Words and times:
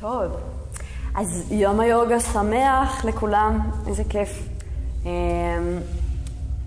טוב, 0.00 0.32
אז 1.14 1.52
יום 1.52 1.80
היוגה 1.80 2.20
שמח 2.20 3.04
לכולם, 3.04 3.70
איזה 3.86 4.02
כיף. 4.08 4.48
אמ, 5.04 5.10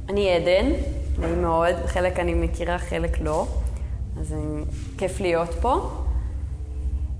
אני 0.09 0.29
עדן, 0.35 0.71
נעים 1.19 1.41
מאוד, 1.41 1.75
חלק 1.85 2.19
אני 2.19 2.33
מכירה, 2.33 2.77
חלק 2.77 3.21
לא, 3.21 3.47
אז 4.19 4.35
כיף 4.97 5.19
להיות 5.19 5.49
פה. 5.61 5.89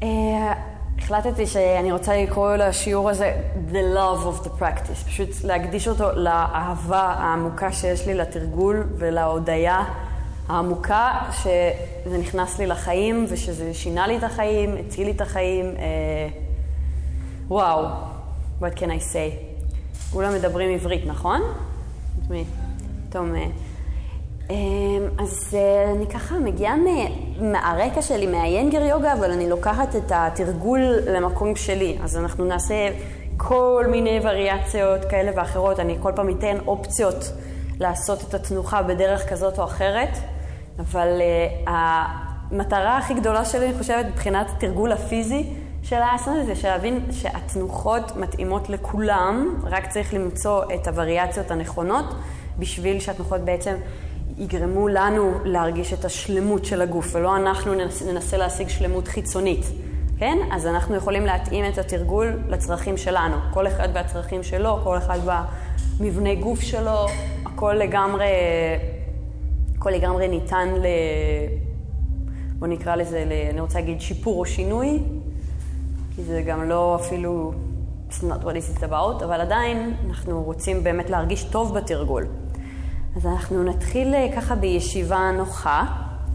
אה, 0.04 0.54
החלטתי 0.98 1.48
שאני 1.48 1.92
רוצה 1.92 2.24
לקרוא 2.24 2.56
לשיעור 2.56 3.10
הזה 3.10 3.42
The 3.72 3.98
Love 3.98 4.26
of 4.26 4.46
the 4.46 4.62
Practice, 4.62 5.06
פשוט 5.06 5.30
להקדיש 5.44 5.88
אותו 5.88 6.12
לאהבה 6.12 7.02
העמוקה 7.18 7.72
שיש 7.72 8.08
לי 8.08 8.14
לתרגול 8.14 8.84
ולהודיה 8.98 9.84
העמוקה 10.48 11.12
שזה 11.32 12.18
נכנס 12.18 12.60
לי 12.60 12.66
לחיים 12.68 13.26
ושזה 13.30 13.74
שינה 13.74 14.08
לי 14.08 14.18
את 14.18 14.24
החיים, 14.24 14.76
הציל 14.80 15.06
לי 15.06 15.12
את 15.12 15.22
החיים. 15.22 15.66
אה, 15.66 16.30
וואו, 17.48 17.86
what 18.62 18.78
can 18.78 18.88
I 18.88 19.14
say? 19.14 19.54
כולם 20.12 20.34
מדברים 20.34 20.74
עברית, 20.74 21.06
נכון? 21.06 21.42
טוב, 23.10 23.26
אה, 23.36 23.46
אה, 24.52 24.56
אז 25.20 25.58
אני 25.96 26.08
ככה 26.08 26.36
מגיעה 26.40 26.76
מהרקע 27.40 28.02
שלי, 28.02 28.28
מהיינגר 28.28 28.82
יוגה, 28.82 29.14
אבל 29.14 29.32
אני 29.32 29.50
לוקחת 29.50 29.96
את 29.96 30.12
התרגול 30.16 30.82
למקום 31.08 31.56
שלי. 31.56 31.98
אז 32.04 32.18
אנחנו 32.18 32.46
נעשה 32.46 32.90
כל 33.38 33.86
מיני 33.92 34.20
וריאציות 34.24 35.06
כאלה 35.06 35.32
ואחרות. 35.36 35.80
אני 35.80 35.98
כל 36.02 36.12
פעם 36.16 36.30
אתן 36.30 36.58
אופציות 36.68 37.32
לעשות 37.80 38.24
את 38.30 38.34
התנוחה 38.34 38.82
בדרך 38.82 39.30
כזאת 39.30 39.60
או 39.60 39.64
אחרת. 39.64 40.18
אבל 40.80 41.22
uh, 41.22 41.70
המטרה 41.70 42.98
הכי 42.98 43.14
גדולה 43.14 43.46
שלי, 43.46 43.66
אני 43.66 43.78
חושבת, 43.78 44.06
מבחינת 44.06 44.50
התרגול 44.50 44.92
הפיזי 44.92 45.50
של 45.84 45.96
האסנה, 45.96 46.46
זה 46.46 46.54
להבין 46.64 47.06
שהתנוחות 47.12 48.16
מתאימות 48.16 48.70
לכולם, 48.70 49.60
רק 49.64 49.90
צריך 49.90 50.14
למצוא 50.14 50.64
את 50.76 50.88
הווריאציות 50.88 51.52
הנכונות, 51.52 52.06
בשביל 52.60 53.00
שהתנוחות 53.00 53.42
בעצם 53.42 53.76
יגרמו 54.38 54.88
לנו 54.88 55.32
להרגיש 55.44 55.94
את 55.94 56.06
השלמות 56.06 56.66
של 56.66 56.82
הגוף, 56.82 57.16
ולא 57.16 57.36
אנחנו 57.38 57.74
ננסה, 57.74 58.12
ננסה 58.12 58.38
להשיג 58.38 58.70
שלמות 58.70 59.08
חיצונית. 59.08 59.66
כן? 60.18 60.38
אז 60.52 60.68
אנחנו 60.68 60.96
יכולים 60.96 61.26
להתאים 61.26 61.66
את 61.66 61.78
התרגול 61.78 62.40
לצרכים 62.50 62.98
שלנו. 62.98 63.36
כל 63.54 63.68
אחד 63.68 63.90
והצרכים 63.94 64.44
שלו, 64.44 64.80
כל 64.84 64.98
אחד 64.98 65.20
במבנה 66.00 66.36
גוף 66.36 66.62
שלו, 66.62 67.06
הכל 67.46 67.74
לגמרי 67.74 68.26
הכל 69.84 69.92
לגמרי 69.92 70.28
ניתן 70.28 70.70
ל... 70.70 70.86
בוא 72.60 72.68
נקרא 72.68 72.96
לזה, 72.96 73.26
ל... 73.28 73.32
אני 73.50 73.62
רוצה 73.62 73.80
להגיד 73.80 74.02
שיפור 74.02 74.40
או 74.40 74.46
שינוי, 74.46 75.00
כי 76.16 76.24
זה 76.24 76.42
גם 76.42 76.70
לא 76.70 76.96
אפילו, 77.02 77.54
it's 78.10 78.22
not 78.22 78.44
what 78.44 78.80
it's 78.80 78.84
about, 78.84 79.24
אבל 79.24 79.42
עדיין 79.42 79.94
אנחנו 80.08 80.44
רוצים 80.44 80.84
באמת 80.84 81.10
להרגיש 81.10 81.44
טוב 81.44 81.74
בתרגול. 81.74 82.26
אז 83.16 83.26
אנחנו 83.26 83.64
נתחיל 83.64 84.14
אה, 84.14 84.28
ככה 84.36 84.56
בישיבה 84.56 85.32
נוחה. 85.38 85.86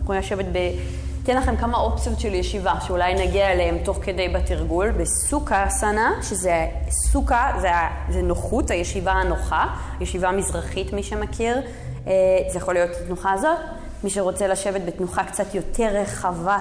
אנחנו 0.01 0.15
נשבת 0.15 0.47
ב... 0.53 0.59
אתן 1.29 1.37
לכם 1.37 1.57
כמה 1.57 1.79
אופציות 1.79 2.21
של 2.21 2.35
ישיבה, 2.35 2.75
שאולי 2.81 3.15
נגיע 3.15 3.53
אליהן 3.53 3.79
תוך 3.85 3.99
כדי 4.03 4.29
בתרגול, 4.29 4.91
בסוכה 4.91 5.67
אסנה, 5.67 6.13
שזה 6.23 6.67
סוכה, 6.91 7.53
זה, 7.61 7.69
זה 8.09 8.23
נוחות, 8.23 8.71
הישיבה 8.71 9.13
הנוחה, 9.13 9.67
ישיבה 10.01 10.31
מזרחית, 10.31 10.93
מי 10.93 11.03
שמכיר. 11.03 11.61
אה, 12.07 12.13
זה 12.53 12.59
יכול 12.59 12.75
להיות 12.75 12.91
התנוחה 13.03 13.33
הזאת. 13.33 13.59
מי 14.05 14.11
שרוצה 14.11 14.47
לשבת 14.47 14.81
בתנוחה 14.87 15.25
קצת 15.25 15.55
יותר 15.55 15.89
רחבה, 15.93 16.59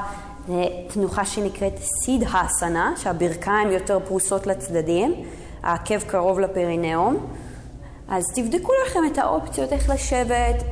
תנוחה 0.87 1.25
שנקראת 1.25 1.77
סיד 2.05 2.23
האסנה, 2.31 2.93
שהברכיים 2.97 3.71
יותר 3.71 3.99
פרוסות 4.07 4.47
לצדדים, 4.47 5.23
העקב 5.63 5.99
קרוב 5.99 6.39
לפרינאום. 6.39 7.27
אז 8.09 8.23
תבדקו 8.35 8.71
לכם 8.87 8.99
את 9.11 9.17
האופציות 9.17 9.73
איך 9.73 9.89
לשבת. 9.89 10.63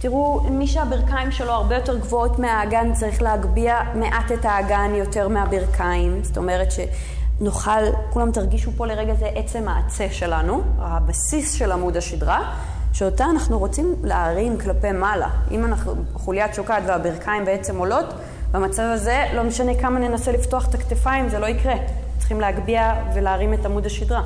תראו, 0.00 0.40
מי 0.50 0.66
שהברכיים 0.66 1.30
שלו 1.30 1.52
הרבה 1.52 1.74
יותר 1.74 1.98
גבוהות 1.98 2.38
מהאגן, 2.38 2.92
צריך 2.94 3.22
להגביה 3.22 3.80
מעט 3.94 4.32
את 4.32 4.44
האגן 4.44 4.94
יותר 4.94 5.28
מהברכיים. 5.28 6.24
זאת 6.24 6.36
אומרת 6.36 6.68
שנוכל, 6.72 7.70
כולם 8.10 8.32
תרגישו 8.32 8.70
פה 8.76 8.86
לרגע 8.86 9.14
זה 9.14 9.26
עצם 9.34 9.68
העצה 9.68 10.06
שלנו, 10.10 10.62
הבסיס 10.78 11.52
של 11.52 11.72
עמוד 11.72 11.96
השדרה. 11.96 12.52
שאותה 12.92 13.24
אנחנו 13.24 13.58
רוצים 13.58 13.94
להרים 14.02 14.58
כלפי 14.58 14.92
מעלה. 14.92 15.28
אם 15.50 15.64
אנחנו 15.64 15.94
חוליית 16.14 16.54
שוקעת 16.54 16.82
והברכיים 16.86 17.44
בעצם 17.44 17.78
עולות, 17.78 18.14
במצב 18.52 18.82
הזה 18.82 19.24
לא 19.34 19.42
משנה 19.42 19.74
כמה 19.80 19.98
ננסה 19.98 20.32
לפתוח 20.32 20.68
את 20.68 20.74
הכתפיים, 20.74 21.28
זה 21.28 21.38
לא 21.38 21.46
יקרה. 21.46 21.74
צריכים 22.18 22.40
להגביה 22.40 22.94
ולהרים 23.14 23.54
את 23.54 23.66
עמוד 23.66 23.86
השדרה. 23.86 24.22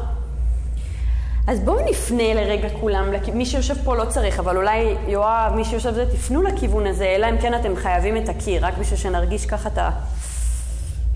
אז 1.46 1.60
בואו 1.60 1.90
נפנה 1.90 2.34
לרגע 2.34 2.68
כולם, 2.80 3.04
מי 3.34 3.46
שיושב 3.46 3.74
פה 3.84 3.96
לא 3.96 4.04
צריך, 4.04 4.38
אבל 4.38 4.56
אולי 4.56 4.96
יואב, 5.08 5.52
מי 5.54 5.64
שיושב 5.64 5.94
זה, 5.94 6.06
תפנו 6.12 6.42
לכיוון 6.42 6.86
הזה, 6.86 7.04
אלא 7.04 7.30
אם 7.30 7.38
כן 7.38 7.54
אתם 7.54 7.76
חייבים 7.76 8.16
את 8.16 8.28
הקיר, 8.28 8.66
רק 8.66 8.78
בשביל 8.78 8.98
שנרגיש 8.98 9.46
ככה 9.46 9.68
את 9.68 9.78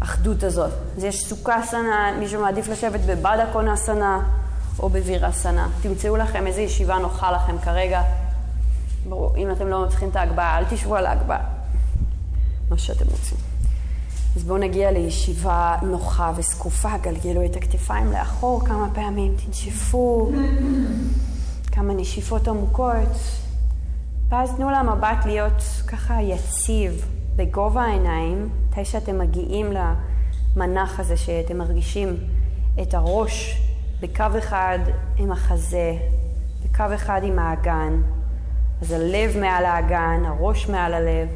האחדות 0.01 0.43
הזאת. 0.43 0.71
אז 0.97 1.05
יש 1.05 1.25
סוכה 1.25 1.63
סנה, 1.67 2.13
מישהו 2.19 2.43
מעדיף 2.43 2.69
לשבת 2.69 3.01
בבאדה 3.01 3.47
קונאסנה, 3.53 4.21
או 4.79 4.89
בווירסנה. 4.89 5.69
תמצאו 5.83 6.17
לכם 6.17 6.47
איזו 6.47 6.61
ישיבה 6.61 6.99
נוחה 6.99 7.33
לכם 7.33 7.59
כרגע. 7.59 8.03
ברור, 9.09 9.37
אם 9.37 9.51
אתם 9.51 9.69
לא 9.69 9.85
מצליחים 9.85 10.09
את 10.09 10.17
ההגבהה, 10.17 10.59
אל 10.59 10.65
תשבו 10.71 10.97
על 10.97 11.07
ההגבהה. 11.07 11.45
מה 12.71 12.79
שאתם 12.79 13.05
רוצים. 13.11 13.54
אז 14.37 14.45
בואו 14.45 14.59
נגיע 14.59 14.91
לישיבה 14.91 15.77
נוחה 15.83 16.33
וזקופה, 16.37 16.99
גלגלו 16.99 17.45
את 17.45 17.57
הכתפיים 17.57 18.13
לאחור 18.13 18.67
כמה 18.67 18.89
פעמים, 18.95 19.35
תנשפו. 19.47 20.33
כמה 21.73 21.95
נשיפות 21.95 22.49
עמוקות, 22.49 23.19
ואז 24.29 24.51
תנו 24.57 24.71
למבט 24.71 25.27
להיות 25.27 25.63
ככה 25.87 26.23
יציב 26.23 27.07
בגובה 27.37 27.83
העיניים, 27.83 28.49
מתי 28.69 28.85
שאתם 28.85 29.19
מגיעים 29.19 29.73
למנח 30.57 31.01
הזה 31.01 31.17
שאתם 31.17 31.59
מרגישים 31.59 32.17
את 32.83 32.95
הראש. 32.95 33.61
בקו 34.01 34.25
אחד 34.39 34.79
עם 35.17 35.33
החזה, 35.33 35.97
בקו 36.65 36.85
אחד 36.95 37.21
עם 37.25 37.39
האגן. 37.39 38.03
אז 38.83 38.93
הלב 38.93 39.39
מעל 39.41 39.65
האגן, 39.65 40.23
הראש 40.25 40.69
מעל 40.69 40.95
הלב. 40.95 41.29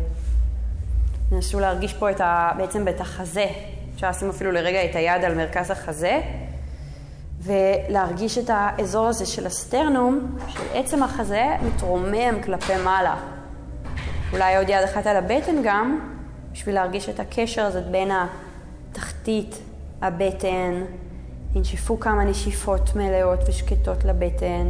נסו 1.33 1.61
להרגיש 1.61 1.95
פה 1.95 2.11
את 2.11 2.21
ה, 2.21 2.51
בעצם 2.57 2.89
את 2.89 3.01
החזה. 3.01 3.47
אפשר 3.95 4.11
לשים 4.11 4.29
אפילו 4.29 4.53
לרגע 4.53 4.85
את 4.85 4.97
היד 4.97 5.25
על 5.25 5.35
מרכז 5.35 5.71
החזה, 5.71 6.21
ולהרגיש 7.43 8.39
את 8.39 8.51
האזור 8.53 9.07
הזה 9.07 9.27
של 9.27 9.47
הסטרנום, 9.47 10.37
של 10.49 10.61
עצם 10.75 11.03
החזה, 11.03 11.57
מתרומם 11.67 12.43
כלפי 12.45 12.77
מעלה. 12.85 13.17
אולי 14.33 14.57
עוד 14.57 14.69
יד 14.69 14.83
אחת 14.85 15.07
על 15.07 15.17
הבטן 15.17 15.63
גם, 15.65 16.01
בשביל 16.53 16.75
להרגיש 16.75 17.09
את 17.09 17.21
הקשר 17.21 17.63
הזה 17.63 17.81
בין 17.81 18.11
התחתית, 18.91 19.59
הבטן, 20.03 20.83
תנשפו 21.53 22.01
כמה 22.01 22.25
נשיפות 22.25 22.97
מלאות 22.97 23.41
ושקטות 23.49 24.05
לבטן. 24.05 24.67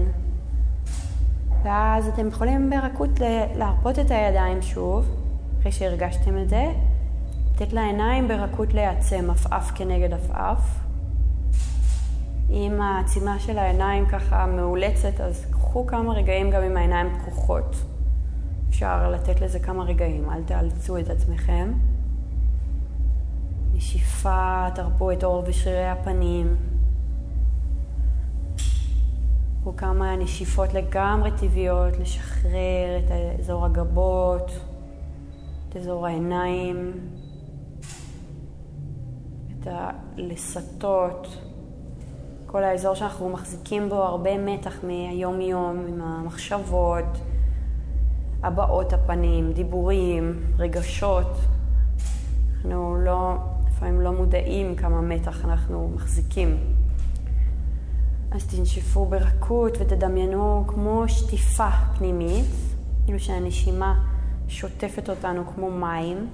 ואז 1.62 2.08
אתם 2.08 2.28
יכולים 2.28 2.70
ברכות 2.70 3.10
להרפות 3.54 3.98
את 3.98 4.10
הידיים 4.10 4.62
שוב, 4.62 5.04
אחרי 5.58 5.72
שהרגשתם 5.72 6.38
את 6.38 6.48
זה, 6.48 6.72
לתת 7.54 7.72
לעיניים 7.72 8.28
ברכות 8.28 8.74
להיעצם 8.74 9.30
עפעף 9.30 9.70
כנגד 9.74 10.12
עפעף. 10.12 10.80
אם 12.50 12.80
העצימה 12.80 13.38
של 13.38 13.58
העיניים 13.58 14.06
ככה 14.06 14.46
מאולצת, 14.46 15.20
אז 15.20 15.46
קחו 15.50 15.86
כמה 15.86 16.12
רגעים 16.12 16.50
גם 16.50 16.62
עם 16.62 16.76
העיניים 16.76 17.18
פקוחות. 17.18 17.76
אפשר 18.68 19.10
לתת 19.10 19.40
לזה 19.40 19.58
כמה 19.58 19.84
רגעים, 19.84 20.30
אל 20.30 20.42
תאלצו 20.42 20.98
את 20.98 21.10
עצמכם. 21.10 21.72
נשיפה, 23.74 24.66
תרפו 24.74 25.10
את 25.10 25.24
עור 25.24 25.44
ושרירי 25.46 25.88
הפנים. 25.88 26.56
קחו 29.60 29.76
כמה 29.76 30.16
נשיפות 30.16 30.74
לגמרי 30.74 31.30
טבעיות, 31.30 31.96
לשחרר 31.98 32.98
את 32.98 33.10
אזור 33.40 33.66
הגבות, 33.66 34.50
את 35.68 35.76
אזור 35.76 36.06
העיניים, 36.06 36.92
את 39.50 39.66
הלסתות, 39.70 41.28
כל 42.46 42.64
האזור 42.64 42.94
שאנחנו 42.94 43.28
מחזיקים 43.28 43.88
בו 43.88 43.96
הרבה 43.96 44.38
מתח 44.38 44.84
מהיום-יום, 44.84 45.86
עם 45.88 46.02
המחשבות, 46.02 47.18
הבעות 48.42 48.92
הפנים, 48.92 49.52
דיבורים, 49.52 50.42
רגשות. 50.58 51.36
אנחנו 52.56 52.96
לא, 52.96 53.34
לפעמים 53.66 54.00
לא 54.00 54.12
מודעים 54.12 54.76
כמה 54.76 55.00
מתח 55.00 55.44
אנחנו 55.44 55.90
מחזיקים. 55.94 56.56
אז 58.30 58.46
תנשפו 58.46 59.06
ברכות 59.06 59.78
ותדמיינו 59.80 60.64
כמו 60.66 61.04
שטיפה 61.08 61.70
פנימית, 61.98 62.46
כאילו 63.04 63.20
שהנשימה 63.20 64.17
שוטפת 64.48 65.10
אותנו 65.10 65.46
כמו 65.54 65.70
מים. 65.70 66.30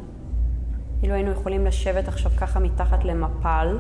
כאילו 1.00 1.14
היינו 1.14 1.30
יכולים 1.30 1.66
לשבת 1.66 2.08
עכשיו 2.08 2.32
ככה 2.36 2.60
מתחת 2.60 3.04
למפל, 3.04 3.78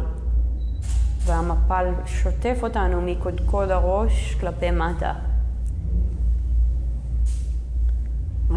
והמפל 1.24 1.84
שוטף 2.06 2.58
אותנו 2.62 3.02
מקודקוד 3.02 3.70
הראש 3.70 4.34
כלפי 4.34 4.70
מטה. 4.70 5.12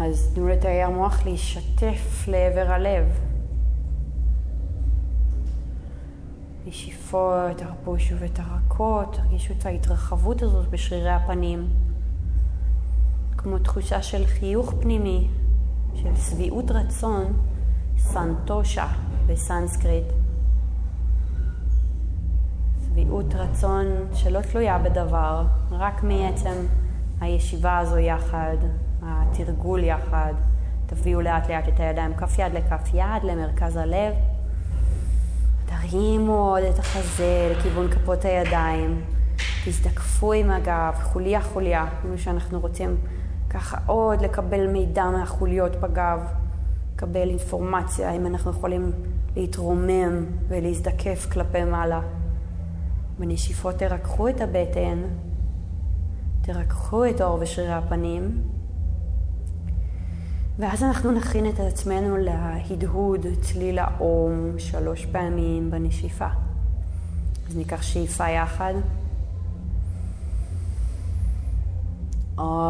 אז 0.02 0.32
תנו 0.34 0.48
לתאי 0.48 0.82
המוח 0.82 1.24
להישטף 1.24 2.28
לעבר 2.28 2.72
הלב. 2.72 3.04
נשיפות, 6.66 7.56
תרפו 7.56 7.98
שוב 7.98 8.22
את 8.22 8.38
הרכות, 8.38 9.16
תרגישו 9.16 9.54
את 9.58 9.66
ההתרחבות 9.66 10.42
הזאת 10.42 10.68
בשרירי 10.68 11.10
הפנים. 11.10 11.68
כמו 13.36 13.58
תחושה 13.58 14.02
של 14.02 14.26
חיוך 14.26 14.74
פנימי, 14.80 15.28
של 15.94 16.16
שביעות 16.16 16.70
רצון, 16.70 17.24
סנטושה 17.98 18.86
בסנסקריט. 19.26 20.04
שביעות 22.84 23.34
רצון 23.34 23.86
שלא 24.14 24.40
תלויה 24.40 24.78
בדבר, 24.78 25.46
רק 25.70 26.02
מעצם 26.02 26.54
הישיבה 27.20 27.78
הזו 27.78 27.98
יחד, 27.98 28.56
התרגול 29.02 29.84
יחד. 29.84 30.34
תביאו 30.86 31.20
לאט 31.20 31.50
לאט 31.50 31.68
את 31.68 31.80
הידיים 31.80 32.14
כף 32.14 32.38
יד 32.38 32.52
לכף 32.52 32.94
יד 32.94 33.24
למרכז 33.24 33.76
הלב. 33.76 34.14
תרימו 35.66 36.50
עוד 36.50 36.62
את 36.62 36.78
החזה 36.78 37.52
לכיוון 37.52 37.88
כפות 37.90 38.24
הידיים. 38.24 39.00
תזדקפו 39.64 40.32
עם 40.32 40.50
הגב, 40.50 40.94
חוליה 41.02 41.42
חוליה, 41.42 41.86
כמו 42.02 42.18
שאנחנו 42.18 42.60
רוצים 42.60 42.96
ככה 43.50 43.78
עוד 43.86 44.20
לקבל 44.20 44.66
מידע 44.66 45.04
מהחוליות 45.04 45.76
בגב, 45.76 46.20
לקבל 46.94 47.28
אינפורמציה, 47.28 48.12
אם 48.12 48.26
אנחנו 48.26 48.50
יכולים 48.50 48.92
להתרומם 49.36 50.24
ולהזדקף 50.48 51.26
כלפי 51.32 51.64
מעלה. 51.64 52.00
בנשיפות 53.18 53.74
תרככו 53.74 54.28
את 54.28 54.40
הבטן, 54.40 55.02
תרככו 56.42 57.06
את 57.06 57.20
האור 57.20 57.38
ושרירי 57.40 57.72
הפנים, 57.72 58.42
ואז 60.58 60.82
אנחנו 60.82 61.12
נכין 61.12 61.48
את 61.48 61.60
עצמנו 61.60 62.16
להדהוד 62.16 63.26
צליל 63.40 63.78
האום 63.78 64.58
שלוש 64.58 65.06
פעמים 65.06 65.70
בנשיפה. 65.70 66.28
אז 67.48 67.56
ניקח 67.56 67.82
שאיפה 67.82 68.28
יחד. 68.28 68.74
Ah. 72.40 72.68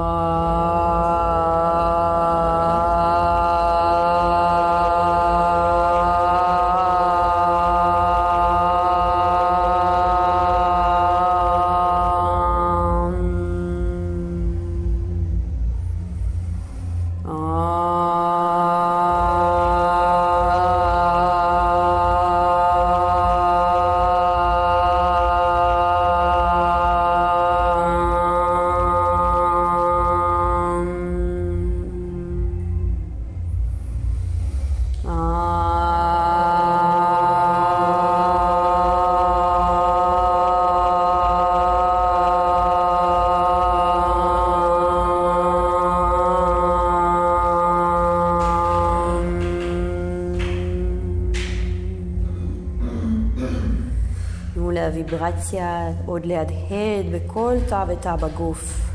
הוויברציה 55.10 55.92
עוד 56.06 56.26
להדהד 56.26 57.06
בכל 57.12 57.54
תא 57.68 57.84
ותא 57.88 58.16
בגוף. 58.16 58.90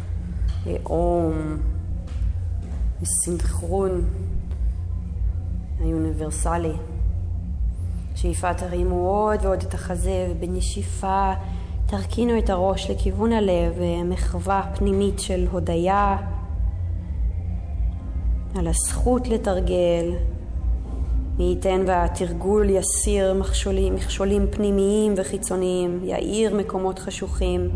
לאום, 0.66 1.58
בסנכרון 3.02 4.02
האוניברסלי. 5.80 6.74
שאיפה 8.16 8.54
תרימו 8.54 8.96
עוד 8.96 9.46
ועוד 9.46 9.62
את 9.62 9.74
החזה, 9.74 10.28
ובנשיפה 10.32 11.34
תרכינו 11.86 12.38
את 12.38 12.50
הראש 12.50 12.90
לכיוון 12.90 13.32
הלב, 13.32 13.74
מחווה 14.06 14.72
פנימית 14.76 15.20
של 15.20 15.48
הודיה 15.52 16.18
על 18.56 18.68
הזכות 18.68 19.28
לתרגל, 19.28 20.16
מי 21.38 21.44
ייתן 21.44 21.84
והתרגול 21.88 22.70
יסיר 22.70 23.34
מכשולים, 23.34 23.96
מכשולים 23.96 24.48
פנימיים 24.52 25.14
וחיצוניים, 25.18 26.00
יאיר 26.04 26.56
מקומות 26.56 27.00
חשוכים. 27.00 27.70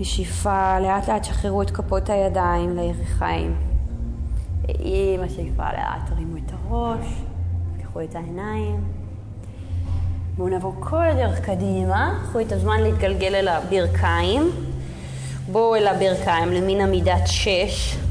ישיפה, 0.00 0.80
לאט 0.80 1.08
לאט 1.08 1.24
שחררו 1.24 1.62
את 1.62 1.70
כפות 1.70 2.10
הידיים 2.10 2.76
לירכיים. 2.76 3.56
עם 4.68 5.20
השאיפה 5.22 5.62
לאט 5.72 6.08
תרימו 6.08 6.36
את 6.36 6.52
הראש, 6.52 7.06
תפתחו 7.76 8.00
את 8.00 8.14
העיניים. 8.14 8.84
בואו 10.36 10.48
נעבור 10.48 10.74
כל 10.80 11.08
הדרך 11.08 11.40
קדימה, 11.40 12.20
קחו 12.22 12.40
את 12.40 12.52
הזמן 12.52 12.80
להתגלגל 12.80 13.34
אל 13.34 13.48
הברכיים. 13.48 14.50
בואו 15.52 15.76
אל 15.76 15.86
הברכיים 15.86 16.48
למין 16.48 16.80
עמידת 16.80 17.26
שש. 17.26 18.05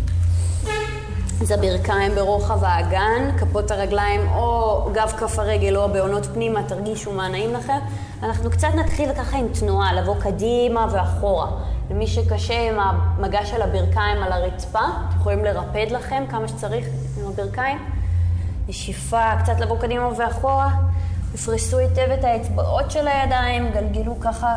אז 1.42 1.52
הברכיים 1.52 2.16
ברוחב 2.16 2.64
האגן, 2.64 3.38
כפות 3.38 3.72
הרגליים 3.72 4.22
או 4.36 4.82
גב 4.94 5.14
כף 5.20 5.40
הרגל 5.40 5.78
או 5.78 5.90
בעונות 5.90 6.26
פנימה, 6.26 6.64
תרגישו 6.64 7.12
מה 7.12 7.28
נעים 7.28 7.54
לכם. 7.54 7.78
אנחנו 8.24 8.50
קצת 8.52 8.68
נתחיל 8.76 9.14
ככה 9.14 9.38
עם 9.38 9.48
תנועה, 9.60 9.94
לבוא 9.94 10.16
קדימה 10.20 10.88
ואחורה. 10.92 11.48
למי 11.92 12.08
שקשה 12.08 12.70
עם 12.70 12.76
המגע 12.80 13.46
של 13.46 13.62
הברכיים 13.62 14.24
על 14.24 14.32
הרצפה, 14.32 14.80
אתם 14.80 15.20
יכולים 15.20 15.46
לרפד 15.46 15.92
לכם 15.92 16.24
כמה 16.30 16.48
שצריך 16.48 16.88
עם 17.22 17.28
הברכיים. 17.28 17.78
נשיפה, 18.68 19.32
קצת 19.44 19.60
לבוא 19.60 19.78
קדימה 19.78 20.10
ואחורה. 20.18 20.70
תפרסו 21.34 21.78
היטב 21.78 22.12
את 22.20 22.24
האצבעות 22.24 22.92
של 22.92 23.08
הידיים, 23.08 23.72
גלגלו 23.72 24.20
ככה 24.20 24.56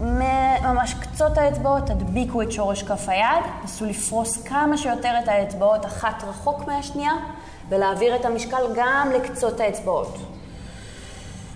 ממש 0.00 0.94
קצות 1.00 1.38
האצבעות, 1.38 1.86
תדביקו 1.86 2.42
את 2.42 2.52
שורש 2.52 2.82
כף 2.82 3.08
היד, 3.08 3.44
נסו 3.64 3.84
לפרוס 3.84 4.42
כמה 4.42 4.76
שיותר 4.76 5.12
את 5.22 5.28
האצבעות 5.28 5.86
אחת 5.86 6.24
רחוק 6.28 6.66
מהשנייה, 6.66 7.12
ולהעביר 7.68 8.16
את 8.16 8.24
המשקל 8.24 8.62
גם 8.76 9.08
לקצות 9.14 9.60
האצבעות. 9.60 10.18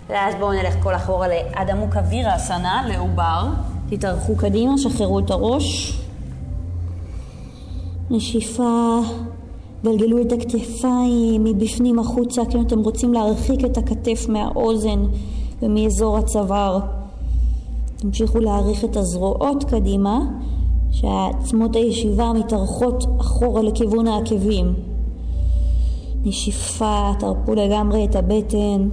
ואז 0.09 0.35
בואו 0.35 0.53
נלך 0.53 0.75
כל 0.83 0.95
אחורה 0.95 1.29
לעד 1.29 1.71
עמוק 1.71 1.97
אווירה 1.97 2.37
אסנה, 2.37 2.83
לעובר. 2.89 3.49
תתארכו 3.91 4.37
קדימה, 4.37 4.79
שחררו 4.79 5.19
את 5.19 5.31
הראש. 5.31 5.99
נשיפה, 8.11 9.01
גלגלו 9.85 10.23
את 10.23 10.33
הכתפיים 10.33 11.45
מבפנים 11.45 11.99
החוצה, 11.99 12.43
כאילו 12.45 12.63
אתם 12.63 12.79
רוצים 12.79 13.15
להרחיק 13.15 13.65
את 13.65 13.79
הכתף 13.79 14.27
מהאוזן 14.29 15.05
ומאזור 15.63 16.19
הצוואר. 16.19 17.02
תמשיכו 18.03 18.41
להעריך 18.41 18.85
את 18.85 18.97
הזרועות 18.97 19.65
קדימה, 19.65 20.21
שעצמות 20.91 21.77
הישיבה 21.77 22.33
מתארכות 22.33 23.07
אחורה 23.21 23.63
לכיוון 23.63 24.07
העקבים. 24.07 24.75
נשיפה, 26.25 27.11
תרפו 27.19 27.55
לגמרי 27.55 28.05
את 28.05 28.17
הבטן, 28.17 28.89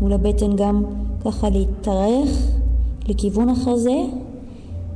מול 0.00 0.12
הבטן 0.12 0.56
גם 0.56 0.84
ככה 1.24 1.50
להתארך 1.50 2.28
לכיוון 3.08 3.48
החזה, 3.48 4.04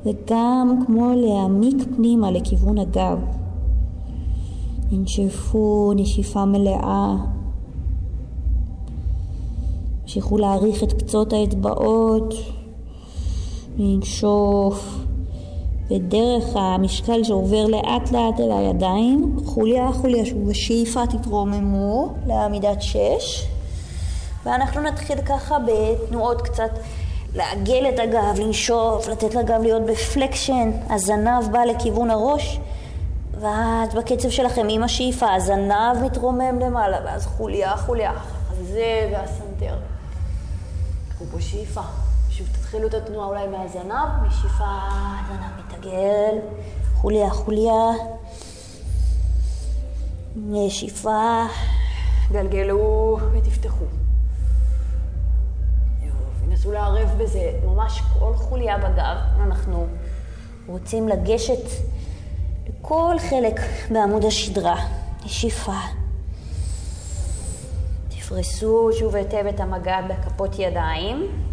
וגם 0.04 0.84
כמו 0.86 1.12
להעמיק 1.16 1.76
פנימה 1.96 2.30
לכיוון 2.30 2.78
הגב. 2.78 3.18
ננשפו 4.92 5.92
נשיפה 5.96 6.44
מלאה. 6.44 7.16
המשיכו 10.02 10.38
להעריך 10.38 10.82
את 10.82 10.92
קצות 10.92 11.32
האצבעות. 11.32 12.34
לנשוף, 13.76 14.84
ודרך 15.90 16.44
המשקל 16.54 17.24
שעובר 17.24 17.66
לאט 17.66 18.10
לאט 18.10 18.40
אל 18.40 18.52
הידיים, 18.52 19.36
חוליה 19.46 19.92
חוליה 19.92 20.26
שוב 20.26 20.50
בשאיפה 20.50 21.06
תתרוממו 21.06 22.14
לעמידת 22.26 22.82
שש, 22.82 23.46
ואנחנו 24.44 24.80
נתחיל 24.80 25.20
ככה 25.20 25.56
בתנועות 25.58 26.42
קצת 26.42 26.70
לעגל 27.34 27.88
את 27.94 27.98
הגב, 27.98 28.40
לנשוף, 28.40 29.08
לתת 29.08 29.34
לגב 29.34 29.62
להיות 29.62 29.82
בפלקשן, 29.82 30.70
הזנב 30.90 31.52
בא 31.52 31.64
לכיוון 31.64 32.10
הראש, 32.10 32.60
ואז 33.40 33.94
בקצב 33.94 34.30
שלכם 34.30 34.66
עם 34.70 34.82
השאיפה, 34.82 35.34
הזנב 35.34 36.04
מתרומם 36.04 36.58
למעלה, 36.58 36.98
ואז 37.04 37.26
חוליה, 37.26 37.76
חוליה, 37.76 38.12
זה 38.62 39.10
והסנטר. 39.12 39.74
קחו 41.08 41.24
פה 41.32 41.40
שאיפה. 41.40 41.80
תתחילו 42.72 42.88
את 42.88 42.94
התנועה 42.94 43.28
אולי 43.28 43.46
מהזנב, 43.46 44.26
משאיפה, 44.26 44.64
זנב 45.28 45.66
מתעגל, 45.66 46.38
חוליה, 46.94 47.30
חוליה. 47.30 47.90
נשיפה, 50.36 51.44
גלגלו 52.30 53.18
ותפתחו. 53.32 53.84
נסו 56.48 56.72
לערב 56.72 57.08
בזה 57.18 57.52
ממש 57.66 58.02
כל 58.18 58.34
חוליה 58.34 58.78
בגב. 58.78 59.16
אנחנו 59.40 59.86
רוצים 60.66 61.08
לגשת 61.08 61.84
לכל 62.68 63.16
חלק 63.30 63.60
בעמוד 63.90 64.24
השדרה. 64.24 64.76
נשיפה. 65.24 65.78
תפרסו 68.08 68.90
שוב 68.98 69.16
היטב 69.16 69.46
את 69.46 69.60
המגע 69.60 70.00
בכפות 70.08 70.58
ידיים. 70.58 71.51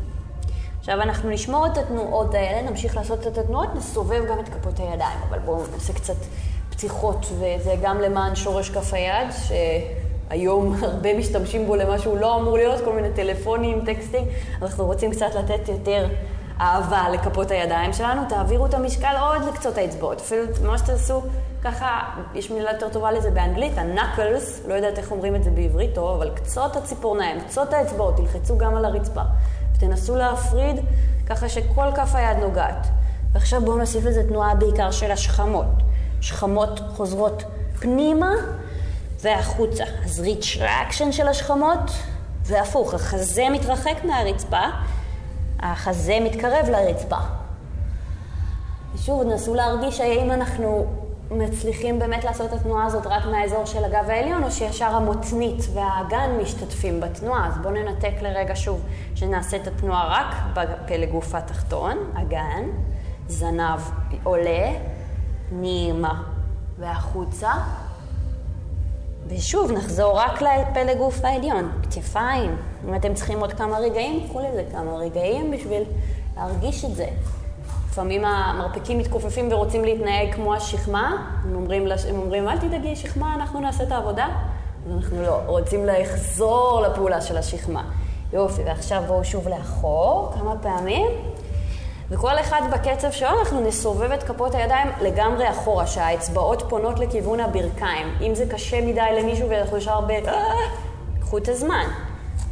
עכשיו 0.89 1.01
אנחנו 1.01 1.29
נשמור 1.29 1.65
את 1.65 1.77
התנועות 1.77 2.33
האלה, 2.33 2.69
נמשיך 2.69 2.97
לעשות 2.97 3.27
את 3.27 3.37
התנועות, 3.37 3.75
נסובב 3.75 4.25
גם 4.29 4.39
את 4.39 4.49
כפות 4.49 4.79
הידיים, 4.79 5.19
אבל 5.29 5.39
בואו 5.39 5.63
נעשה 5.73 5.93
קצת 5.93 6.15
פתיחות, 6.69 7.25
וזה 7.31 7.75
גם 7.81 8.01
למען 8.01 8.35
שורש 8.35 8.69
כף 8.69 8.93
היד, 8.93 9.27
שהיום 9.31 10.75
הרבה 10.83 11.17
משתמשים 11.17 11.65
בו 11.65 11.75
למה 11.75 11.99
שהוא 11.99 12.17
לא 12.17 12.35
אמור 12.35 12.57
להיות, 12.57 12.81
כל 12.85 12.93
מיני 12.93 13.09
טלפונים, 13.13 13.85
טקסטים, 13.85 14.25
אנחנו 14.61 14.85
רוצים 14.85 15.11
קצת 15.11 15.35
לתת 15.35 15.69
יותר 15.69 16.07
אהבה 16.61 17.09
לכפות 17.09 17.51
הידיים 17.51 17.93
שלנו, 17.93 18.21
תעבירו 18.29 18.65
את 18.65 18.73
המשקל 18.73 19.15
עוד 19.21 19.41
לקצות 19.53 19.77
האצבעות, 19.77 20.19
אפילו 20.19 20.43
מה 20.65 20.77
שתעשו 20.77 21.21
ככה, 21.63 21.99
יש 22.35 22.51
מילה 22.51 22.71
יותר 22.71 22.89
טובה 22.89 23.11
לזה 23.11 23.31
באנגלית, 23.31 23.77
ה-knuckles, 23.77 24.67
לא 24.67 24.73
יודעת 24.73 24.97
איך 24.97 25.11
אומרים 25.11 25.35
את 25.35 25.43
זה 25.43 25.51
בעברית 25.51 25.95
טוב, 25.95 26.21
אבל 26.21 26.31
קצות 26.35 26.75
הציפורניים, 26.75 27.41
קצות 27.41 27.73
האצבעות, 27.73 28.17
תלחצו 28.17 28.57
גם 28.57 28.75
על 28.75 28.85
הרצפה. 28.85 29.21
ותנסו 29.79 30.15
להפריד 30.15 30.75
ככה 31.25 31.49
שכל 31.49 31.85
כף 31.95 32.11
היד 32.13 32.37
נוגעת. 32.37 32.87
ועכשיו 33.31 33.61
בואו 33.65 33.77
נוסיף 33.77 34.05
לזה 34.05 34.23
תנועה 34.27 34.55
בעיקר 34.55 34.91
של 34.91 35.11
השכמות. 35.11 35.65
שכמות 36.21 36.79
חוזרות 36.95 37.43
פנימה 37.79 38.31
והחוצה. 39.21 39.83
אז 40.05 40.19
retraction 40.19 41.11
של 41.11 41.27
השכמות 41.27 41.91
והפוך, 42.43 42.93
החזה 42.93 43.43
מתרחק 43.51 44.03
מהרצפה, 44.03 44.63
החזה 45.59 46.17
מתקרב 46.21 46.69
לרצפה. 46.69 47.17
ושוב, 48.95 49.23
נסו 49.23 49.55
להרגיש 49.55 49.99
האם 49.99 50.31
אנחנו 50.31 50.87
מצליחים 51.31 51.99
באמת 51.99 52.23
לעשות 52.23 52.53
את 52.53 52.59
התנועה 52.59 52.85
הזאת 52.85 53.05
רק 53.05 53.25
מהאזור 53.25 53.65
של 53.65 53.83
הגב 53.83 54.09
העליון, 54.09 54.43
או 54.43 54.51
שישר 54.51 54.85
המותנית 54.85 55.63
והאגן 55.73 56.37
משתתפים 56.41 56.99
בתנועה. 56.99 57.47
אז 57.47 57.57
בואו 57.57 57.73
ננתק 57.73 58.13
לרגע 58.21 58.55
שוב, 58.55 58.81
שנעשה 59.15 59.57
את 59.57 59.67
התנועה 59.67 60.07
רק 60.09 60.35
בפלג 60.53 61.09
גוף 61.09 61.35
התחתון, 61.35 61.97
אגן, 62.13 62.63
זנב 63.27 63.79
עולה, 64.23 64.71
נעימה 65.51 66.23
והחוצה. 66.79 67.51
ושוב, 69.27 69.71
נחזור 69.71 70.19
רק 70.19 70.41
לפלג 70.41 70.97
גוף 70.97 71.25
העליון, 71.25 71.71
כתפיים. 71.83 72.55
אם 72.87 72.95
אתם 72.95 73.13
צריכים 73.13 73.39
עוד 73.39 73.53
כמה 73.53 73.77
רגעים, 73.77 74.27
קחו 74.27 74.39
לזה 74.39 74.63
כמה 74.71 74.91
רגעים 74.91 75.51
בשביל 75.51 75.83
להרגיש 76.37 76.85
את 76.85 76.95
זה. 76.95 77.07
לפעמים 77.89 78.25
המרפקים 78.25 78.97
מתכופפים 78.97 79.51
ורוצים 79.51 79.83
להתנהג 79.83 80.33
כמו 80.35 80.55
השכמה, 80.55 81.29
הם 81.43 81.55
אומרים, 81.55 81.87
הם 82.09 82.15
אומרים 82.15 82.49
אל 82.49 82.57
תדאגי, 82.57 82.95
שכמה, 82.95 83.35
אנחנו 83.35 83.59
נעשה 83.59 83.83
את 83.83 83.91
העבודה. 83.91 84.27
אז 84.85 84.91
אנחנו 84.97 85.21
לא, 85.21 85.41
רוצים 85.45 85.85
לחזור 85.85 86.81
לפעולה 86.81 87.21
של 87.21 87.37
השכמה. 87.37 87.83
יופי, 88.33 88.61
ועכשיו 88.63 89.03
בואו 89.07 89.23
שוב 89.23 89.47
לאחור 89.47 90.31
כמה 90.33 90.55
פעמים, 90.61 91.07
וכל 92.09 92.39
אחד 92.39 92.61
בקצב 92.71 93.11
שלו 93.11 93.39
אנחנו 93.39 93.61
נסובב 93.61 94.11
את 94.11 94.23
כפות 94.23 94.55
הידיים 94.55 94.87
לגמרי 95.01 95.49
אחורה, 95.49 95.87
שהאצבעות 95.87 96.63
פונות 96.69 96.99
לכיוון 96.99 97.39
הברכיים. 97.39 98.07
אם 98.21 98.35
זה 98.35 98.45
קשה 98.45 98.81
מדי 98.81 99.21
למישהו 99.21 99.49
ואנחנו 99.49 99.77
ישר 99.77 100.01
ב... 100.01 100.13
קחו 101.19 101.37
את 101.37 101.47
הזמן. 101.47 101.85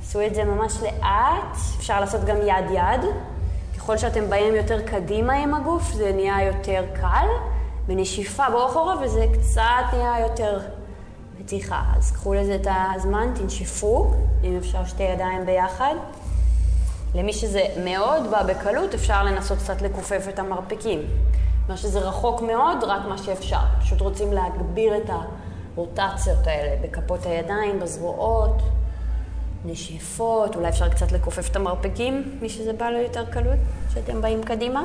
עשו 0.01 0.21
את 0.25 0.35
זה 0.35 0.43
ממש 0.43 0.73
לאט, 0.81 1.57
אפשר 1.77 1.99
לעשות 1.99 2.23
גם 2.23 2.37
יד-יד. 2.37 3.05
ככל 3.87 3.97
שאתם 3.97 4.29
באים 4.29 4.55
יותר 4.55 4.81
קדימה 4.81 5.33
עם 5.33 5.53
הגוף, 5.53 5.91
זה 5.93 6.11
נהיה 6.15 6.43
יותר 6.43 6.83
קל. 6.93 7.27
בנשיפה 7.87 8.43
בואו 8.51 8.65
אחורה 8.65 8.95
וזה 9.01 9.25
קצת 9.33 9.63
נהיה 9.93 10.19
יותר 10.19 10.59
מתיחה. 11.39 11.81
אז 11.97 12.11
קחו 12.11 12.33
לזה 12.33 12.55
את 12.55 12.67
הזמן, 12.95 13.31
תנשפו, 13.35 14.13
אם 14.43 14.57
אפשר 14.57 14.85
שתי 14.85 15.03
ידיים 15.03 15.45
ביחד. 15.45 15.93
למי 17.15 17.33
שזה 17.33 17.61
מאוד 17.83 18.31
בא 18.31 18.43
בקלות, 18.43 18.93
אפשר 18.93 19.23
לנסות 19.23 19.57
קצת 19.57 19.81
לכופף 19.81 20.25
את 20.29 20.39
המרפקים. 20.39 20.99
מה 21.69 21.77
שזה 21.77 21.99
רחוק 21.99 22.41
מאוד, 22.41 22.83
רק 22.83 23.01
מה 23.09 23.17
שאפשר. 23.17 23.61
פשוט 23.79 24.01
רוצים 24.01 24.33
להגביר 24.33 24.97
את 24.97 25.09
הרוטציות 25.75 26.47
האלה 26.47 26.75
בכפות 26.81 27.25
הידיים, 27.25 27.79
בזרועות. 27.79 28.61
נשיפות, 29.65 30.55
אולי 30.55 30.69
אפשר 30.69 30.89
קצת 30.89 31.11
לכופף 31.11 31.49
את 31.51 31.55
המרפקים, 31.55 32.37
מי 32.41 32.49
שזה 32.49 32.73
בא 32.73 32.89
לו 32.89 32.97
יותר 32.97 33.25
קלות, 33.25 33.59
שאתם 33.93 34.21
באים 34.21 34.43
קדימה. 34.43 34.83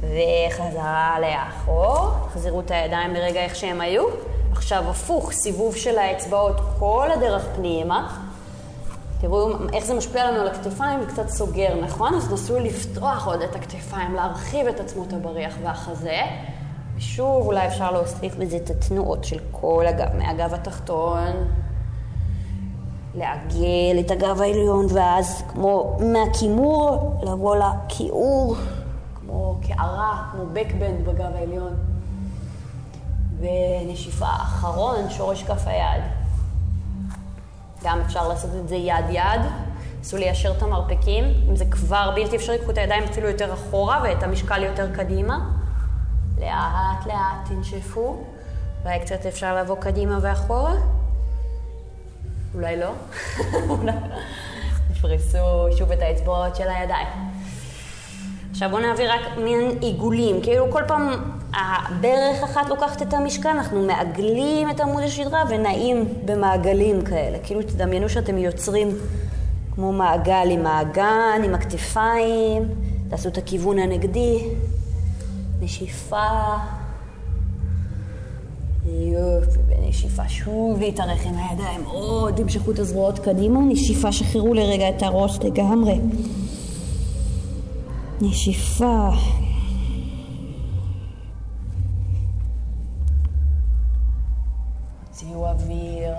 וחזרה 0.00 1.16
לאחור, 1.20 2.10
חזירו 2.32 2.60
את 2.60 2.70
הידיים 2.70 3.14
ברגע 3.14 3.40
איך 3.40 3.56
שהם 3.56 3.80
היו. 3.80 4.04
עכשיו 4.52 4.84
הפוך, 4.90 5.32
סיבוב 5.32 5.76
של 5.76 5.98
האצבעות 5.98 6.60
כל 6.78 7.08
הדרך 7.10 7.46
פנימה. 7.56 8.18
תראו 9.20 9.50
איך 9.72 9.84
זה 9.84 9.94
משפיע 9.94 10.30
לנו 10.30 10.40
על 10.40 10.48
הכתפיים, 10.48 11.00
זה 11.00 11.06
קצת 11.06 11.28
סוגר, 11.28 11.74
נכון? 11.82 12.14
אז 12.14 12.32
נסו 12.32 12.58
לפתוח 12.58 13.26
עוד 13.26 13.42
את 13.42 13.56
הכתפיים, 13.56 14.14
להרחיב 14.14 14.66
את 14.66 14.80
עצמות 14.80 15.12
הבריח 15.12 15.54
והחזה. 15.62 16.20
ושוב, 16.96 17.46
אולי 17.46 17.66
אפשר 17.66 17.90
להוסיף 17.90 18.34
בזה 18.34 18.56
את 18.56 18.70
התנועות 18.70 19.24
של 19.24 19.38
כל 19.50 19.84
הגב, 19.88 20.16
מהגב 20.18 20.54
התחתון 20.54 21.32
לעגל 23.14 24.00
את 24.00 24.10
הגב 24.10 24.40
העליון, 24.40 24.86
ואז 24.94 25.42
כמו 25.48 25.98
מהכימור 26.00 27.14
לבוא 27.22 27.56
לכיעור, 27.56 28.56
כמו 29.14 29.58
קערה, 29.66 30.22
כמו 30.32 30.42
בקבנד 30.52 31.04
בגב 31.04 31.30
העליון. 31.34 31.72
ונשיפה 33.38 34.26
אחרון, 34.26 35.10
שורש 35.10 35.42
כף 35.42 35.66
היד. 35.66 36.02
גם 37.84 38.00
אפשר 38.00 38.28
לעשות 38.28 38.50
את 38.60 38.68
זה 38.68 38.76
יד-יד. 38.76 39.40
ניסו 39.98 40.16
ליישר 40.16 40.52
את 40.56 40.62
המרפקים. 40.62 41.24
אם 41.48 41.56
זה 41.56 41.64
כבר 41.64 42.12
בלתי 42.14 42.36
אפשרי, 42.36 42.58
קחו 42.58 42.70
את 42.70 42.78
הידיים 42.78 43.04
אפילו 43.04 43.28
יותר 43.28 43.54
אחורה 43.54 44.00
ואת 44.02 44.22
המשקל 44.22 44.62
יותר 44.62 44.94
קדימה. 44.94 45.50
לאט 46.38 47.06
לאט 47.06 47.48
תנשפו. 47.48 48.16
אולי 48.84 49.00
קצת 49.00 49.26
אפשר 49.26 49.56
לבוא 49.56 49.76
קדימה 49.76 50.18
ואחורה. 50.22 50.74
אולי 52.54 52.76
לא. 52.76 52.90
תפרסו 54.94 55.38
שוב 55.78 55.92
את 55.92 56.02
האצבעות 56.02 56.56
של 56.56 56.68
הידיים. 56.68 57.08
עכשיו 58.50 58.70
בואו 58.70 58.82
נעביר 58.82 59.12
רק 59.12 59.38
מין 59.38 59.78
עיגולים, 59.80 60.42
כאילו 60.42 60.70
כל 60.70 60.82
פעם 60.88 61.08
הברך 61.54 62.42
אחת 62.44 62.68
לוקחת 62.68 63.02
את 63.02 63.14
המשקל, 63.14 63.48
אנחנו 63.48 63.82
מעגלים 63.86 64.70
את 64.70 64.80
עמוד 64.80 65.02
השדרה 65.02 65.42
ונעים 65.48 66.04
במעגלים 66.24 67.04
כאלה. 67.04 67.38
כאילו 67.42 67.62
תדמיינו 67.62 68.08
שאתם 68.08 68.38
יוצרים 68.38 68.88
כמו 69.74 69.92
מעגל 69.92 70.48
עם 70.50 70.66
האגן, 70.66 71.40
עם 71.44 71.54
הכתפיים, 71.54 72.68
תעשו 73.10 73.28
את 73.28 73.38
הכיוון 73.38 73.78
הנגדי, 73.78 74.48
נשיפה, 75.60 76.26
יופי, 79.92 80.06
בנשיפה 80.06 80.28
שוב 80.28 80.80
להתארך 80.80 81.26
עם 81.26 81.34
הידיים, 81.34 81.84
עוד 81.84 82.40
המשכו 82.40 82.70
את 82.70 82.78
הזרועות 82.78 83.18
קדימה, 83.18 83.60
נשיפה, 83.60 84.12
שחררו 84.12 84.54
לרגע 84.54 84.88
את 84.88 85.02
הראש 85.02 85.38
לגמרי. 85.44 86.00
נשיפה. 88.20 89.08
הוציאו 95.08 95.48
אוויר. 95.48 96.14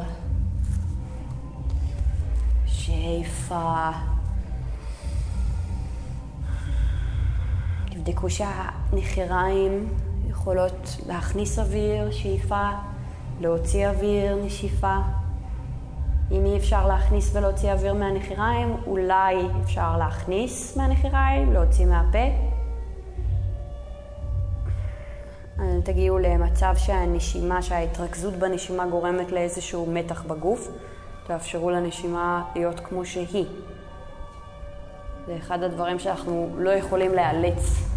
שאיפה. 2.66 3.90
תבדקו 7.92 8.30
שהנחיריים 8.30 9.90
יכולות 10.30 10.98
להכניס 11.08 11.60
אוויר, 11.60 12.12
שאיפה, 12.12 12.70
להוציא 13.42 13.88
אוויר, 13.88 14.36
נשיפה. 14.46 14.98
אם 16.32 16.46
אי 16.46 16.58
אפשר 16.58 16.88
להכניס 16.88 17.36
ולהוציא 17.36 17.72
אוויר 17.72 17.94
מהנחיריים, 17.94 18.76
אולי 18.88 19.36
אפשר 19.64 19.98
להכניס 19.98 20.78
מהנחיריים, 20.78 21.54
להוציא 21.54 21.86
מהפה. 21.86 22.54
תגיעו 25.84 26.18
למצב 26.18 26.74
שהנשימה, 26.78 27.62
שההתרכזות 27.62 28.34
בנשימה 28.34 28.86
גורמת 28.88 29.32
לאיזשהו 29.32 29.86
מתח 29.94 30.24
בגוף. 30.24 30.68
תאפשרו 31.28 31.70
לנשימה 31.70 32.44
להיות 32.56 32.80
כמו 32.80 33.06
שהיא. 33.06 33.46
זה 35.26 35.38
אחד 35.38 35.64
הדברים 35.64 36.00
שאנחנו 36.00 36.50
לא 36.58 36.70
יכולים 36.70 37.12
לאלץ. 37.12 37.94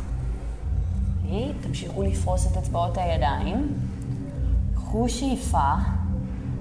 תמשיכו 1.63 2.03
לפרוס 2.03 2.53
את 2.53 2.57
אצבעות 2.57 2.99
הידיים. 2.99 3.86
קחו 4.89 5.09
שאיפה, 5.09 5.73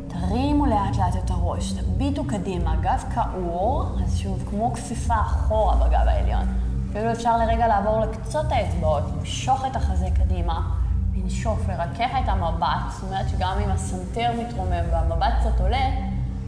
תרימו 0.08 0.66
לאט 0.66 0.98
לאט 0.98 1.16
את 1.26 1.32
הראש, 1.32 1.72
תביטו 1.72 2.24
קדימה, 2.28 2.76
גב 2.76 3.04
כעור, 3.16 3.86
אז 4.04 4.18
שוב, 4.18 4.44
כמו 4.50 4.74
כפיפה 4.74 5.16
אחורה 5.16 5.76
בגב 5.76 6.08
העליון. 6.08 6.46
אפילו 6.90 7.12
אפשר 7.12 7.38
לרגע 7.38 7.68
לעבור 7.68 8.00
לקצות 8.00 8.46
האצבעות, 8.50 9.04
למשוך 9.18 9.66
את 9.66 9.76
החזה 9.76 10.08
קדימה, 10.16 10.72
לנשוף, 11.16 11.70
לרכך 11.70 12.10
את 12.24 12.30
המבט, 12.30 12.92
זאת 12.92 13.04
אומרת 13.04 13.30
שגם 13.30 13.58
אם 13.66 13.70
הסנטר 13.70 14.32
מתרומם 14.40 14.84
והמבט 14.92 15.34
קצת 15.40 15.62
עולה, 15.62 15.90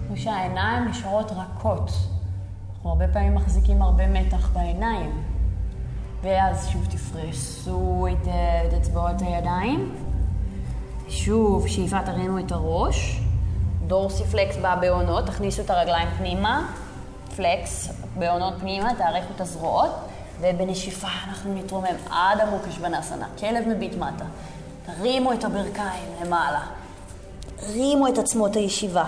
הוא 0.09 0.17
שהעיניים 0.17 0.87
נשארות 0.87 1.31
רכות. 1.31 1.91
אנחנו 2.75 2.89
הרבה 2.89 3.07
פעמים 3.07 3.35
מחזיקים 3.35 3.81
הרבה 3.81 4.07
מתח 4.07 4.49
בעיניים. 4.53 5.23
ואז 6.21 6.67
שוב 6.69 6.85
תפרסו 6.85 8.07
את, 8.11 8.27
את 8.67 8.73
אצבעות 8.73 9.21
הידיים. 9.21 10.06
שוב, 11.09 11.67
שאיפה 11.67 12.03
תרימו 12.05 12.39
את 12.39 12.51
הראש. 12.51 13.21
דורסי 13.87 14.23
פלקס 14.23 14.55
בבעונות, 14.57 15.25
תכניסו 15.25 15.61
את 15.61 15.69
הרגליים 15.69 16.07
פנימה. 16.17 16.67
פלקס, 17.35 17.89
בעונות 18.19 18.53
פנימה, 18.59 18.95
תארכו 18.97 19.33
את 19.35 19.41
הזרועות. 19.41 19.91
ובנשיפה 20.41 21.07
אנחנו 21.27 21.53
נתרומם 21.53 21.95
עד 22.09 22.39
המוקשבנסנה, 22.39 23.27
כלב 23.39 23.67
מביט 23.67 23.95
מטה. 23.95 24.25
תרימו 24.85 25.33
את 25.33 25.43
הברכיים 25.43 26.09
למעלה. 26.21 26.61
רימו 27.69 28.07
את 28.07 28.17
עצמות 28.17 28.55
הישיבה. 28.55 29.05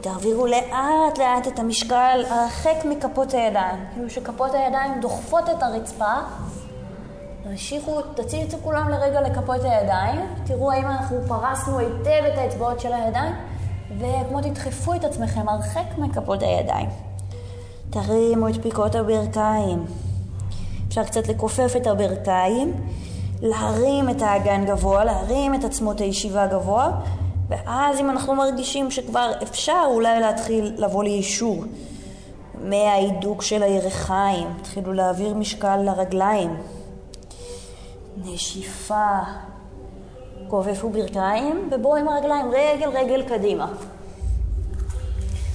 תעבירו 0.00 0.46
לאט 0.46 1.18
לאט 1.18 1.48
את 1.48 1.58
המשקל 1.58 2.24
הרחק 2.28 2.84
מכפות 2.84 3.34
הידיים. 3.34 3.84
כאילו 3.92 4.10
שכפות 4.10 4.54
הידיים 4.54 5.00
דוחפות 5.00 5.48
את 5.48 5.62
הרצפה. 5.62 6.14
תמשיכו, 7.42 8.00
תציצו 8.14 8.56
כולם 8.62 8.88
לרגע 8.88 9.20
לכפות 9.20 9.64
הידיים. 9.64 10.20
תראו 10.44 10.72
האם 10.72 10.86
אנחנו 10.86 11.16
פרסנו 11.28 11.78
היטב 11.78 12.24
את 12.32 12.38
האצבעות 12.38 12.80
של 12.80 12.92
הידיים. 12.92 13.34
וכמו 13.98 14.40
תדחפו 14.40 14.94
את 14.94 15.04
עצמכם 15.04 15.48
הרחק 15.48 15.98
מכפות 15.98 16.42
הידיים. 16.42 16.88
תרימו 17.90 18.48
את 18.48 18.62
פיקות 18.62 18.94
הברכיים. 18.94 19.84
אפשר 20.88 21.04
קצת 21.04 21.28
לכופף 21.28 21.72
את 21.76 21.86
הברכיים, 21.86 22.74
להרים 23.42 24.10
את 24.10 24.22
האגן 24.22 24.64
גבוה, 24.66 25.04
להרים 25.04 25.54
את 25.54 25.64
עצמות 25.64 26.00
הישיבה 26.00 26.46
גבוה, 26.46 26.90
ואז 27.48 27.98
אם 27.98 28.10
אנחנו 28.10 28.34
מרגישים 28.34 28.90
שכבר 28.90 29.32
אפשר 29.42 29.82
אולי 29.86 30.20
להתחיל 30.20 30.74
לבוא 30.76 31.04
ליישור 31.04 31.64
מההידוק 32.64 33.42
של 33.42 33.62
הירכיים, 33.62 34.48
תתחילו 34.62 34.92
להעביר 34.92 35.34
משקל 35.34 35.76
לרגליים. 35.76 36.56
נשיפה, 38.24 39.18
כופפו 40.48 40.90
ברכיים 40.90 41.70
ובואו 41.72 41.96
עם 41.96 42.08
הרגליים 42.08 42.46
רגל 42.50 42.88
רגל 42.88 43.22
קדימה. 43.28 43.72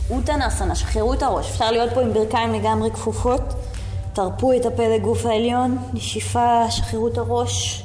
אוטנסנה, 0.10 0.76
שחררו 0.76 1.14
את 1.14 1.24
הראש. 1.24 1.50
אפשר 1.50 1.72
להיות 1.72 1.94
פה 1.94 2.02
עם 2.02 2.14
ברכיים 2.14 2.54
לגמרי 2.54 2.92
כפופות. 2.92 3.42
תרפו 4.14 4.54
את 4.54 4.66
הפה 4.66 4.88
לגוף 4.88 5.26
העליון, 5.26 5.78
נשיפה, 5.94 6.72
שחררו 6.72 7.08
את 7.08 7.18
הראש. 7.18 7.84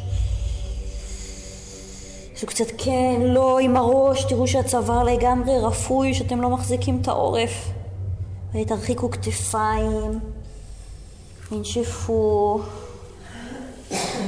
זה 2.37 2.47
קצת 2.47 2.65
כן, 2.79 3.21
לא 3.25 3.59
עם 3.59 3.77
הראש, 3.77 4.25
תראו 4.25 4.47
שהצוואר 4.47 5.03
לגמרי 5.05 5.59
רפוי, 5.59 6.15
שאתם 6.15 6.41
לא 6.41 6.51
מחזיקים 6.51 6.99
את 7.03 7.09
העורף. 7.09 7.69
ותרחיקו 8.55 9.11
כתפיים, 9.11 10.21
תנשפו, 11.49 12.61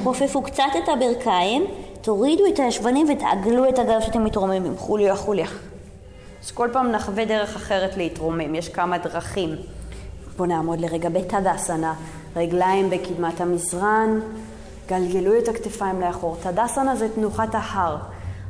כופפו 0.04 0.42
קצת 0.42 0.64
את 0.84 0.88
הברכיים, 0.88 1.64
תורידו 2.00 2.46
את 2.46 2.58
הישבנים 2.58 3.06
ותעגלו 3.10 3.68
את 3.68 3.78
הגב 3.78 4.00
שאתם 4.00 4.24
מתרוממים, 4.24 4.76
חוליה 4.76 5.16
חוליה. 5.16 5.46
אז 6.44 6.50
כל 6.50 6.68
פעם 6.72 6.90
נחווה 6.90 7.24
דרך 7.24 7.56
אחרת 7.56 7.96
להתרומם, 7.96 8.54
יש 8.54 8.68
כמה 8.68 8.98
דרכים. 8.98 9.56
בואו 10.36 10.48
נעמוד 10.48 10.80
לרגע 10.80 11.08
בתדסנה, 11.08 11.94
רגליים 12.36 12.90
בקדמת 12.90 13.40
המזרן, 13.40 14.20
גלגלו 14.88 15.38
את 15.38 15.48
הכתפיים 15.48 16.00
לאחור. 16.00 16.36
תדסנה 16.42 16.96
זה 16.96 17.08
תנוחת 17.14 17.48
ההר. 17.52 17.96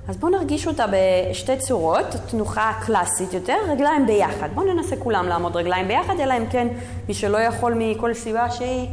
אז 0.09 0.17
בואו 0.17 0.33
נרגיש 0.33 0.67
אותה 0.67 0.85
בשתי 0.93 1.57
צורות, 1.57 2.07
תנוחה 2.31 2.73
קלאסית 2.87 3.33
יותר, 3.33 3.57
רגליים 3.69 4.07
ביחד. 4.07 4.49
בואו 4.55 4.75
ננסה 4.75 4.97
כולם 4.97 5.29
לעמוד 5.29 5.57
רגליים 5.57 5.89
ביחד, 5.89 6.15
אלא 6.21 6.37
אם 6.37 6.47
כן 6.51 6.69
מי 7.09 7.15
שלא 7.15 7.39
יכול 7.39 7.75
מכל 7.77 8.15
סיבה 8.15 8.51
שהיא, 8.51 8.89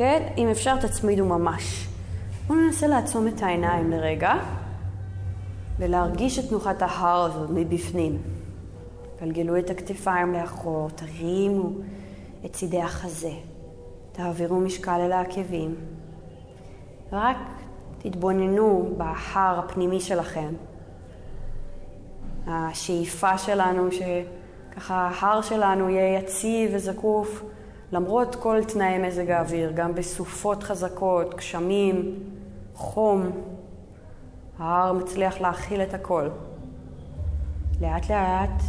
כן? 0.00 0.22
אם 0.38 0.48
אפשר 0.48 0.76
תצמידו 0.76 1.24
ממש. 1.24 1.88
בואו 2.46 2.58
ננסה 2.58 2.86
לעצום 2.86 3.28
את 3.28 3.42
העיניים 3.42 3.90
לרגע. 3.90 4.32
ולהרגיש 5.78 6.38
את 6.38 6.48
תנוחת 6.48 6.82
ההר 6.82 7.24
הזאת 7.24 7.50
מבפנים. 7.50 8.18
גלגלו 9.20 9.58
את 9.58 9.70
הכתפיים 9.70 10.32
לאחור, 10.32 10.90
תרימו 10.90 11.70
את 12.44 12.52
צידי 12.52 12.82
החזה, 12.82 13.32
תעבירו 14.12 14.60
משקל 14.60 15.00
אל 15.00 15.12
העקבים, 15.12 15.74
ורק 17.12 17.36
תתבוננו 17.98 18.94
בהר 18.96 19.58
הפנימי 19.58 20.00
שלכם. 20.00 20.54
השאיפה 22.46 23.38
שלנו 23.38 23.88
שככה 23.92 24.94
ההר 24.94 25.42
שלנו 25.42 25.88
יהיה 25.88 26.18
יציב 26.18 26.70
וזקוף 26.74 27.42
למרות 27.92 28.34
כל 28.34 28.64
תנאי 28.64 28.98
מזג 28.98 29.30
האוויר, 29.30 29.72
גם 29.74 29.94
בסופות 29.94 30.62
חזקות, 30.62 31.34
גשמים, 31.34 32.18
חום. 32.74 33.30
ההר 34.58 34.92
מצליח 34.92 35.40
להכיל 35.40 35.82
את 35.82 35.94
הכל. 35.94 36.28
לאט 37.80 38.10
לאט, 38.10 38.62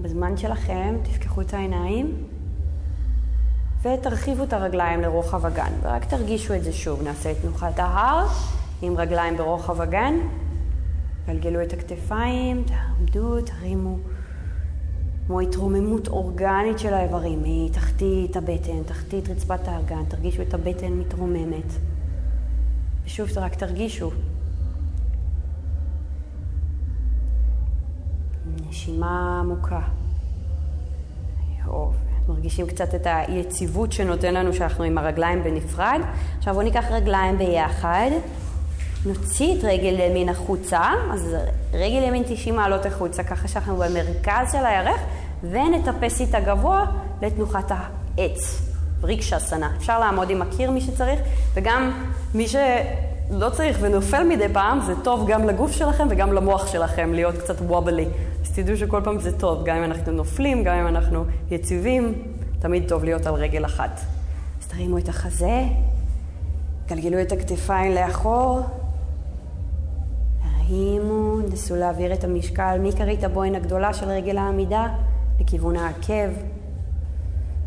בזמן 0.00 0.36
שלכם, 0.36 0.96
תפקחו 1.02 1.40
את 1.40 1.54
העיניים 1.54 2.24
ותרחיבו 3.82 4.44
את 4.44 4.52
הרגליים 4.52 5.00
לרוחב 5.00 5.46
הגן. 5.46 5.72
ורק 5.82 6.04
תרגישו 6.04 6.54
את 6.54 6.64
זה 6.64 6.72
שוב. 6.72 7.02
נעשה 7.02 7.30
את 7.30 7.36
תנוחת 7.42 7.78
ההר 7.78 8.26
עם 8.82 8.96
רגליים 8.96 9.36
ברוחב 9.36 9.80
הגן. 9.80 10.14
גלגלו 11.26 11.62
את 11.62 11.72
הכתפיים, 11.72 12.64
תעמדו, 12.64 13.40
תרימו 13.40 13.96
כמו 15.26 15.40
התרוממות 15.40 16.08
אורגנית 16.08 16.78
של 16.78 16.94
האיברים 16.94 17.42
מתחתית 17.44 18.36
הבטן, 18.36 18.82
תחתית 18.86 19.28
רצפת 19.28 19.68
האגן. 19.68 20.04
תרגישו 20.08 20.42
את 20.42 20.54
הבטן 20.54 20.92
מתרוממת. 20.92 21.72
ושוב, 23.04 23.38
רק 23.38 23.54
תרגישו. 23.54 24.10
נשימה 28.68 29.40
עמוקה. 29.40 29.80
יופי. 31.66 31.98
מרגישים 32.28 32.66
קצת 32.66 32.94
את 32.94 33.06
היציבות 33.06 33.92
שנותן 33.92 34.34
לנו 34.34 34.52
שאנחנו 34.52 34.84
עם 34.84 34.98
הרגליים 34.98 35.44
בנפרד. 35.44 36.00
עכשיו 36.38 36.54
בואו 36.54 36.64
ניקח 36.64 36.84
רגליים 36.90 37.38
ביחד. 37.38 38.10
נוציא 39.06 39.58
את 39.58 39.64
רגל 39.64 40.00
ימין 40.00 40.28
החוצה, 40.28 40.80
אז 41.12 41.36
רגל 41.72 42.02
ימין 42.02 42.22
90 42.26 42.56
מעלות 42.56 42.86
החוצה, 42.86 43.22
ככה 43.22 43.48
שאנחנו 43.48 43.76
במרכז 43.76 44.52
של 44.52 44.66
הירך, 44.66 45.00
ונטפס 45.50 46.20
איתה 46.20 46.40
גבוה 46.40 46.86
לתנוחת 47.22 47.70
העץ. 47.70 48.62
ריקשה 49.02 49.38
סנה. 49.38 49.70
אפשר 49.76 50.00
לעמוד 50.00 50.30
עם 50.30 50.42
הקיר 50.42 50.70
מי 50.70 50.80
שצריך, 50.80 51.20
וגם 51.54 51.90
מי 52.34 52.48
שלא 52.48 53.50
צריך 53.52 53.78
ונופל 53.80 54.24
מדי 54.24 54.48
פעם, 54.52 54.80
זה 54.80 54.92
טוב 55.02 55.28
גם 55.28 55.44
לגוף 55.44 55.72
שלכם 55.72 56.06
וגם 56.10 56.32
למוח 56.32 56.66
שלכם 56.66 57.14
להיות 57.14 57.34
קצת 57.38 57.60
וובלי. 57.60 58.06
אז 58.42 58.50
תדעו 58.54 58.76
שכל 58.76 59.00
פעם 59.04 59.18
זה 59.18 59.38
טוב, 59.38 59.64
גם 59.64 59.76
אם 59.76 59.84
אנחנו 59.84 60.12
נופלים, 60.12 60.64
גם 60.64 60.74
אם 60.74 60.86
אנחנו 60.86 61.24
יציבים, 61.50 62.14
תמיד 62.58 62.88
טוב 62.88 63.04
להיות 63.04 63.26
על 63.26 63.34
רגל 63.34 63.64
אחת. 63.64 64.00
אז 64.62 64.66
תרימו 64.66 64.98
את 64.98 65.08
החזה, 65.08 65.62
גלגלו 66.88 67.22
את 67.22 67.32
הכתפיים 67.32 67.92
לאחור, 67.92 68.60
תרימו, 70.66 71.38
נסו 71.52 71.76
להעביר 71.76 72.12
את 72.12 72.24
המשקל 72.24 72.78
מכרית 72.80 73.24
הבוין 73.24 73.54
הגדולה 73.54 73.94
של 73.94 74.08
רגל 74.08 74.38
העמידה 74.38 74.86
לכיוון 75.40 75.76
העקב. 75.76 76.30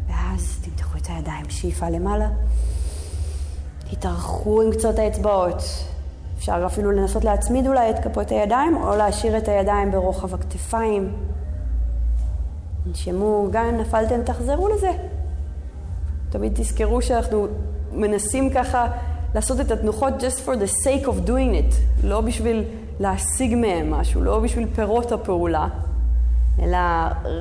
ואז 0.08 0.60
תמתחו 0.64 0.98
את 0.98 1.08
הידיים, 1.10 1.50
שאיפה 1.50 1.90
למעלה. 1.90 2.30
תתארחו 3.92 4.62
עם 4.62 4.72
קצות 4.72 5.00
האצבעות. 5.00 5.64
אפשר 6.38 6.64
אפילו 6.66 6.92
לנסות 6.92 7.24
להצמיד 7.24 7.68
אולי 7.68 7.90
את 7.90 8.00
כפות 8.00 8.32
הידיים, 8.32 8.78
או 8.78 8.96
להשאיר 8.96 9.38
את 9.38 9.48
הידיים 9.48 9.92
ברוחב 9.92 10.34
הכתפיים. 10.34 11.14
נשמו, 12.92 13.48
גם 13.52 13.78
נפלתם, 13.78 14.24
תחזרו 14.24 14.68
לזה. 14.70 14.92
תמיד 16.30 16.52
תזכרו 16.56 17.02
שאנחנו 17.02 17.48
מנסים 17.92 18.50
ככה 18.50 18.88
לעשות 19.36 19.60
את 19.60 19.72
התנוחות 19.72 20.14
just 20.20 20.46
for 20.46 20.52
the 20.52 20.86
sake 20.86 21.06
of 21.06 21.28
doing 21.28 21.54
it, 21.54 21.76
לא 22.04 22.22
בשביל 22.22 22.64
להשיג 23.00 23.56
מהם 23.56 23.92
משהו, 23.92 24.22
לא 24.22 24.40
בשביל 24.40 24.68
פירות 24.76 25.12
הפעולה, 25.12 25.68
אלא 26.62 26.78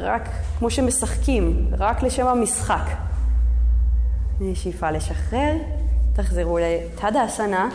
רק 0.03 0.29
כמו 0.59 0.71
שמשחקים, 0.71 1.69
רק 1.79 2.03
לשם 2.03 2.27
המשחק. 2.27 2.90
שאיפה 4.55 4.90
לשחרר, 4.90 5.55
תחזרו 6.12 6.59
לתדה 6.59 7.25
אסנה, 7.25 7.69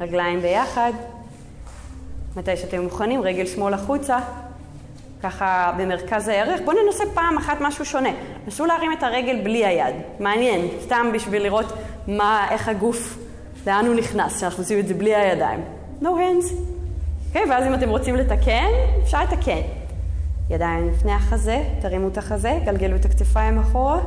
רגליים 0.00 0.40
ביחד. 0.40 0.92
מתי 2.36 2.56
שאתם 2.56 2.82
מוכנים, 2.82 3.22
רגל 3.22 3.46
שמאל 3.46 3.74
החוצה, 3.74 4.18
ככה 5.22 5.72
במרכז 5.78 6.28
הירך. 6.28 6.60
בואו 6.64 6.76
ננסה 6.86 7.04
פעם 7.14 7.38
אחת 7.38 7.56
משהו 7.60 7.84
שונה. 7.84 8.08
נסו 8.46 8.66
להרים 8.66 8.92
את 8.92 9.02
הרגל 9.02 9.40
בלי 9.44 9.66
היד. 9.66 9.94
מעניין, 10.20 10.68
סתם 10.80 11.06
בשביל 11.14 11.42
לראות 11.42 11.72
מה, 12.08 12.46
איך 12.50 12.68
הגוף, 12.68 13.18
לאן 13.66 13.86
הוא 13.86 13.94
נכנס, 13.94 14.40
שאנחנו 14.40 14.62
עושים 14.62 14.78
את 14.78 14.88
זה 14.88 14.94
בלי 14.94 15.14
הידיים. 15.14 15.60
No 16.02 16.06
hands. 16.06 16.79
אוקיי, 17.30 17.50
ואז 17.50 17.66
אם 17.66 17.74
אתם 17.74 17.88
רוצים 17.88 18.16
לתקן, 18.16 18.68
אפשר 19.02 19.22
לתקן. 19.22 19.60
ידיים 20.50 20.88
לפני 20.88 21.12
החזה, 21.12 21.64
תרימו 21.80 22.08
את 22.08 22.18
החזה, 22.18 22.58
גלגלו 22.64 22.96
את 22.96 23.04
הכתפיים 23.04 23.58
אחורה, 23.58 24.00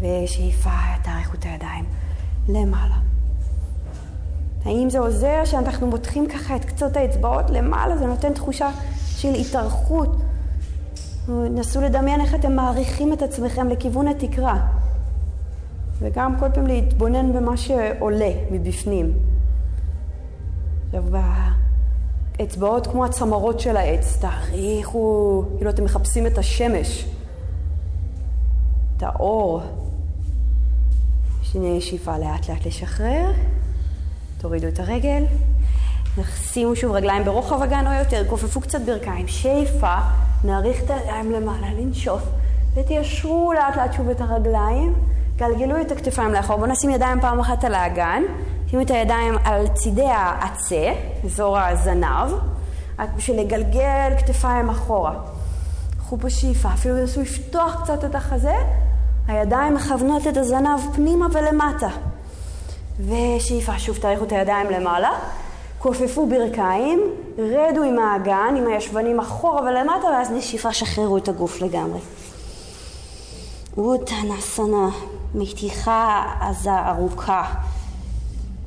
ושאיפה, 0.00 0.70
תאריכו 1.02 1.34
את 1.34 1.44
הידיים 1.44 1.84
למעלה. 2.48 2.94
האם 4.64 4.90
זה 4.90 4.98
עוזר 4.98 5.44
שאנחנו 5.44 5.86
מותחים 5.86 6.26
ככה 6.28 6.56
את 6.56 6.64
קצות 6.64 6.96
האצבעות 6.96 7.50
למעלה? 7.50 7.96
זה 7.96 8.06
נותן 8.06 8.32
תחושה 8.32 8.70
של 9.16 9.34
התארכות. 9.34 10.16
נסו 11.28 11.80
לדמיין 11.80 12.20
איך 12.20 12.34
אתם 12.34 12.52
מעריכים 12.52 13.12
את 13.12 13.22
עצמכם 13.22 13.68
לכיוון 13.68 14.08
התקרה. 14.08 14.66
וגם 15.98 16.38
כל 16.38 16.50
פעם 16.54 16.66
להתבונן 16.66 17.32
במה 17.32 17.56
שעולה 17.56 18.30
מבפנים. 18.50 19.12
עכשיו, 20.86 21.04
באצבעות 22.38 22.86
כמו 22.86 23.04
הצמרות 23.04 23.60
של 23.60 23.76
העץ, 23.76 24.16
תאריכו, 24.20 25.44
כאילו 25.56 25.70
אתם 25.70 25.84
מחפשים 25.84 26.26
את 26.26 26.38
השמש, 26.38 27.06
את 28.96 29.02
האור. 29.02 29.60
שני 31.42 31.80
שאיפה 31.80 32.18
לאט 32.18 32.48
לאט 32.48 32.66
לשחרר. 32.66 33.32
תורידו 34.38 34.68
את 34.68 34.80
הרגל, 34.80 35.24
שימו 36.34 36.76
שוב 36.76 36.92
רגליים 36.92 37.24
ברוחב 37.24 37.62
הגן 37.62 37.86
או 37.86 37.92
יותר, 37.92 38.28
כופפו 38.28 38.60
קצת 38.60 38.80
ברכיים, 38.86 39.28
שאיפה, 39.28 39.94
נאריך 40.44 40.82
את 40.84 40.90
הידיים 40.90 41.32
למעלה, 41.32 41.66
לנשוף, 41.74 42.22
ותיישרו 42.74 43.52
לאט 43.52 43.76
לאט 43.76 43.92
שוב 43.92 44.08
את 44.08 44.20
הרגליים, 44.20 44.94
גלגלו 45.36 45.80
את 45.80 45.92
הכתפיים 45.92 46.32
לאחור, 46.32 46.56
בואו 46.56 46.70
נשים 46.70 46.90
ידיים 46.90 47.20
פעם 47.20 47.40
אחת 47.40 47.64
על 47.64 47.74
האגן, 47.74 48.22
שימו 48.74 48.86
את 48.86 48.90
הידיים 48.90 49.34
על 49.44 49.66
צידי 49.68 50.06
העצה, 50.06 50.92
אזור 51.24 51.58
הזנב, 51.58 52.32
רק 52.98 53.08
בשביל 53.16 53.40
לגלגל 53.40 54.12
כתפיים 54.18 54.70
אחורה. 54.70 55.14
קחו 55.98 56.18
פה 56.20 56.30
שאיפה, 56.30 56.68
אפילו 56.74 56.94
תנסו 56.96 57.20
לפתוח 57.20 57.82
קצת 57.82 58.04
את 58.04 58.14
החזה, 58.14 58.54
הידיים 59.28 59.74
מכוונות 59.74 60.26
את 60.26 60.36
הזנב 60.36 60.80
פנימה 60.94 61.26
ולמטה. 61.32 61.88
ושאיפה, 63.00 63.78
שוב 63.78 63.96
תאריכו 63.96 64.24
את 64.24 64.32
הידיים 64.32 64.70
למעלה, 64.70 65.10
כופפו 65.78 66.26
ברכיים, 66.26 67.00
רדו 67.38 67.82
עם 67.82 67.98
האגן, 67.98 68.54
עם 68.58 68.66
הישבנים 68.66 69.20
אחורה 69.20 69.62
ולמטה, 69.62 70.06
ואז 70.06 70.30
נשיפה, 70.30 70.72
שחררו 70.72 71.16
את 71.16 71.28
הגוף 71.28 71.62
לגמרי. 71.62 72.00
אוטנסנה, 73.76 74.88
מתיחה 75.34 76.24
עזה 76.40 76.88
ארוכה. 76.88 77.44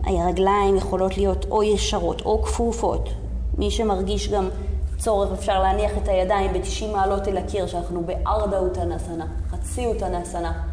הרגליים 0.07 0.75
יכולות 0.75 1.17
להיות 1.17 1.45
או 1.51 1.63
ישרות 1.63 2.21
או 2.21 2.43
כפופות. 2.43 3.09
מי 3.57 3.71
שמרגיש 3.71 4.29
גם 4.29 4.49
צורך 4.97 5.31
אפשר 5.31 5.59
להניח 5.59 5.91
את 5.97 6.07
הידיים 6.07 6.53
ב-90 6.53 6.87
מעלות 6.91 7.27
אל 7.27 7.37
הקיר, 7.37 7.67
שאנחנו 7.67 8.03
בארדה 8.03 8.59
אוטנסנה, 8.59 9.25
חצי 9.49 9.85
אוטנסנה. 9.85 10.63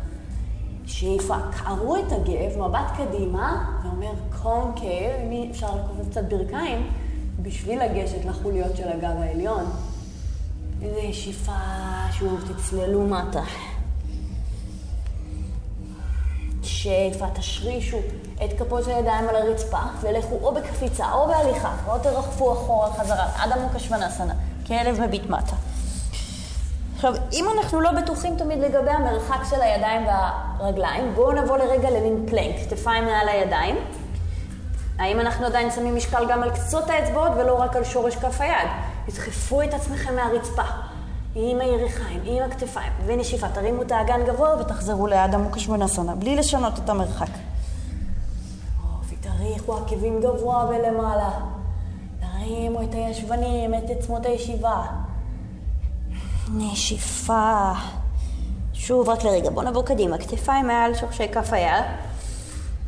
שאיפה, 0.87 1.37
קערו 1.51 1.97
את 1.97 2.13
הגב, 2.13 2.59
מבט 2.59 2.91
קדימה, 2.97 3.65
ואומר 3.85 4.13
קונקייב, 4.43 5.33
אם 5.33 5.49
אפשר 5.51 5.67
לקרוא 5.67 6.11
קצת 6.11 6.25
ברכיים, 6.25 6.91
בשביל 7.43 7.83
לגשת 7.85 8.25
לחוליות 8.25 8.77
של 8.77 8.89
הגב 8.89 9.17
העליון. 9.21 9.65
איזה 10.83 11.01
שאיפה, 11.13 11.53
שוב, 12.13 12.41
תצללו 12.53 13.07
מטה. 13.07 13.43
שאיפה, 16.63 17.27
תשרישו 17.35 17.99
את 18.45 18.59
כפות 18.59 18.87
הידיים 18.87 19.29
על 19.29 19.37
הרצפה, 19.37 19.79
ולכו 20.01 20.39
או 20.43 20.55
בקפיצה 20.55 21.13
או 21.13 21.27
בהליכה, 21.27 21.73
או 21.89 21.99
תרחפו 21.99 22.53
אחורה 22.53 22.93
חזרה, 22.93 23.27
עד 23.39 23.53
עמוק 23.53 23.75
השוונאסנה, 23.75 24.35
כלב 24.67 25.01
מביט 25.01 25.31
מטה. 25.31 25.57
עכשיו, 26.95 27.15
אם 27.33 27.45
אנחנו 27.57 27.81
לא 27.81 27.93
בטוחים 27.93 28.37
תמיד 28.37 28.59
לגבי 28.59 28.91
המרחק 28.91 29.45
של 29.51 29.61
הידיים 29.61 30.07
והרגליים, 30.07 31.15
בואו 31.15 31.33
נבוא 31.33 31.59
לרגע 31.59 31.91
למין 31.91 32.27
פלנק, 32.29 32.57
כתפיים 32.61 33.05
מעל 33.05 33.29
הידיים. 33.29 33.77
האם 34.99 35.21
אנחנו 35.21 35.47
עדיין 35.47 35.71
שמים 35.71 35.97
משקל 35.97 36.27
גם 36.29 36.43
על 36.43 36.51
קצות 36.51 36.91
האצבעות 36.91 37.33
ולא 37.37 37.55
רק 37.55 37.77
על 37.77 37.85
שורש 37.85 38.17
כף 38.17 38.41
היד? 38.41 38.69
תדחפו 39.07 39.63
את 39.63 39.75
עצמכם 39.75 40.17
מהרצפה, 40.17 40.63
עם 41.35 41.61
הירכיים, 41.61 42.21
עם 42.25 42.43
הכתפיים, 42.43 42.93
ונשיפה, 43.07 43.49
תרימו 43.49 43.83
את 43.83 43.93
האגן 43.93 44.25
גבוה 44.27 44.61
ותחזרו 44.61 45.07
ליד 45.07 45.35
עמוק 45.35 45.57
השמונה 45.57 45.87
בלי 46.19 46.37
לשנות 46.37 46.79
את 46.79 46.89
המרחק. 46.89 47.31
ותריחו 49.45 49.75
עקבים 49.75 50.21
גבוה 50.21 50.67
ולמעלה. 50.69 51.31
תרימו 52.21 52.83
את 52.83 52.95
הישבנים, 52.95 53.75
את 53.75 53.91
עצמות 53.91 54.27
הישיבה. 54.27 54.83
נשיפה. 56.55 57.73
שוב, 58.73 59.09
רק 59.09 59.25
לרגע, 59.25 59.51
בואו 59.51 59.71
נבוא 59.71 59.83
קדימה. 59.83 60.19
כתפיים 60.19 60.67
מעל 60.67 60.95
שורשי 60.95 61.29
כף 61.29 61.53
היד. 61.53 61.85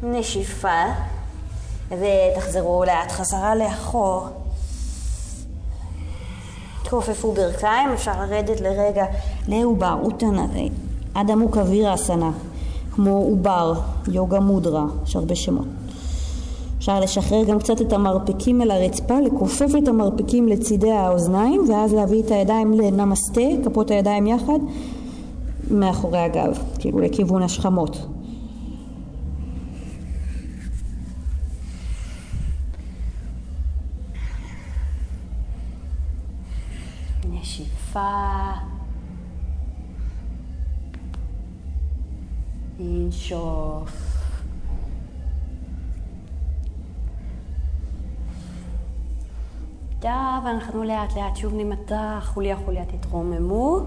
נשיפה. 0.03 0.83
ותחזרו 1.89 2.85
לאט 2.85 3.13
חזרה 3.13 3.55
לאחור. 3.55 4.29
תכופפו 6.83 7.33
ברכיים, 7.33 7.93
אפשר 7.93 8.13
לרדת 8.21 8.61
לרגע 8.61 9.05
לעובר, 9.49 9.99
אוטנה, 10.03 10.47
עד 11.15 11.31
עמוק 11.31 11.57
אוויר 11.57 11.89
האסנה, 11.89 12.31
כמו 12.95 13.11
עובר, 13.11 13.81
יוגה 14.09 14.41
מודרה, 14.41 14.85
יש 15.05 15.17
הרבה 15.17 15.35
שמות. 15.35 15.76
אפשר 16.79 17.01
לשחרר 17.01 17.45
גם 17.45 17.59
קצת 17.59 17.81
את 17.81 17.93
המרפקים 17.93 18.63
אל 18.63 18.71
הרצפה, 18.71 19.21
לכופף 19.21 19.71
את 19.83 19.89
המרפקים 19.89 20.49
לצידי 20.49 20.91
האוזניים, 20.91 21.61
ואז 21.69 21.95
להביא 21.95 22.23
את 22.23 22.31
הידיים 22.31 22.73
לנמסטה, 22.73 23.41
כפות 23.65 23.91
הידיים 23.91 24.27
יחד, 24.27 24.59
מאחורי 25.71 26.19
הגב, 26.19 26.59
כאילו 26.79 27.01
לכיוון 27.01 27.43
השכמות. 27.43 27.97
נשיפה. 37.31 38.01
לנשוף. 42.79 44.06
מיטה, 50.07 50.39
ואנחנו 50.45 50.85
לאט 50.85 51.17
לאט 51.17 51.37
שוב 51.37 51.53
נמתח, 51.55 52.31
חוליה 52.35 52.57
חוליה 52.65 52.83
תתרוממו. 52.85 53.81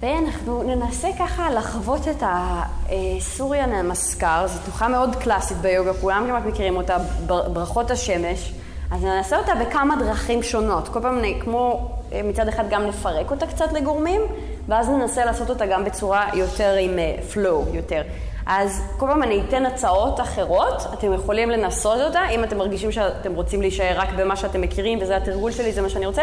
ואנחנו 0.00 0.62
ננסה 0.62 1.08
ככה 1.18 1.50
לחוות 1.50 2.08
את 2.08 2.22
הסוריאן 2.22 3.72
המסקר, 3.72 4.46
זו 4.46 4.58
תנוחה 4.64 4.88
מאוד 4.88 5.16
קלאסית 5.16 5.56
ביוגה, 5.56 5.94
כולם 5.94 6.24
כמעט 6.28 6.42
מכירים 6.44 6.76
אותה, 6.76 6.96
ברכות 7.26 7.90
השמש. 7.90 8.52
אז 8.90 9.04
ננסה 9.04 9.38
אותה 9.38 9.52
בכמה 9.54 9.96
דרכים 9.96 10.42
שונות. 10.42 10.88
כל 10.88 11.00
פעם 11.00 11.22
כמו 11.40 11.90
אה, 12.12 12.20
מצד 12.24 12.48
אחד 12.48 12.64
גם 12.70 12.86
נפרק 12.86 13.30
אותה 13.30 13.46
קצת 13.46 13.72
לגורמים, 13.72 14.20
ואז 14.68 14.88
ננסה 14.88 15.24
לעשות 15.24 15.50
אותה 15.50 15.66
גם 15.66 15.84
בצורה 15.84 16.28
יותר 16.34 16.74
עם 16.80 16.98
flow, 17.32 17.68
אה, 17.70 17.76
יותר. 17.76 18.02
אז 18.46 18.82
כל 18.96 19.06
פעם 19.06 19.22
אני 19.22 19.42
אתן 19.48 19.66
הצעות 19.66 20.20
אחרות, 20.20 20.86
אתם 20.92 21.12
יכולים 21.12 21.50
לנסות 21.50 22.00
אותה, 22.00 22.28
אם 22.28 22.44
אתם 22.44 22.58
מרגישים 22.58 22.92
שאתם 22.92 23.34
רוצים 23.34 23.60
להישאר 23.60 23.94
רק 23.96 24.08
במה 24.16 24.36
שאתם 24.36 24.60
מכירים 24.60 24.98
וזה 25.02 25.16
התרגול 25.16 25.52
שלי, 25.52 25.72
זה 25.72 25.82
מה 25.82 25.88
שאני 25.88 26.06
רוצה, 26.06 26.22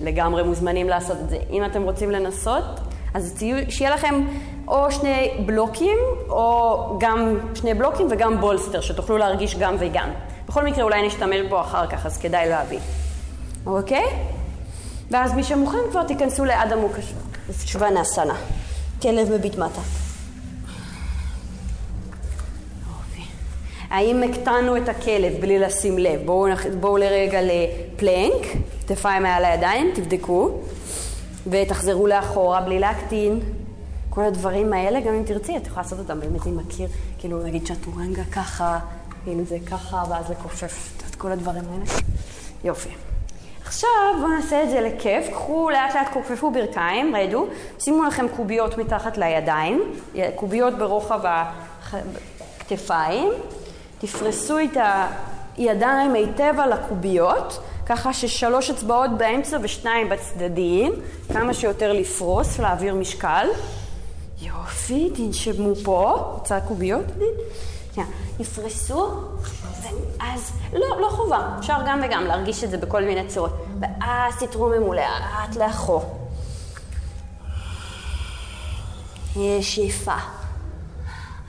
לגמרי 0.00 0.42
מוזמנים 0.42 0.88
לעשות 0.88 1.16
את 1.24 1.28
זה. 1.30 1.38
אם 1.50 1.64
אתם 1.64 1.82
רוצים 1.82 2.10
לנסות, 2.10 2.64
אז 3.14 3.42
שיהיה 3.68 3.90
לכם 3.90 4.26
או 4.68 4.92
שני 4.92 5.30
בלוקים, 5.46 5.98
או 6.28 6.96
גם 7.00 7.38
שני 7.54 7.74
בלוקים 7.74 8.06
וגם 8.10 8.40
בולסטר, 8.40 8.80
שתוכלו 8.80 9.18
להרגיש 9.18 9.56
גם 9.56 9.76
וגם. 9.78 10.08
בכל 10.48 10.64
מקרה 10.64 10.84
אולי 10.84 11.06
נשתמש 11.06 11.40
בו 11.48 11.60
אחר 11.60 11.86
כך, 11.86 12.06
אז 12.06 12.18
כדאי 12.18 12.48
להביא. 12.48 12.78
אוקיי? 13.66 14.04
ואז 15.10 15.34
מי 15.34 15.44
שמוכן 15.44 15.78
כבר 15.90 16.02
תיכנסו 16.02 16.44
לעד 16.44 16.72
עמוק 16.72 16.92
שוונה 17.66 18.04
סנה. 18.04 18.34
כלב 19.02 19.32
מביט 19.32 19.58
מטה. 19.58 20.07
האם 23.90 24.22
הקטנו 24.22 24.76
את 24.76 24.88
הכלב 24.88 25.32
בלי 25.40 25.58
לשים 25.58 25.98
לב? 25.98 26.20
בואו, 26.24 26.54
בואו 26.80 26.96
לרגע 26.96 27.38
לפלנק, 27.42 28.46
כתפיים 28.80 29.22
מעל 29.22 29.44
הידיים, 29.44 29.90
תבדקו, 29.94 30.50
ותחזרו 31.46 32.06
לאחורה 32.06 32.60
בלי 32.60 32.78
להקטין. 32.78 33.40
כל 34.10 34.24
הדברים 34.24 34.72
האלה, 34.72 35.00
גם 35.00 35.14
אם 35.14 35.22
תרצי, 35.22 35.56
את 35.56 35.66
יכולה 35.66 35.82
לעשות 35.82 35.98
אותם 35.98 36.20
באמת 36.20 36.46
עם 36.46 36.58
הקיר, 36.58 36.88
כאילו 37.18 37.42
נגיד 37.42 37.64
צ'טורנגה 37.66 38.22
ככה, 38.32 38.78
כאילו 39.24 39.44
זה 39.44 39.56
ככה, 39.70 40.02
ואז 40.10 40.30
לכופף 40.30 41.02
את 41.10 41.14
כל 41.14 41.32
הדברים 41.32 41.62
האלה. 41.72 41.84
יופי. 42.64 42.88
עכשיו 43.64 43.90
בואו 44.20 44.28
נעשה 44.28 44.62
את 44.62 44.70
זה 44.70 44.80
לכיף, 44.80 45.28
קחו 45.32 45.70
לאט 45.70 45.94
לאט 45.94 46.08
כופפו 46.12 46.50
ברכיים, 46.50 47.16
רדו, 47.16 47.46
שימו 47.78 48.04
לכם 48.04 48.26
קוביות 48.36 48.78
מתחת 48.78 49.18
לידיים, 49.18 49.82
קוביות 50.34 50.78
ברוחב 50.78 51.20
הכתפיים, 52.62 53.28
תפרסו 53.98 54.58
את 54.58 54.76
הידיים 55.56 56.14
היטב 56.14 56.54
על 56.58 56.72
הקוביות, 56.72 57.60
ככה 57.86 58.12
ששלוש 58.12 58.70
אצבעות 58.70 59.10
באמצע 59.18 59.58
ושניים 59.62 60.08
בצדדים, 60.08 60.92
כמה 61.32 61.54
שיותר 61.54 61.92
לפרוס, 61.92 62.58
להעביר 62.58 62.94
משקל. 62.94 63.46
יופי, 64.40 65.10
תנשמו 65.14 65.74
פה, 65.84 66.32
רוצה 66.34 66.60
קוביות? 66.60 67.04
יפרסו, 68.40 69.10
ואז, 69.82 70.52
לא, 70.72 71.00
לא 71.00 71.08
חובה, 71.10 71.48
אפשר 71.58 71.76
גם 71.86 72.00
וגם 72.04 72.24
להרגיש 72.24 72.64
את 72.64 72.70
זה 72.70 72.76
בכל 72.76 73.02
מיני 73.02 73.26
צורות. 73.26 73.52
ואז 73.80 74.34
תתרוממו 74.38 74.94
לאט 74.94 75.56
לאחור. 75.56 76.28
יש 79.36 79.74
שאיפה. 79.74 80.37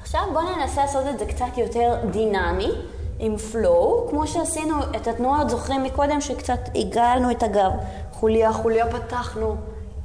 עכשיו 0.09 0.23
בואו 0.33 0.55
ננסה 0.55 0.81
לעשות 0.81 1.07
את 1.07 1.19
זה 1.19 1.25
קצת 1.25 1.57
יותר 1.57 1.95
דינמי, 2.11 2.71
עם 3.19 3.37
flow, 3.37 4.07
כמו 4.09 4.27
שעשינו 4.27 4.75
את 4.95 5.07
התנועות, 5.07 5.49
זוכרים 5.49 5.83
מקודם 5.83 6.21
שקצת 6.21 6.59
עיגלנו 6.73 7.31
את 7.31 7.43
הגב. 7.43 7.71
חוליה 8.11 8.53
חוליה 8.53 8.85
פתחנו, 8.91 9.55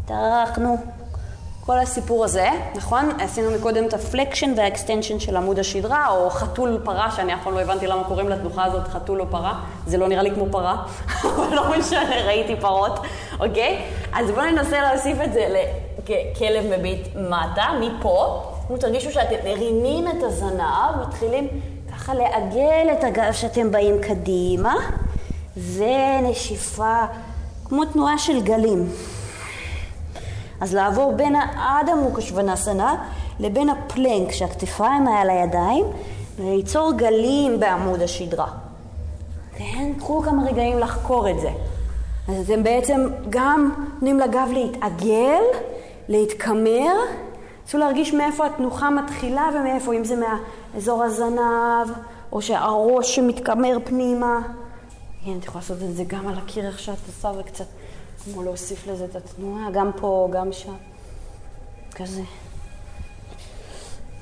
טרחנו, 0.04 0.76
כל 1.66 1.78
הסיפור 1.78 2.24
הזה, 2.24 2.48
נכון? 2.74 3.08
עשינו 3.20 3.50
מקודם 3.50 3.84
את 3.84 3.94
ה 3.94 4.01
flexion 4.02 4.52
וה 4.56 4.68
extension 4.68 5.18
של 5.18 5.36
עמוד 5.36 5.58
השדרה, 5.58 6.08
או 6.08 6.30
חתול 6.30 6.80
פרה, 6.84 7.10
שאני 7.10 7.34
אף 7.34 7.44
פעם 7.44 7.54
לא 7.54 7.60
הבנתי 7.60 7.86
למה 7.86 8.04
קוראים 8.04 8.28
לתנוחה 8.28 8.64
הזאת 8.64 8.88
חתול 8.88 9.20
או 9.20 9.26
פרה, 9.30 9.60
זה 9.86 9.98
לא 9.98 10.08
נראה 10.08 10.22
לי 10.22 10.30
כמו 10.30 10.46
פרה, 10.50 10.82
אבל 11.22 11.54
לא 11.54 11.78
משנה, 11.78 12.24
ראיתי 12.26 12.56
פרות, 12.56 12.98
אוקיי? 13.40 13.82
אז 14.12 14.30
בואו 14.30 14.46
ננסה 14.46 14.80
להוסיף 14.80 15.18
את 15.24 15.32
זה 15.32 15.64
לכלב 16.08 16.78
מביט 16.78 17.08
מטה, 17.16 17.66
מפה. 17.80 18.53
תרגישו 18.80 19.10
שאתם 19.10 19.34
מרימים 19.44 20.08
את 20.08 20.22
הזנב, 20.22 21.06
מתחילים 21.08 21.48
ככה 21.92 22.14
לעגל 22.14 22.88
את 22.92 23.04
הגב 23.04 23.32
שאתם 23.32 23.70
באים 23.70 23.94
קדימה, 24.02 24.74
ונשיפה 25.56 27.00
כמו 27.64 27.84
תנועה 27.84 28.18
של 28.18 28.42
גלים. 28.42 28.88
אז 30.60 30.74
לעבור 30.74 31.12
בין 31.12 31.36
האדה 31.36 31.94
מוקשוונסנה 31.94 33.04
לבין 33.40 33.68
הפלנק 33.68 34.32
שהכתפיים 34.32 35.04
מעל 35.04 35.30
הידיים 35.30 35.84
וליצור 36.38 36.92
גלים 36.92 37.60
בעמוד 37.60 38.02
השדרה. 38.02 38.46
כן? 39.56 39.92
קחו 39.98 40.22
כמה 40.22 40.44
רגעים 40.46 40.78
לחקור 40.78 41.30
את 41.30 41.40
זה. 41.40 41.50
אז 42.28 42.50
אתם 42.50 42.62
בעצם 42.62 43.08
גם 43.30 43.72
נותנים 43.94 44.20
לגב 44.20 44.48
להתעגל, 44.52 45.42
להתקמר, 46.08 46.92
תנסו 47.64 47.78
להרגיש 47.78 48.14
מאיפה 48.14 48.46
התנוחה 48.46 48.90
מתחילה 48.90 49.50
ומאיפה, 49.54 49.94
אם 49.94 50.04
זה 50.04 50.14
מאזור 50.74 51.04
הזנב, 51.04 51.96
או 52.32 52.42
שהראש 52.42 53.16
שמתקמר 53.16 53.78
פנימה. 53.84 54.38
כן, 55.24 55.38
את 55.38 55.44
יכולה 55.44 55.60
לעשות 55.62 55.82
את 55.82 55.96
זה 55.96 56.04
גם 56.04 56.28
על 56.28 56.38
הקיר 56.38 56.66
איך 56.66 56.78
שאת 56.78 57.06
עושה 57.06 57.32
וקצת 57.38 57.64
כמו 58.24 58.42
להוסיף 58.42 58.86
לזה 58.86 59.04
את 59.04 59.16
התנועה, 59.16 59.70
גם 59.70 59.90
פה, 59.96 60.28
גם 60.32 60.52
שם. 60.52 60.74
כזה. 61.94 62.22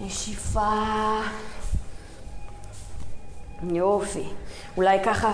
נשיפה. 0.00 0.70
יופי. 3.70 4.24
אולי 4.76 4.98
ככה 5.04 5.32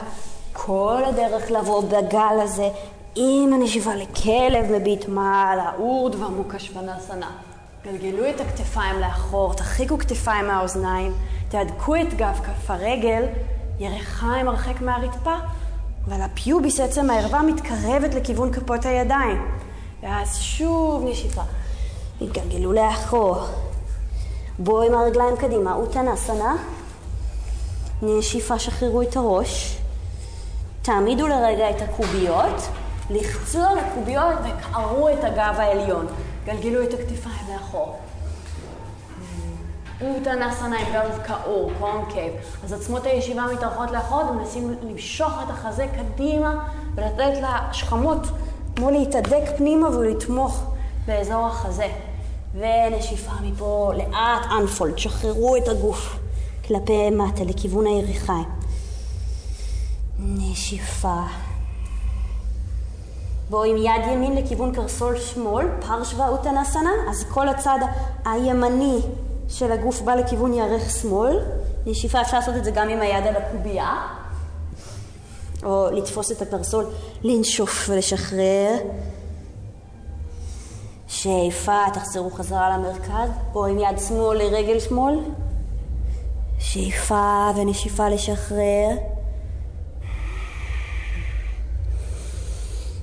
כל 0.53 1.03
הדרך 1.07 1.51
לבוא 1.51 1.83
בגל 1.83 2.41
הזה 2.43 2.69
עם 3.15 3.53
הנשיפה 3.53 3.95
לכלב 3.95 4.73
מביט 4.73 5.09
מעלה, 5.09 5.73
אורד 5.79 6.15
ומוקש 6.15 6.71
ונסנה. 6.75 7.48
גלגלו 7.85 8.31
את 8.31 8.41
הכתפיים 8.41 9.01
לאחור, 9.01 9.55
תרחיקו 9.55 9.99
כתפיים 9.99 10.47
מהאוזניים, 10.47 11.13
תהדקו 11.49 11.97
את 11.97 12.15
גב 12.15 12.41
כף 12.45 12.71
הרגל, 12.71 13.25
ירחיים 13.79 14.49
הרחק 14.49 14.81
מהרצפה, 14.81 15.35
אבל 16.07 16.21
הפיוביס, 16.21 16.81
עצם 16.81 17.11
הערווה, 17.11 17.43
מתקרבת 17.43 18.15
לכיוון 18.15 18.53
כפות 18.53 18.87
הידיים. 18.87 19.47
ואז 20.03 20.37
שוב 20.37 21.05
נשיפה. 21.09 21.43
התגלגלו 22.21 22.73
לאחור. 22.73 23.37
בואו 24.59 24.83
עם 24.83 24.95
הרגליים 24.95 25.37
קדימה, 25.37 25.75
אוטנסנה. 25.75 26.57
נשיפה, 28.03 28.59
שחררו 28.59 29.03
את 29.03 29.17
הראש. 29.17 29.79
תעמידו 30.83 31.29
לרגע 31.29 31.71
את 31.71 31.83
הקוביות, 31.83 32.69
לחצו 33.11 33.59
על 33.59 33.79
הקוביות 33.79 34.39
וקערו 34.45 35.09
את 35.09 35.25
הגב 35.25 35.55
העליון. 35.59 36.07
גלגלו 36.49 36.83
את 36.83 36.95
הכתפיים 36.95 37.47
לאחור. 37.53 37.99
אוטנאסנה 40.01 40.79
עם 40.79 40.93
גב 40.93 41.19
קעור, 41.27 41.71
concave. 41.79 42.33
אז 42.65 42.73
עצמות 42.73 43.07
הישיבה 43.07 43.47
מתארכות 43.55 43.91
לאחור 43.91 44.31
ומנסים 44.31 44.75
למשוך 44.83 45.33
את 45.45 45.51
החזה 45.51 45.87
קדימה 45.97 46.69
ולתת 46.95 47.33
לשכמות 47.43 48.19
כמו 48.77 48.91
להתהדק 48.91 49.43
פנימה 49.57 49.89
ולתמוך 49.89 50.63
באזור 51.07 51.47
החזה. 51.47 51.87
ונשיפה 52.55 53.33
מפה 53.43 53.93
לאט 53.97 54.47
unfold, 54.61 54.99
שחררו 54.99 55.57
את 55.57 55.69
הגוף 55.69 56.19
כלפי 56.67 57.11
מטה 57.11 57.45
לכיוון 57.45 57.87
היריחיים. 57.87 58.49
נשיפה. 60.19 61.23
בואו 63.51 63.65
עם 63.65 63.77
יד 63.77 64.13
ימין 64.13 64.37
לכיוון 64.37 64.75
קרסול 64.75 65.19
שמאל, 65.19 65.67
פרשווה 65.81 66.29
אוטנסנה, 66.29 66.91
אז 67.11 67.25
כל 67.29 67.49
הצד 67.49 67.79
הימני 68.25 68.99
של 69.49 69.73
הגוף 69.73 70.01
בא 70.01 70.15
לכיוון 70.15 70.55
ירך 70.55 70.91
שמאל. 70.91 71.41
נשיפה 71.87 72.21
אפשר 72.21 72.39
לעשות 72.39 72.57
את 72.57 72.65
זה 72.65 72.71
גם 72.71 72.89
עם 72.89 73.01
היד 73.01 73.27
על 73.27 73.37
הקובייה, 73.37 73.95
או 75.63 75.89
לתפוס 75.93 76.33
את 76.33 76.43
הקרסול, 76.43 76.85
לנשוף 77.23 77.87
ולשחרר. 77.89 78.77
שאיפה, 81.09 81.79
תחזרו 81.93 82.31
חזרה 82.31 82.79
למרכז, 82.79 83.31
או 83.55 83.67
עם 83.67 83.79
יד 83.79 83.99
שמאל 84.09 84.39
לרגל 84.39 84.81
שמאל. 84.81 85.21
שאיפה 86.59 87.51
ונשיפה 87.57 88.09
לשחרר. 88.09 88.89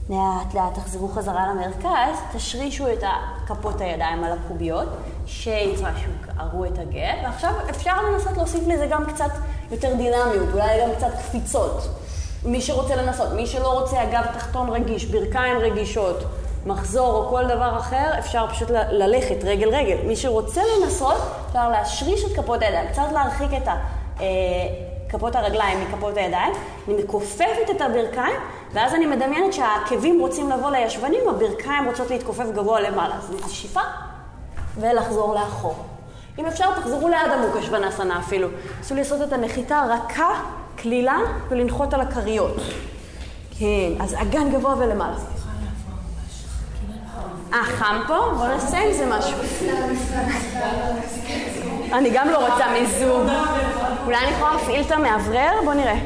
לאט 0.09 0.53
לאט 0.53 0.73
תחזרו 0.73 1.07
חזרה 1.07 1.47
למרכז, 1.47 2.19
תשרישו 2.33 2.93
את 2.93 3.03
כפות 3.47 3.81
הידיים 3.81 4.23
על 4.23 4.31
הקוביות, 4.31 4.87
שערו 5.25 6.65
את 6.65 6.79
הגט, 6.79 7.17
ועכשיו 7.23 7.53
אפשר 7.69 8.01
לנסות 8.01 8.37
להוסיף 8.37 8.67
לזה 8.67 8.87
גם 8.87 9.05
קצת 9.05 9.31
יותר 9.71 9.93
דינמיות, 9.93 10.49
אולי 10.53 10.81
גם 10.81 10.89
קצת 10.97 11.11
קפיצות. 11.19 11.87
מי 12.45 12.61
שרוצה 12.61 12.95
לנסות, 12.95 13.33
מי 13.33 13.47
שלא 13.47 13.79
רוצה 13.79 14.03
אגב 14.03 14.23
תחתון 14.33 14.69
רגיש, 14.69 15.05
ברכיים 15.05 15.57
רגישות, 15.57 16.23
מחזור 16.65 17.15
או 17.15 17.29
כל 17.29 17.45
דבר 17.45 17.77
אחר, 17.79 18.19
אפשר 18.19 18.45
פשוט 18.49 18.69
ללכת 18.89 19.43
רגל 19.43 19.69
רגל. 19.69 19.97
מי 20.07 20.15
שרוצה 20.15 20.61
לנסות, 20.81 21.17
אפשר 21.47 21.69
להשריש 21.69 22.25
את 22.25 22.35
כפות 22.35 22.61
הידיים, 22.61 22.87
קצת 22.87 23.07
להרחיק 23.13 23.49
את 23.57 23.67
ה... 23.67 23.75
אה, 25.15 25.19
כפות 25.19 25.35
הרגליים 25.35 25.81
מכפות 25.81 26.17
הידיים, 26.17 26.53
אני 26.87 27.03
מכופפת 27.03 27.69
את 27.71 27.81
הברכיים, 27.81 28.35
ואז 28.73 28.93
אני 28.93 29.05
מדמיינת 29.05 29.53
שהעקבים 29.53 30.19
רוצים 30.19 30.49
לבוא 30.49 30.71
לישבנים, 30.71 31.21
הברכיים 31.29 31.85
רוצות 31.85 32.11
להתכופף 32.11 32.45
גבוה 32.55 32.81
למעלה. 32.81 33.15
אז 33.15 33.31
נשיפה 33.45 33.81
ולחזור 34.79 35.35
לאחור. 35.35 35.75
אם 36.39 36.45
אפשר, 36.45 36.79
תחזרו 36.79 37.09
ליד 37.09 37.31
המוקש 37.31 37.69
ונסנה 37.69 38.19
אפילו. 38.19 38.47
ניסו 38.77 38.95
לעשות 38.95 39.21
את 39.27 39.33
הנחיתה 39.33 39.85
רכה, 39.89 40.41
קלילה, 40.75 41.17
ולנחות 41.49 41.93
על 41.93 42.01
הכריות. 42.01 42.55
כן, 43.59 43.91
אז 43.99 44.15
אגן 44.21 44.51
גבוה 44.51 44.75
ולמעלה. 44.77 45.15
אה, 47.53 47.63
חם 47.63 48.01
פה? 48.07 48.17
בוא 48.37 48.47
נעשה 48.47 48.77
עם 48.77 48.93
זה 48.93 49.05
משהו. 49.05 49.37
אני 51.93 52.09
גם 52.13 52.29
לא 52.29 52.47
רוצה 52.47 52.65
מיזוג. 52.71 53.27
אולי 54.05 54.17
אני 54.17 54.31
יכולה 54.31 54.51
להפעיל 54.53 54.81
את 54.81 54.91
המאוורר? 54.91 55.51
בוא 55.65 55.73
נראה. 55.73 55.99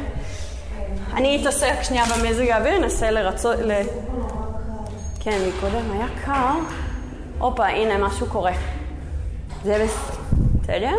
אני 1.13 1.41
אתעסק 1.41 1.73
שנייה 1.81 2.03
במזג 2.05 2.49
האוויר, 2.49 2.77
אנסה 2.77 3.11
לרצות... 3.11 3.59
ל... 3.59 3.71
כן, 5.19 5.39
מקודם 5.47 5.91
היה 5.91 6.05
קר. 6.25 6.51
הופה, 7.39 7.65
הנה, 7.65 7.97
משהו 7.97 8.27
קורה. 8.27 8.51
זה 9.63 9.85
בסדר? 10.63 10.95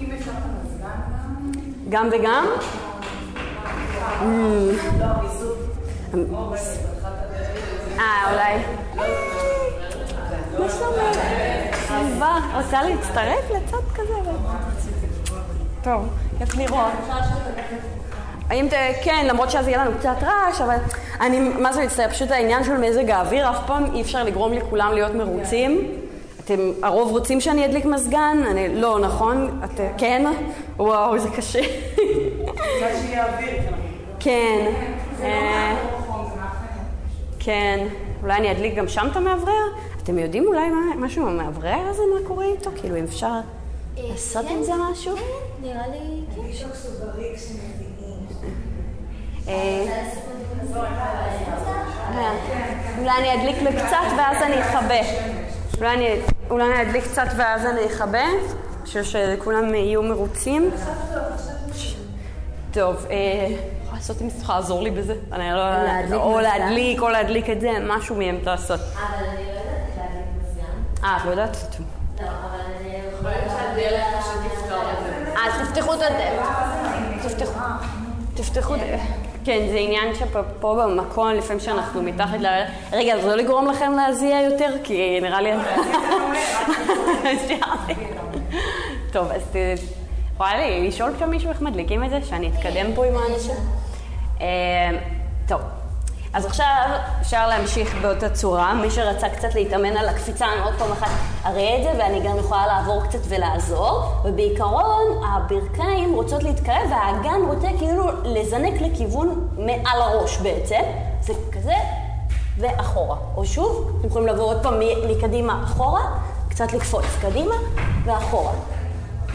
אם 0.00 0.10
אפשר 0.18 0.30
את 0.30 0.36
המזגן 0.44 0.88
גם 1.88 2.08
וגם? 2.12 2.46
אה, 7.98 8.32
אולי. 8.32 8.62
מה 10.58 10.68
שלומך? 10.70 11.18
סביבה, 11.86 12.38
רוצה 12.56 12.82
להצטרף 12.82 13.50
לצד 13.50 13.76
כזה? 13.94 14.14
טוב, 15.82 16.08
כיף 16.38 16.54
לראות. 16.54 16.92
האם 18.50 18.68
ת... 18.68 18.72
כן, 19.02 19.26
למרות 19.28 19.50
שאז 19.50 19.68
יהיה 19.68 19.84
לנו 19.84 19.98
קצת 19.98 20.16
רעש, 20.22 20.60
אבל 20.60 20.76
אני, 21.20 21.38
מה 21.38 21.72
זה 21.72 21.84
מצטער? 21.84 22.08
פשוט 22.08 22.30
העניין 22.30 22.64
של 22.64 22.76
מזג 22.76 23.10
האוויר, 23.10 23.50
אף 23.50 23.58
פעם 23.66 23.94
אי 23.94 24.02
אפשר 24.02 24.24
לגרום 24.24 24.52
לכולם 24.52 24.92
להיות 24.92 25.14
מרוצים. 25.14 25.88
אתם, 26.44 26.70
הרוב 26.82 27.10
רוצים 27.10 27.40
שאני 27.40 27.64
אדליק 27.64 27.84
מזגן? 27.84 28.42
אני, 28.50 28.80
לא, 28.80 28.98
נכון? 28.98 29.60
את, 29.64 29.80
כן? 29.98 30.26
וואו, 30.76 31.18
זה 31.18 31.28
קשה. 31.30 31.60
כן. 34.20 34.66
אה, 35.22 35.76
כן. 37.38 37.86
אולי 38.22 38.34
אני 38.34 38.50
אדליק 38.52 38.74
גם 38.74 38.88
שם 38.88 39.08
את 39.12 39.16
המאוורר? 39.16 39.52
אתם 40.04 40.18
יודעים 40.18 40.46
אולי 40.46 40.68
מה, 40.70 41.06
משהו 41.06 41.28
עם 41.28 41.40
המאוורר 41.40 41.88
הזה, 41.90 42.02
מה 42.14 42.28
קורה 42.28 42.44
איתו? 42.44 42.70
כאילו, 42.76 42.96
אם 42.96 43.04
אפשר 43.04 43.32
לעשות 43.96 44.46
עם 44.50 44.62
זה 44.62 44.72
משהו? 44.90 45.16
כן, 45.16 45.22
נראה 45.62 45.86
לי, 45.88 46.20
כן. 46.32 46.42
אה, 49.48 50.02
אולי 52.98 53.10
אני 53.18 53.34
אדליק 53.34 53.62
לו 53.62 53.70
קצת 53.70 54.16
ואז 54.18 54.42
אני 54.42 54.60
אכבה. 54.62 54.94
אולי 55.78 55.94
אני, 55.94 56.08
אולי 56.50 56.64
אני 56.64 56.82
אדליק 56.82 57.04
קצת 57.04 57.26
ואז 57.36 57.66
אני 57.66 57.86
אכבה, 57.86 58.24
בשביל 58.82 59.02
שכולם 59.02 59.74
יהיו 59.74 60.02
מרוצים. 60.02 60.70
טוב, 62.72 63.06
אה, 63.10 63.46
יכולה 63.82 63.98
לעשות 63.98 64.22
אם 64.22 64.30
צריכה 64.30 64.54
לעזור 64.54 64.82
לי 64.82 64.90
בזה? 64.90 65.14
אני 65.32 65.50
לא... 66.10 66.16
או? 66.16 66.40
להדליק, 66.40 67.00
או 67.00 67.08
להדליק 67.08 67.50
את 67.50 67.60
זה, 67.60 67.70
משהו 67.82 68.16
מהם 68.16 68.38
לעשות. 68.44 68.80
אבל 68.80 69.26
אני 69.28 69.44
לא. 69.54 69.63
אה, 71.04 71.16
את 71.16 71.24
לא 71.24 71.30
יודעת? 71.30 71.56
לא, 72.20 72.26
אבל 72.26 72.60
אני 72.80 72.96
יכולה... 73.14 73.30
אז 75.46 75.68
תפתחו 75.68 75.94
את 75.94 75.98
הדלת. 76.02 76.46
תפתחו. 77.22 77.58
תפתחו 78.34 78.74
את 78.74 78.80
כן, 79.44 79.66
זה 79.70 79.76
עניין 79.78 80.14
שפה 80.14 80.40
פה 80.60 80.82
במקום, 80.84 81.28
לפעמים 81.28 81.60
שאנחנו 81.60 82.02
מתחת 82.02 82.38
ל... 82.40 82.46
רגע, 82.92 83.14
אז 83.14 83.24
לא 83.24 83.34
לגרום 83.34 83.66
לכם 83.70 83.92
להזיע 83.92 84.40
יותר? 84.40 84.74
כי 84.84 85.18
נראה 85.22 85.40
לי... 85.40 85.52
טוב, 89.12 89.30
אז 89.30 89.42
ת- 89.52 89.80
יכולה 90.34 90.52
לשאול 90.88 91.10
שם 91.18 91.30
מישהו 91.30 91.50
איך 91.50 91.60
מדליקים 91.60 92.04
את 92.04 92.10
זה? 92.10 92.18
שאני 92.22 92.48
אתקדם 92.50 92.86
פה 92.94 93.04
עם 93.06 93.14
האנשים? 93.16 93.54
אה, 94.40 94.90
טוב, 95.48 95.60
אז 96.34 96.46
עכשיו 96.46 96.88
אפשר 97.20 97.46
להמשיך 97.48 97.94
באותה 98.02 98.28
צורה. 98.28 98.74
מי 98.74 98.90
שרצה 98.90 99.28
קצת 99.28 99.54
להתאמן 99.54 99.96
על 99.96 100.08
הקפיצה, 100.08 100.46
אני 100.46 100.60
עוד 100.64 100.74
פעם 100.78 100.92
אחת 100.92 101.10
אראה 101.44 101.76
את 101.78 101.82
זה, 101.82 101.90
ואני 101.98 102.20
גם 102.20 102.38
יכולה 102.38 102.66
לעבור 102.66 103.02
קצת 103.04 103.18
ולעזור. 103.28 104.02
ובעיקרון, 104.24 105.24
הברכיים 105.24 106.14
רוצות 106.14 106.42
להתקרב, 106.42 106.90
והאגן 106.90 107.40
רוצה 107.46 107.68
כאילו 107.78 108.04
לזנק 108.24 108.80
לכיוון 108.80 109.48
מעל 109.58 110.02
הראש 110.02 110.38
בעצם. 110.38 110.80
זה 111.20 111.32
כזה, 111.52 111.74
ואחורה. 112.58 113.16
או 113.36 113.46
שוב, 113.46 113.96
אתם 113.98 114.08
יכולים 114.08 114.28
לבוא 114.28 114.44
עוד 114.44 114.62
פעם 114.62 114.74
מקדימה 115.08 115.64
אחורה, 115.64 116.02
קצת 116.48 116.72
לקפוץ 116.72 117.04
קדימה 117.20 117.54
ואחורה. 118.04 118.52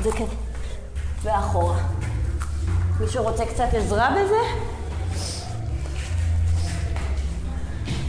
זה 0.01 0.12
כזה, 0.12 0.35
ואחורה. 1.23 1.75
מישהו 2.99 3.23
רוצה 3.23 3.45
קצת 3.45 3.67
עזרה 3.73 4.09
בזה? 4.12 4.69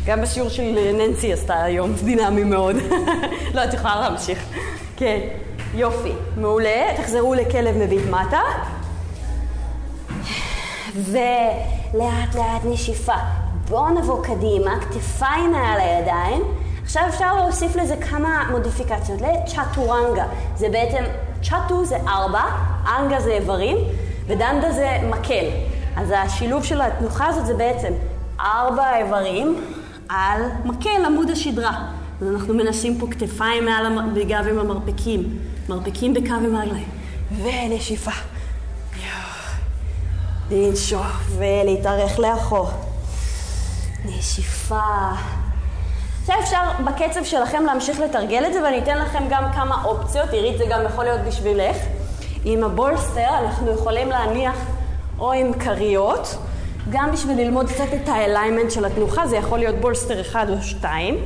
גם 0.06 0.22
בשיעור 0.22 0.48
של 0.48 0.92
ננסי 0.98 1.32
עשתה 1.32 1.62
היום 1.62 1.92
דינמי 2.04 2.44
מאוד. 2.44 2.76
לא, 3.54 3.64
את 3.64 3.74
יכולה 3.74 4.00
להמשיך. 4.00 4.38
כן, 4.96 5.18
יופי, 5.74 6.12
מעולה. 6.36 6.96
תחזרו 6.96 7.34
לכלב 7.34 7.76
מביט 7.76 8.02
מטה. 8.10 8.40
ולאט 10.94 12.34
לאט 12.34 12.64
נשיפה. 12.64 13.14
בואו 13.68 13.88
נבוא 13.88 14.24
קדימה, 14.24 14.80
כתפיים 14.80 15.52
מעל 15.52 15.80
הידיים. 15.80 16.42
עכשיו 16.82 17.02
אפשר 17.08 17.36
להוסיף 17.36 17.76
לזה 17.76 17.96
כמה 17.96 18.44
מודיפיקציות. 18.50 19.20
לצ'טורנגה, 19.20 20.24
זה 20.56 20.68
בעצם, 20.68 21.04
צ'טו 21.42 21.84
זה 21.84 21.96
ארבע, 22.08 22.42
אנגה 22.98 23.20
זה 23.20 23.30
איברים, 23.30 23.76
ודנדה 24.26 24.72
זה 24.72 24.98
מקל. 25.10 25.44
אז 25.96 26.14
השילוב 26.16 26.64
של 26.64 26.80
התנוחה 26.80 27.26
הזאת 27.26 27.46
זה 27.46 27.54
בעצם 27.54 27.92
ארבע 28.40 28.96
איברים 28.96 29.56
על 30.10 30.42
מקל, 30.64 31.04
עמוד 31.06 31.30
השדרה. 31.30 31.84
אז 32.22 32.28
אנחנו 32.34 32.54
מנסים 32.54 32.98
פה 32.98 33.06
כתפיים 33.10 33.64
מעל 33.64 33.86
המ- 33.86 34.14
בגב 34.14 34.46
עם 34.50 34.58
המרפקים, 34.58 35.38
מרפקים 35.68 36.14
בקו 36.14 36.34
עם 36.34 36.54
הרגליים. 36.56 36.88
ונשיפה. 37.42 38.10
לנשוף 40.50 41.06
ולהתארך 41.38 42.18
לאחור. 42.18 42.70
נשיפה. 44.04 44.80
עכשיו 46.20 46.36
אפשר 46.40 46.62
בקצב 46.84 47.24
שלכם 47.24 47.62
להמשיך 47.66 48.00
לתרגל 48.00 48.44
את 48.46 48.52
זה 48.52 48.62
ואני 48.64 48.78
אתן 48.78 48.98
לכם 48.98 49.24
גם 49.30 49.44
כמה 49.54 49.84
אופציות, 49.84 50.30
עירית 50.30 50.58
זה 50.58 50.64
גם 50.70 50.80
יכול 50.86 51.04
להיות 51.04 51.20
בשבילך. 51.20 51.76
עם 52.44 52.64
ה 52.64 52.72
bolster 52.72 53.28
אנחנו 53.44 53.70
יכולים 53.72 54.08
להניח 54.08 54.56
או 55.18 55.32
עם 55.32 55.52
כריות, 55.52 56.36
גם 56.90 57.10
בשביל 57.12 57.40
ללמוד 57.40 57.68
קצת 57.70 57.84
את 57.94 58.08
ה 58.08 58.14
alignment 58.14 58.70
של 58.70 58.84
התנוחה, 58.84 59.26
זה 59.26 59.36
יכול 59.36 59.58
להיות 59.58 59.74
bolster 59.74 60.20
אחד 60.20 60.46
או 60.50 60.62
שתיים. 60.62 61.18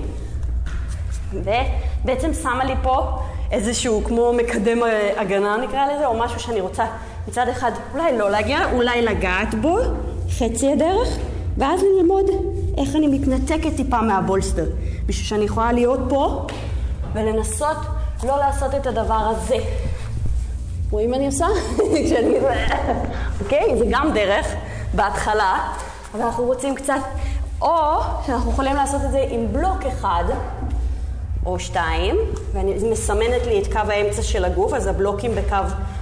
ובעצם 1.32 2.34
שמה 2.34 2.64
לי 2.64 2.74
פה 2.82 3.18
איזשהו 3.50 4.02
כמו 4.04 4.32
מקדם 4.32 4.78
הגנה 5.16 5.56
נקרא 5.56 5.86
לזה, 5.92 6.06
או 6.06 6.18
משהו 6.18 6.40
שאני 6.40 6.60
רוצה 6.60 6.84
מצד 7.28 7.48
אחד 7.48 7.70
אולי 7.94 8.18
לא 8.18 8.30
להגיע, 8.30 8.58
אולי 8.72 9.02
לגעת 9.02 9.54
בו, 9.54 9.78
חצי 10.38 10.72
הדרך, 10.72 11.08
ואז 11.58 11.80
ללמוד 11.82 12.24
איך 12.78 12.96
אני 12.96 13.06
מתנתקת 13.06 13.76
טיפה 13.76 14.00
מהבולסטר, 14.00 14.64
בשביל 15.06 15.26
שאני 15.26 15.44
יכולה 15.44 15.72
להיות 15.72 16.00
פה 16.08 16.46
ולנסות 17.12 17.76
לא 18.24 18.38
לעשות 18.38 18.74
את 18.74 18.86
הדבר 18.86 19.14
הזה. 19.14 19.56
רואים 20.90 21.10
מה 21.10 21.16
אני 21.16 21.26
עושה? 21.26 21.46
אוקיי? 23.40 23.78
זה 23.78 23.84
גם 23.90 24.10
דרך 24.14 24.54
בהתחלה, 24.96 25.72
אבל 26.12 26.22
אנחנו 26.22 26.44
רוצים 26.44 26.74
קצת... 26.74 27.00
או 27.62 28.00
שאנחנו 28.26 28.50
יכולים 28.50 28.76
לעשות 28.76 29.00
את 29.04 29.10
זה 29.10 29.24
עם 29.30 29.52
בלוק 29.52 29.86
אחד, 29.86 30.24
או 31.46 31.58
שתיים, 31.58 32.16
ואני 32.52 32.74
מסמנת 32.90 33.46
לי 33.46 33.62
את 33.62 33.72
קו 33.72 33.78
האמצע 33.78 34.22
של 34.22 34.44
הגוף, 34.44 34.72
אז 34.72 34.86
הבלוקים 34.86 35.34
בקו 35.34 35.56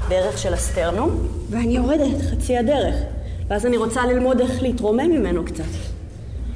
בערך 0.09 0.39
של 0.39 0.55
הסטרנום, 0.55 1.27
ואני 1.51 1.77
יורדת 1.77 2.23
חצי 2.31 2.57
הדרך. 2.57 2.95
ואז 3.49 3.67
אני 3.67 3.77
רוצה 3.77 4.07
ללמוד 4.07 4.41
איך 4.41 4.63
להתרומם 4.63 5.11
ממנו 5.11 5.45
קצת. 5.45 5.65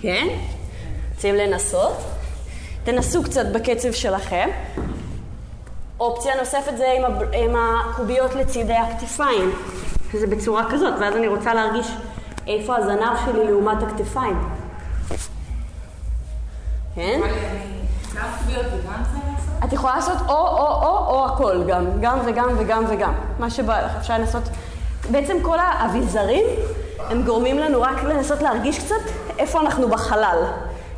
כן? 0.00 0.26
רוצים 1.14 1.34
לנסות? 1.34 1.96
תנסו 2.84 3.22
קצת 3.22 3.46
בקצב 3.46 3.92
שלכם. 3.92 4.48
אופציה 6.00 6.36
נוספת 6.38 6.76
זה 6.76 6.92
עם, 6.98 7.04
הב... 7.04 7.22
עם 7.32 7.56
הקוביות 7.56 8.34
לצידי 8.34 8.74
הכתפיים, 8.74 9.52
זה 10.12 10.26
בצורה 10.26 10.70
כזאת, 10.70 10.94
ואז 11.00 11.16
אני 11.16 11.28
רוצה 11.28 11.54
להרגיש 11.54 11.86
איפה 12.46 12.76
הזנב 12.76 13.16
שלי 13.24 13.44
לעומת 13.44 13.82
הכתפיים. 13.82 14.48
כן? 16.94 17.20
את 19.64 19.72
יכולה 19.72 19.96
לעשות 19.96 20.16
או, 20.28 20.34
או, 20.34 20.66
או, 20.82 21.06
או 21.08 21.26
הכל 21.26 21.64
גם, 21.68 21.86
גם 22.00 22.18
וגם 22.26 22.48
וגם 22.58 22.84
וגם. 22.88 23.12
מה 23.38 23.50
שבא 23.50 23.86
לך, 23.86 23.96
אפשר 23.96 24.18
לנסות. 24.18 24.42
בעצם 25.10 25.36
כל 25.42 25.58
האביזרים, 25.58 26.44
הם 27.10 27.22
גורמים 27.22 27.58
לנו 27.58 27.82
רק 27.82 28.04
לנסות 28.04 28.42
להרגיש 28.42 28.78
קצת 28.78 29.10
איפה 29.38 29.60
אנחנו 29.60 29.88
בחלל. 29.88 30.42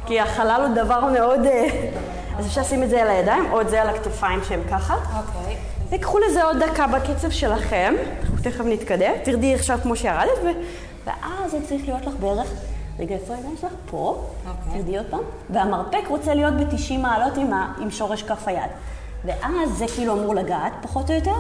כי 0.07 0.21
החלל 0.21 0.63
הוא 0.67 0.75
דבר 0.75 1.05
מאוד... 1.05 1.47
אה, 1.47 1.91
אז 2.39 2.47
אפשר 2.47 2.61
לשים 2.61 2.83
את 2.83 2.91
זה 2.91 3.03
על 3.03 3.09
הידיים, 3.09 3.53
או 3.53 3.61
את 3.61 3.69
זה 3.69 3.83
על 3.83 3.89
הכתפיים 3.89 4.41
שהם 4.49 4.61
ככה. 4.71 4.95
אוקיי. 4.95 5.57
וקחו 5.91 6.19
לזה 6.19 6.45
עוד 6.45 6.57
דקה 6.63 6.87
בקצב 6.87 7.31
שלכם, 7.31 7.95
אנחנו 8.21 8.37
תכף 8.43 8.65
נתקדם, 8.65 9.13
תרדי 9.25 9.55
עכשיו 9.55 9.79
כמו 9.83 9.97
שירדת. 9.97 10.39
ואז 11.09 11.51
זה 11.51 11.59
צריך 11.69 11.83
להיות 11.85 12.07
לך 12.07 12.13
בערך, 12.21 12.53
רגע, 12.99 13.15
איפה 13.15 13.35
הידיים 13.35 13.57
שלך? 13.61 13.73
פה, 13.91 14.25
אוקיי. 14.49 14.79
תרדי 14.79 14.99
עוד 14.99 15.07
פעם, 15.11 15.21
והמרפק 15.51 16.09
רוצה 16.09 16.35
להיות 16.35 16.55
ב-90 16.55 16.99
מעלות 16.99 17.37
עם, 17.37 17.53
ה... 17.53 17.75
עם 17.81 17.91
שורש 17.91 18.23
כף 18.23 18.49
היד. 18.49 18.71
ואז 19.25 19.71
זה 19.71 19.85
כאילו 19.95 20.13
אמור 20.13 20.35
לגעת, 20.35 20.73
פחות 20.83 21.11
או 21.11 21.15
יותר, 21.15 21.35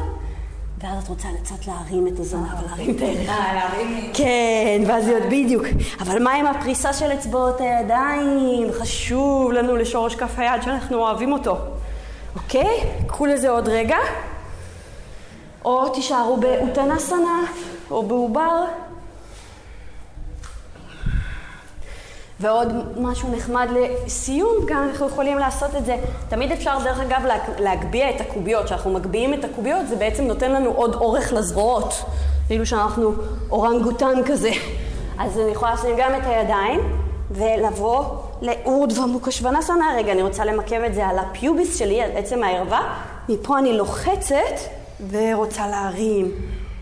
ואז 0.81 1.03
את 1.05 1.09
רוצה 1.09 1.29
קצת 1.43 1.67
להרים 1.67 2.07
את 2.07 2.19
הזנב, 2.19 2.47
להרים 2.67 2.97
את 2.97 3.01
הערך. 3.01 3.29
אה, 3.29 3.55
להרים... 3.55 4.11
כן, 4.15 4.83
ואז 4.87 5.07
להיות 5.09 5.25
בדיוק. 5.25 5.65
אבל 6.01 6.23
מה 6.23 6.33
עם 6.33 6.47
הפריסה 6.47 6.93
של 6.93 7.13
אצבעות 7.13 7.61
הידיים? 7.61 8.69
חשוב 8.81 9.53
לנו 9.53 9.77
לשורש 9.77 10.15
כף 10.15 10.39
היד 10.39 10.63
שאנחנו 10.63 10.97
אוהבים 10.97 11.33
אותו. 11.33 11.57
אוקיי? 12.37 12.81
קחו 13.07 13.27
לזה 13.27 13.51
עוד 13.51 13.69
רגע. 13.69 13.97
או 15.65 15.89
תישארו 15.89 16.37
באותנסנה 16.37 17.43
או 17.91 18.03
בעובר. 18.03 18.65
ועוד 22.41 22.69
משהו 22.97 23.37
נחמד 23.37 23.69
לסיום, 23.71 24.53
גם 24.67 24.89
אנחנו 24.89 25.07
יכולים 25.07 25.39
לעשות 25.39 25.77
את 25.77 25.85
זה. 25.85 25.97
תמיד 26.29 26.53
אפשר, 26.53 26.79
דרך 26.85 27.01
אגב, 27.01 27.23
להגביה 27.59 28.11
את 28.11 28.21
הקוביות. 28.21 28.65
כשאנחנו 28.65 28.93
מגביהים 28.93 29.35
את 29.35 29.45
הקוביות, 29.45 29.89
זה 29.89 29.97
בעצם 29.97 30.25
נותן 30.25 30.53
לנו 30.53 30.71
עוד 30.71 30.95
אורך 30.95 31.33
לזרועות. 31.33 32.05
כאילו 32.47 32.67
שאנחנו 32.67 33.13
אורנגוטן 33.51 34.23
כזה. 34.27 34.51
אז 35.19 35.39
אני 35.39 35.51
יכולה 35.51 35.75
לשים 35.75 35.97
גם 35.99 36.15
את 36.15 36.27
הידיים 36.27 36.81
ולבוא 37.31 38.05
לאורד 38.43 38.99
ומוקשוונסנה. 38.99 39.95
רגע, 39.97 40.13
אני 40.13 40.23
רוצה 40.23 40.45
למקם 40.45 40.85
את 40.85 40.95
זה 40.95 41.07
על 41.07 41.19
הפיוביס 41.19 41.79
שלי, 41.79 42.03
על 42.03 42.11
עצם 42.15 42.43
הערווה. 42.43 42.95
מפה 43.29 43.59
אני 43.59 43.73
לוחצת 43.73 44.59
ורוצה 45.11 45.67
להרים. 45.67 46.33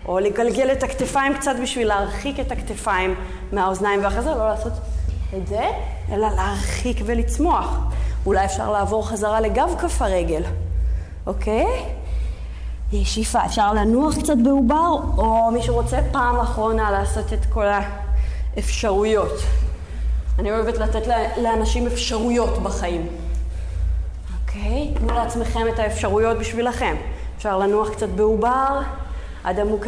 או 0.08 0.18
לגלגל 0.18 0.72
את 0.72 0.82
הכתפיים 0.82 1.34
קצת 1.34 1.56
בשביל 1.62 1.88
להרחיק 1.88 2.40
את 2.40 2.52
הכתפיים 2.52 3.14
מהאוזניים 3.52 4.04
והחזה, 4.04 4.30
לא 4.30 4.48
לעשות 4.48 4.72
את 5.36 5.46
זה, 5.46 5.68
אלא 6.12 6.28
להרחיק 6.36 6.96
ולצמוח. 7.04 7.78
אולי 8.26 8.44
אפשר 8.44 8.72
לעבור 8.72 9.08
חזרה 9.08 9.40
לגב 9.40 9.74
כף 9.80 10.02
הרגל, 10.02 10.42
אוקיי? 11.26 11.66
שאיפה, 12.92 13.44
אפשר 13.44 13.72
לנוח 13.72 14.18
קצת 14.18 14.36
בעובר, 14.44 14.96
או 15.16 15.50
מי 15.52 15.62
שרוצה 15.62 15.98
פעם 16.12 16.40
אחרונה 16.40 16.90
לעשות 16.90 17.32
את 17.32 17.46
כל 17.52 17.66
האפשרויות. 18.56 19.40
אני 20.38 20.50
אוהבת 20.50 20.78
לתת 20.78 21.06
לאנשים 21.42 21.86
אפשרויות 21.86 22.58
בחיים. 22.62 23.06
אוקיי? 24.42 24.94
תנו 24.94 25.14
לעצמכם 25.14 25.68
את 25.74 25.78
האפשרויות 25.78 26.38
בשבילכם. 26.38 26.96
אפשר 27.36 27.58
לנוח 27.58 27.90
קצת 27.90 28.08
בעובר, 28.08 28.80
עד 29.44 29.60
עמוק. 29.60 29.86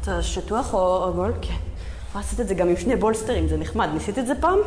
אתה 0.00 0.22
שטוח 0.22 0.74
או 0.74 1.04
עגול? 1.04 1.32
כן. 1.42 1.67
יכולה 2.08 2.24
לעשות 2.24 2.40
את 2.40 2.48
זה 2.48 2.54
גם 2.54 2.68
עם 2.68 2.76
שני 2.76 2.96
בולסטרים, 2.96 3.48
זה 3.48 3.56
נחמד. 3.56 3.88
ניסית 3.94 4.18
את 4.18 4.26
זה 4.26 4.34
פעם? 4.40 4.58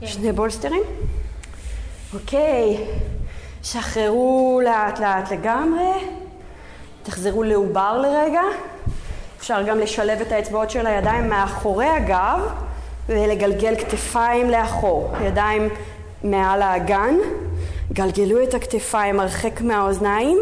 כן. 0.00 0.06
שני 0.06 0.32
בולסטרים? 0.32 0.82
אוקיי. 2.14 2.86
שחררו 3.62 4.60
לאט 4.64 5.00
לאט 5.00 5.32
לגמרי. 5.32 5.90
תחזרו 7.02 7.42
לעובר 7.42 7.98
לרגע. 7.98 8.42
אפשר 9.38 9.62
גם 9.62 9.78
לשלב 9.78 10.20
את 10.20 10.32
האצבעות 10.32 10.70
של 10.70 10.86
הידיים 10.86 11.28
מאחורי 11.28 11.86
הגב 11.86 12.40
ולגלגל 13.08 13.74
כתפיים 13.76 14.50
לאחור. 14.50 15.12
ידיים 15.24 15.68
מעל 16.24 16.62
האגן. 16.62 17.14
גלגלו 17.92 18.42
את 18.42 18.54
הכתפיים 18.54 19.20
הרחק 19.20 19.60
מהאוזניים. 19.60 20.38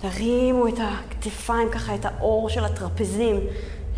תרימו 0.00 0.68
את 0.68 0.78
הכתפיים 0.78 1.70
ככה, 1.70 1.94
את 1.94 2.04
האור 2.04 2.48
של 2.48 2.64
הטרפזים, 2.64 3.40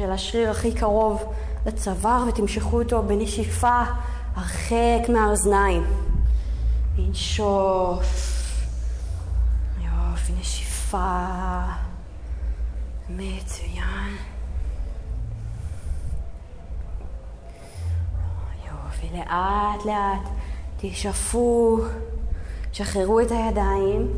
של 0.01 0.13
השריר 0.13 0.51
הכי 0.51 0.73
קרוב 0.73 1.33
לצוואר, 1.67 2.25
ותמשכו 2.29 2.83
אותו 2.83 3.03
בנשיפה 3.03 3.83
הרחק 4.35 5.09
מהאוזניים. 5.09 5.83
לנשוף. 6.99 8.07
יופי, 9.85 10.33
נשיפה. 10.41 11.27
מצוין. 13.11 14.17
יופי, 18.67 19.09
לאט 19.15 19.85
לאט 19.87 20.29
תשאפו, 20.77 21.79
שחררו 22.73 23.21
את 23.21 23.31
הידיים. 23.31 24.13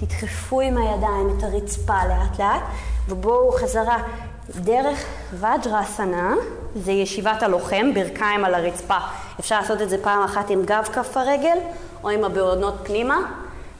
תדחפו 0.00 0.60
עם 0.60 0.78
הידיים 0.78 1.36
את 1.38 1.42
הרצפה 1.42 2.04
לאט 2.04 2.40
לאט, 2.40 2.62
ובואו 3.08 3.52
חזרה 3.52 4.02
דרך 4.50 5.04
וג'רסנה, 5.34 6.34
זה 6.76 6.92
ישיבת 6.92 7.42
הלוחם, 7.42 7.94
ברכיים 7.94 8.44
על 8.44 8.54
הרצפה. 8.54 8.96
אפשר 9.40 9.60
לעשות 9.60 9.82
את 9.82 9.90
זה 9.90 10.02
פעם 10.02 10.24
אחת 10.24 10.50
עם 10.50 10.62
גב 10.64 10.88
כף 10.92 11.16
הרגל, 11.16 11.58
או 12.04 12.10
עם 12.10 12.24
הבעונות 12.24 12.74
פנימה. 12.82 13.16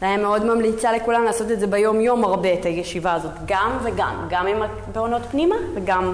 ואני 0.03 0.23
מאוד 0.23 0.45
ממליצה 0.45 0.93
לכולם 0.93 1.25
לעשות 1.25 1.51
את 1.51 1.61
זה 1.61 1.67
ביום 1.67 2.01
יום 2.01 2.25
הרבה, 2.25 2.55
את 2.55 2.65
הישיבה 2.65 3.13
הזאת, 3.13 3.33
גם 3.47 3.79
וגם, 3.83 4.27
גם 4.31 4.47
עם 4.47 4.63
הבעונות 4.63 5.23
פנימה 5.31 5.57
וגם 5.75 6.13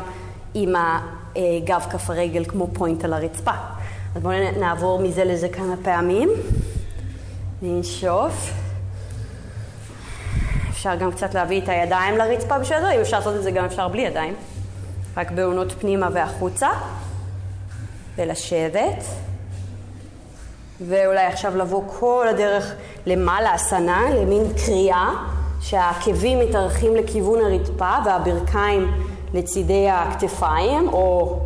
עם 0.54 0.74
הגב 0.76 1.86
כף 1.90 2.10
הרגל 2.10 2.44
כמו 2.44 2.68
פוינט 2.72 3.04
על 3.04 3.12
הרצפה. 3.12 3.52
אז 4.16 4.22
בואו 4.22 4.34
נעבור 4.58 5.00
מזה 5.00 5.24
לזה 5.24 5.48
כמה 5.48 5.74
פעמים. 5.82 6.28
ננשוף. 7.62 8.67
אפשר 10.78 10.94
גם 10.94 11.12
קצת 11.12 11.34
להביא 11.34 11.60
את 11.60 11.68
הידיים 11.68 12.18
לרצפה 12.18 12.58
בשביל 12.58 12.80
זה, 12.80 12.90
אם 12.90 13.00
אפשר 13.00 13.18
לעשות 13.18 13.36
את 13.36 13.42
זה 13.42 13.50
גם 13.50 13.64
אפשר 13.64 13.88
בלי 13.88 14.02
ידיים. 14.02 14.34
רק 15.16 15.30
בעונות 15.30 15.72
פנימה 15.72 16.08
והחוצה. 16.12 16.68
ולשבת. 18.16 19.04
ואולי 20.80 21.26
עכשיו 21.26 21.56
לבוא 21.56 21.82
כל 21.98 22.26
הדרך 22.30 22.74
למעלה, 23.06 23.54
הסנה, 23.54 24.04
למין 24.10 24.42
קריאה, 24.66 25.10
שהעקבים 25.60 26.38
מתארחים 26.38 26.96
לכיוון 26.96 27.40
הרצפה 27.40 27.94
והברכיים 28.04 28.92
לצידי 29.34 29.88
הכתפיים 29.90 30.88
או 30.88 31.38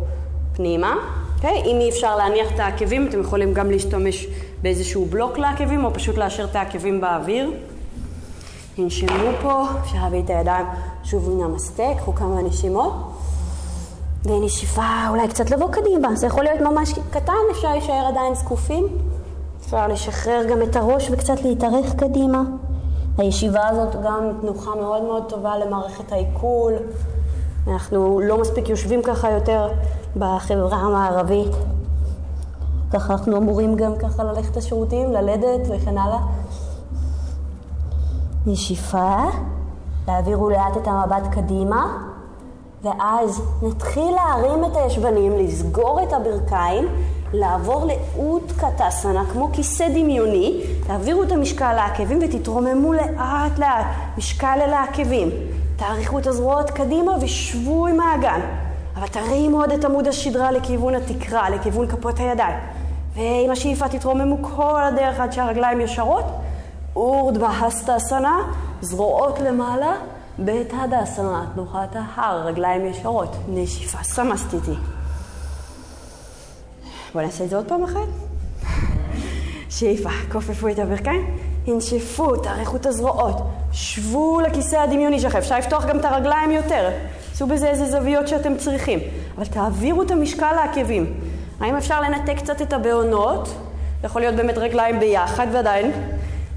פנימה. 0.55 0.93
Okay? 0.93 1.35
אוקיי? 1.35 1.61
אם 1.65 1.77
אי 1.81 1.89
אפשר 1.89 2.15
להניח 2.15 2.51
את 2.55 2.59
העקבים, 2.59 3.07
אתם 3.07 3.21
יכולים 3.21 3.53
גם 3.53 3.71
להשתמש 3.71 4.27
באיזשהו 4.61 5.05
בלוק 5.05 5.37
לעקבים, 5.37 5.85
או 5.85 5.93
פשוט 5.93 6.17
להשאיר 6.17 6.47
את 6.47 6.55
העקבים 6.55 7.01
באוויר. 7.01 7.51
תנשמו 8.75 9.29
פה, 9.41 9.63
אפשר 9.81 9.97
להביא 10.03 10.23
את 10.23 10.29
הידיים 10.29 10.65
שוב 11.03 11.29
מן 11.29 11.43
המסטק, 11.43 11.93
קחו 11.97 12.15
כמה 12.15 12.41
נשימות. 12.41 12.93
ונשיפה, 14.25 15.07
אולי 15.09 15.27
קצת 15.27 15.51
לבוא 15.51 15.69
קדימה, 15.71 16.15
זה 16.15 16.27
יכול 16.27 16.43
להיות 16.43 16.61
ממש 16.61 16.93
קטן, 17.11 17.33
אפשר 17.51 17.71
להישאר 17.71 18.05
עדיין 18.07 18.35
זקופים. 18.35 18.87
אפשר 19.65 19.87
לשחרר 19.87 20.43
גם 20.49 20.61
את 20.61 20.75
הראש 20.75 21.09
וקצת 21.11 21.41
להתארך 21.41 21.95
קדימה. 21.95 22.41
הישיבה 23.17 23.67
הזאת 23.67 23.95
גם 24.03 24.31
תנוחה 24.41 24.75
מאוד 24.75 25.03
מאוד 25.03 25.23
טובה 25.29 25.57
למערכת 25.57 26.11
העיכול. 26.11 26.73
אנחנו 27.67 28.19
לא 28.19 28.41
מספיק 28.41 28.69
יושבים 28.69 29.01
ככה 29.01 29.31
יותר 29.31 29.69
בחברה 30.15 30.77
המערבית. 30.77 31.51
ככה 32.91 33.13
אנחנו 33.13 33.37
אמורים 33.37 33.75
גם 33.75 33.95
ככה 33.97 34.23
ללכת 34.23 34.57
לשירותים, 34.57 35.11
ללדת 35.11 35.67
וכן 35.69 35.97
הלאה. 35.97 36.19
נשיפה, 38.47 39.23
תעבירו 40.05 40.49
לאט 40.49 40.77
את 40.77 40.87
המבט 40.87 41.33
קדימה, 41.33 41.97
ואז 42.83 43.41
נתחיל 43.61 44.15
להרים 44.15 44.65
את 44.65 44.75
הישבנים, 44.75 45.37
לסגור 45.37 46.03
את 46.03 46.13
הברכיים, 46.13 46.87
לעבור 47.33 47.85
לאות 47.85 48.51
קטסנה, 48.57 49.23
כמו 49.31 49.49
כיסא 49.53 49.89
דמיוני, 49.89 50.63
תעבירו 50.87 51.23
את 51.23 51.31
המשקל 51.31 51.73
לעקבים 51.73 52.19
ותתרוממו 52.21 52.93
לאט 52.93 53.59
לאט, 53.59 53.85
משקל 54.17 54.59
אל 54.61 54.73
העקבים. 54.73 55.29
תאריכו 55.75 56.19
את 56.19 56.27
הזרועות 56.27 56.69
קדימה 56.69 57.11
ושבו 57.21 57.87
עם 57.87 57.99
האגן. 57.99 58.39
אבל 58.95 59.07
תרימו 59.07 59.61
עוד 59.61 59.71
את 59.71 59.85
עמוד 59.85 60.07
השדרה 60.07 60.51
לכיוון 60.51 60.95
התקרה, 60.95 61.49
לכיוון 61.49 61.87
כפות 61.87 62.19
הידיים. 62.19 62.55
ועם 63.15 63.51
השאיפה 63.51 63.89
תתרוממו 63.89 64.37
כל 64.55 64.83
הדרך 64.83 65.19
עד 65.19 65.31
שהרגליים 65.31 65.81
ישרות. 65.81 66.25
אורדווהסטסנה, 66.95 68.39
זרועות 68.81 69.39
למעלה, 69.39 69.95
בית 70.37 70.73
הדסנה, 70.73 71.45
תנוחת 71.53 71.95
ההר, 71.95 72.47
רגליים 72.47 72.85
ישרות, 72.85 73.35
נשיפה 73.47 74.03
סמסטיטי. 74.03 74.73
בואו 77.13 77.25
נעשה 77.25 77.43
את 77.43 77.49
זה 77.49 77.55
עוד 77.55 77.67
פעם 77.67 77.83
אחת. 77.83 78.07
שאיפה, 79.69 80.09
כופפו 80.31 80.67
את 80.67 80.79
הברכיים, 80.79 81.37
הנשפו, 81.67 82.35
תאריכו 82.35 82.75
את 82.75 82.85
הזרועות, 82.85 83.37
שבו 83.71 84.41
לכיסא 84.41 84.75
הדמיוני 84.75 85.19
שלכם, 85.19 85.37
אפשר 85.37 85.57
לפתוח 85.57 85.85
גם 85.85 85.99
את 85.99 86.05
הרגליים 86.05 86.51
יותר, 86.51 86.89
עשו 87.33 87.47
בזה 87.47 87.69
איזה 87.69 87.85
זוויות 87.85 88.27
שאתם 88.27 88.57
צריכים, 88.57 88.99
אבל 89.37 89.45
תעבירו 89.45 90.01
את 90.01 90.11
המשקל 90.11 90.53
לעקבים. 90.53 91.13
האם 91.59 91.75
אפשר 91.75 92.01
לנתק 92.01 92.37
קצת 92.37 92.61
את 92.61 92.73
הבעונות? 92.73 93.49
יכול 94.03 94.21
להיות 94.21 94.35
באמת 94.35 94.57
רגליים 94.57 94.99
ביחד 94.99 95.47
ועדיין 95.53 95.91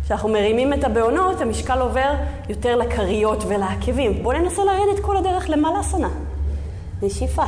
כשאנחנו 0.07 0.29
מרימים 0.29 0.73
את 0.73 0.85
הבעונות, 0.85 1.41
המשקל 1.41 1.81
עובר 1.81 2.15
יותר 2.49 2.77
לכריות 2.77 3.45
ולעקבים. 3.49 4.23
בואו 4.23 4.39
ננסה 4.39 4.63
לרדת 4.65 5.01
כל 5.03 5.17
הדרך 5.17 5.51
למעלה 5.51 5.83
סנה. 5.83 6.09
נשיפה. 7.03 7.45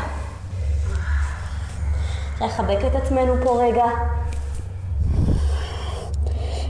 לחבק 2.41 2.79
את 2.87 2.95
עצמנו 2.95 3.35
פה 3.45 3.63
רגע. 3.63 3.85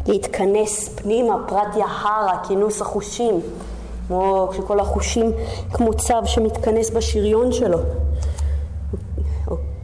להתכנס 0.06 0.88
פנימה, 0.88 1.34
פרט 1.46 1.76
יהרה, 1.76 2.44
כינוס 2.48 2.80
החושים. 2.80 3.40
כמו 4.08 4.48
כשכל 4.52 4.80
החושים 4.80 5.32
כמו 5.72 5.94
צו 5.94 6.26
שמתכנס 6.26 6.90
בשריון 6.90 7.52
שלו. 7.52 7.78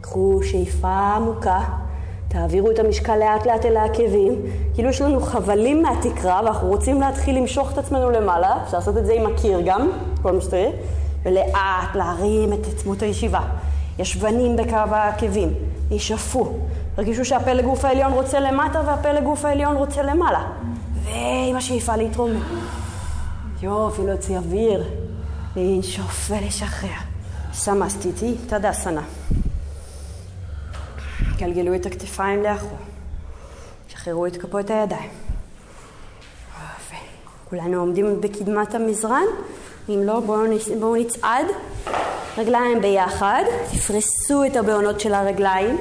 קחו 0.01 0.39
שאיפה 0.43 1.13
עמוקה, 1.15 1.59
תעבירו 2.35 2.71
את 2.71 2.79
המשקל 2.79 3.15
לאט 3.15 3.45
לאט 3.45 3.65
אל 3.65 3.77
העקבים, 3.77 4.41
כאילו 4.73 4.89
יש 4.89 5.01
לנו 5.01 5.21
חבלים 5.21 5.83
מהתקרה 5.83 6.41
ואנחנו 6.43 6.67
רוצים 6.67 7.01
להתחיל 7.01 7.37
למשוך 7.37 7.71
את 7.71 7.77
עצמנו 7.77 8.09
למעלה, 8.09 8.57
אפשר 8.63 8.77
לעשות 8.77 8.97
את 8.97 9.05
זה 9.05 9.13
עם 9.13 9.25
הקיר 9.25 9.61
גם, 9.65 9.89
כל 10.21 10.31
מה 10.31 10.41
שצריך, 10.41 10.75
ולאט 11.23 11.95
להרים 11.95 12.53
את 12.53 12.67
עצמות 12.73 13.01
הישיבה. 13.01 13.39
ישבנים 13.99 14.55
בקו 14.55 14.75
העקבים, 14.75 15.53
ישאפו, 15.91 16.53
תרגישו 16.95 17.25
שהפלג 17.25 17.65
גוף 17.65 17.85
העליון 17.85 18.13
רוצה 18.13 18.39
למטה 18.39 18.81
והפלג 18.85 19.23
גוף 19.23 19.45
העליון 19.45 19.75
רוצה 19.75 20.03
למעלה. 20.03 20.43
ועם 21.03 21.55
השאיפה 21.55 21.95
להתרומם. 21.95 22.41
יופי, 23.61 24.01
להוציא 24.05 24.37
אוויר, 24.37 24.83
לנשוף 25.55 26.31
ולשחרר. 26.31 26.89
סמסטיטי, 27.53 28.35
תדסנה. 28.47 29.01
גלגלו 31.37 31.75
את 31.75 31.85
הכתפיים 31.85 32.43
לאחור. 32.43 32.77
שחררו 33.87 34.25
את 34.25 34.37
כפות 34.37 34.69
הידיים. 34.69 35.09
יופי. 36.53 36.95
כולנו 37.49 37.79
עומדים 37.79 38.21
בקדמת 38.21 38.75
המזרן. 38.75 39.25
אם 39.89 39.99
לא, 40.03 40.19
בואו 40.19 40.45
נצ... 40.45 40.67
בוא 40.79 40.97
נצעד. 40.97 41.45
רגליים 42.37 42.81
ביחד. 42.81 43.43
תפרסו 43.71 44.45
את 44.45 44.55
הבעונות 44.55 44.99
של 44.99 45.13
הרגליים. 45.13 45.77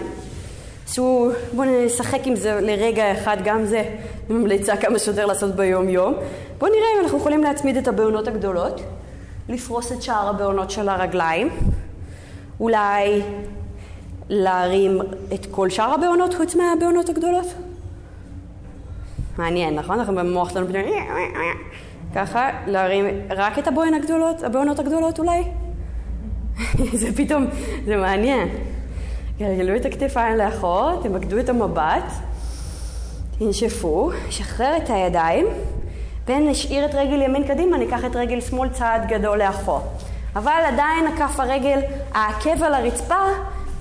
עשו, 0.86 1.30
בואו 1.52 1.68
נשחק 1.86 2.20
עם 2.24 2.36
זה 2.36 2.60
לרגע 2.60 3.12
אחד, 3.12 3.36
גם 3.44 3.64
זה 3.64 3.82
ממליצה 4.30 4.76
כמה 4.76 4.98
שיותר 4.98 5.26
לעשות 5.26 5.54
ביום 5.54 5.88
יום. 5.88 6.14
בואו 6.58 6.70
נראה 6.70 6.86
אם 6.96 7.04
אנחנו 7.04 7.18
יכולים 7.18 7.42
להצמיד 7.42 7.76
את 7.76 7.88
הבעונות 7.88 8.28
הגדולות, 8.28 8.80
לפרוס 9.48 9.92
את 9.92 10.02
שאר 10.02 10.28
הבעונות 10.28 10.70
של 10.70 10.88
הרגליים, 10.88 11.50
אולי 12.60 13.22
להרים 14.28 14.98
את 15.34 15.46
כל 15.50 15.70
שאר 15.70 15.94
הבעונות 15.94 16.34
חוץ 16.34 16.54
מהבעונות 16.54 17.08
הגדולות? 17.08 17.46
מעניין, 19.38 19.74
נכון? 19.74 19.98
אנחנו 19.98 20.14
במוח 20.14 20.50
שלנו 20.50 20.66
פתאום... 20.66 20.84
ככה, 22.14 22.50
להרים 22.66 23.06
רק 23.30 23.58
את 23.58 23.68
הבעונות 23.68 23.94
הגדולות, 23.94 24.42
הבעונות 24.42 24.78
הגדולות 24.78 25.18
אולי? 25.18 25.42
זה 27.00 27.08
פתאום, 27.16 27.46
זה 27.84 27.96
מעניין. 27.96 28.48
גלגלו 29.38 29.76
את 29.76 29.84
הכתפיים 29.84 30.36
לאחור, 30.36 31.02
תמקדו 31.02 31.38
את 31.38 31.48
המבט, 31.48 32.12
תנשפו, 33.38 34.10
שחרר 34.30 34.76
את 34.76 34.90
הידיים, 34.90 35.46
ונשאיר 36.26 36.84
את 36.84 36.94
רגל 36.94 37.22
ימין 37.22 37.44
קדימה, 37.44 37.78
ניקח 37.78 38.04
את 38.04 38.16
רגל 38.16 38.40
שמאל 38.40 38.68
צעד 38.68 39.08
גדול 39.08 39.38
לאחור. 39.38 39.80
אבל 40.36 40.62
עדיין 40.66 41.06
הכף 41.06 41.40
הרגל, 41.40 41.80
העקב 42.14 42.62
על 42.62 42.74
הרצפה, 42.74 43.24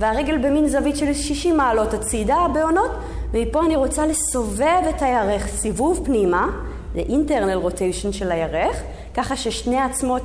והרגל 0.04 0.38
במין 0.38 0.68
זווית 0.68 0.98
של 0.98 1.14
60 1.14 1.58
מעלות 1.58 1.94
הצידה, 1.94 2.46
בעונות, 2.54 2.92
ומפה 3.32 3.66
אני 3.66 3.76
רוצה 3.76 4.06
לסובב 4.06 4.82
את 4.90 5.02
הירך 5.02 5.48
סיבוב 5.48 6.02
פנימה, 6.06 6.48
זה 6.94 7.00
אינטרנל 7.00 7.54
רוטיישן 7.54 8.12
של 8.12 8.32
הירך, 8.32 8.84
ככה 9.14 9.36
ששני 9.36 9.82
עצמות 9.82 10.22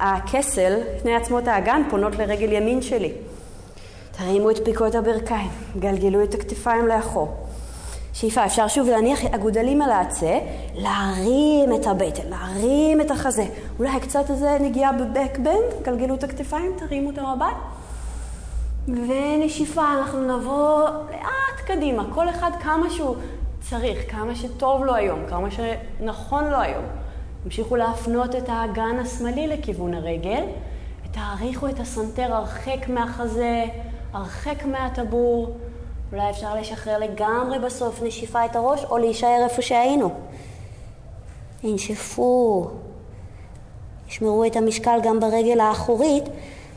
הכסל, 0.00 0.80
שני 1.02 1.14
עצמות 1.14 1.48
האגן 1.48 1.82
פונות 1.90 2.16
לרגל 2.16 2.52
ימין 2.52 2.82
שלי. 2.82 3.12
תרימו 4.18 4.50
את 4.50 4.64
פיקות 4.64 4.94
הברכיים, 4.94 5.50
גלגלו 5.78 6.24
את 6.24 6.34
הכתפיים 6.34 6.86
לאחור. 6.86 7.34
שאיפה, 8.12 8.44
אפשר 8.44 8.68
שוב 8.68 8.88
להניח 8.88 9.24
אגודלים 9.24 9.82
על 9.82 9.90
העצה, 9.90 10.38
להרים 10.74 11.74
את 11.74 11.86
הבטן, 11.86 12.28
להרים 12.28 13.00
את 13.00 13.10
החזה. 13.10 13.44
אולי 13.78 14.00
קצת 14.00 14.30
איזה 14.30 14.58
נגיעה 14.60 14.92
בבקבנד, 14.92 15.82
גלגלו 15.82 16.14
את 16.14 16.24
הכתפיים, 16.24 16.72
תרימו 16.78 17.10
את 17.10 17.18
המבט. 17.18 17.81
ונשיפה, 18.88 19.92
אנחנו 19.98 20.38
נבוא 20.38 20.88
לאט 21.10 21.60
קדימה, 21.66 22.04
כל 22.14 22.28
אחד 22.28 22.50
כמה 22.60 22.90
שהוא 22.90 23.16
צריך, 23.60 24.10
כמה 24.10 24.34
שטוב 24.34 24.84
לו 24.84 24.94
היום, 24.94 25.20
כמה 25.28 25.48
שנכון 25.50 26.44
לו 26.44 26.56
היום. 26.56 26.84
המשיכו 27.44 27.76
להפנות 27.76 28.36
את 28.36 28.48
האגן 28.48 28.98
השמאלי 29.00 29.46
לכיוון 29.46 29.94
הרגל, 29.94 30.44
ותעריכו 31.04 31.68
את 31.68 31.80
הסנטר 31.80 32.34
הרחק 32.34 32.88
מהחזה, 32.88 33.64
הרחק 34.12 34.64
מהטבור. 34.64 35.56
אולי 36.12 36.30
אפשר 36.30 36.54
לשחרר 36.54 36.98
לגמרי 36.98 37.58
בסוף 37.58 38.02
נשיפה 38.02 38.44
את 38.44 38.56
הראש, 38.56 38.84
או 38.84 38.98
להישאר 38.98 39.40
איפה 39.44 39.62
שהיינו. 39.62 40.10
ינשפו. 41.64 42.70
ישמרו 44.08 44.44
את 44.44 44.56
המשקל 44.56 44.98
גם 45.02 45.20
ברגל 45.20 45.60
האחורית, 45.60 46.24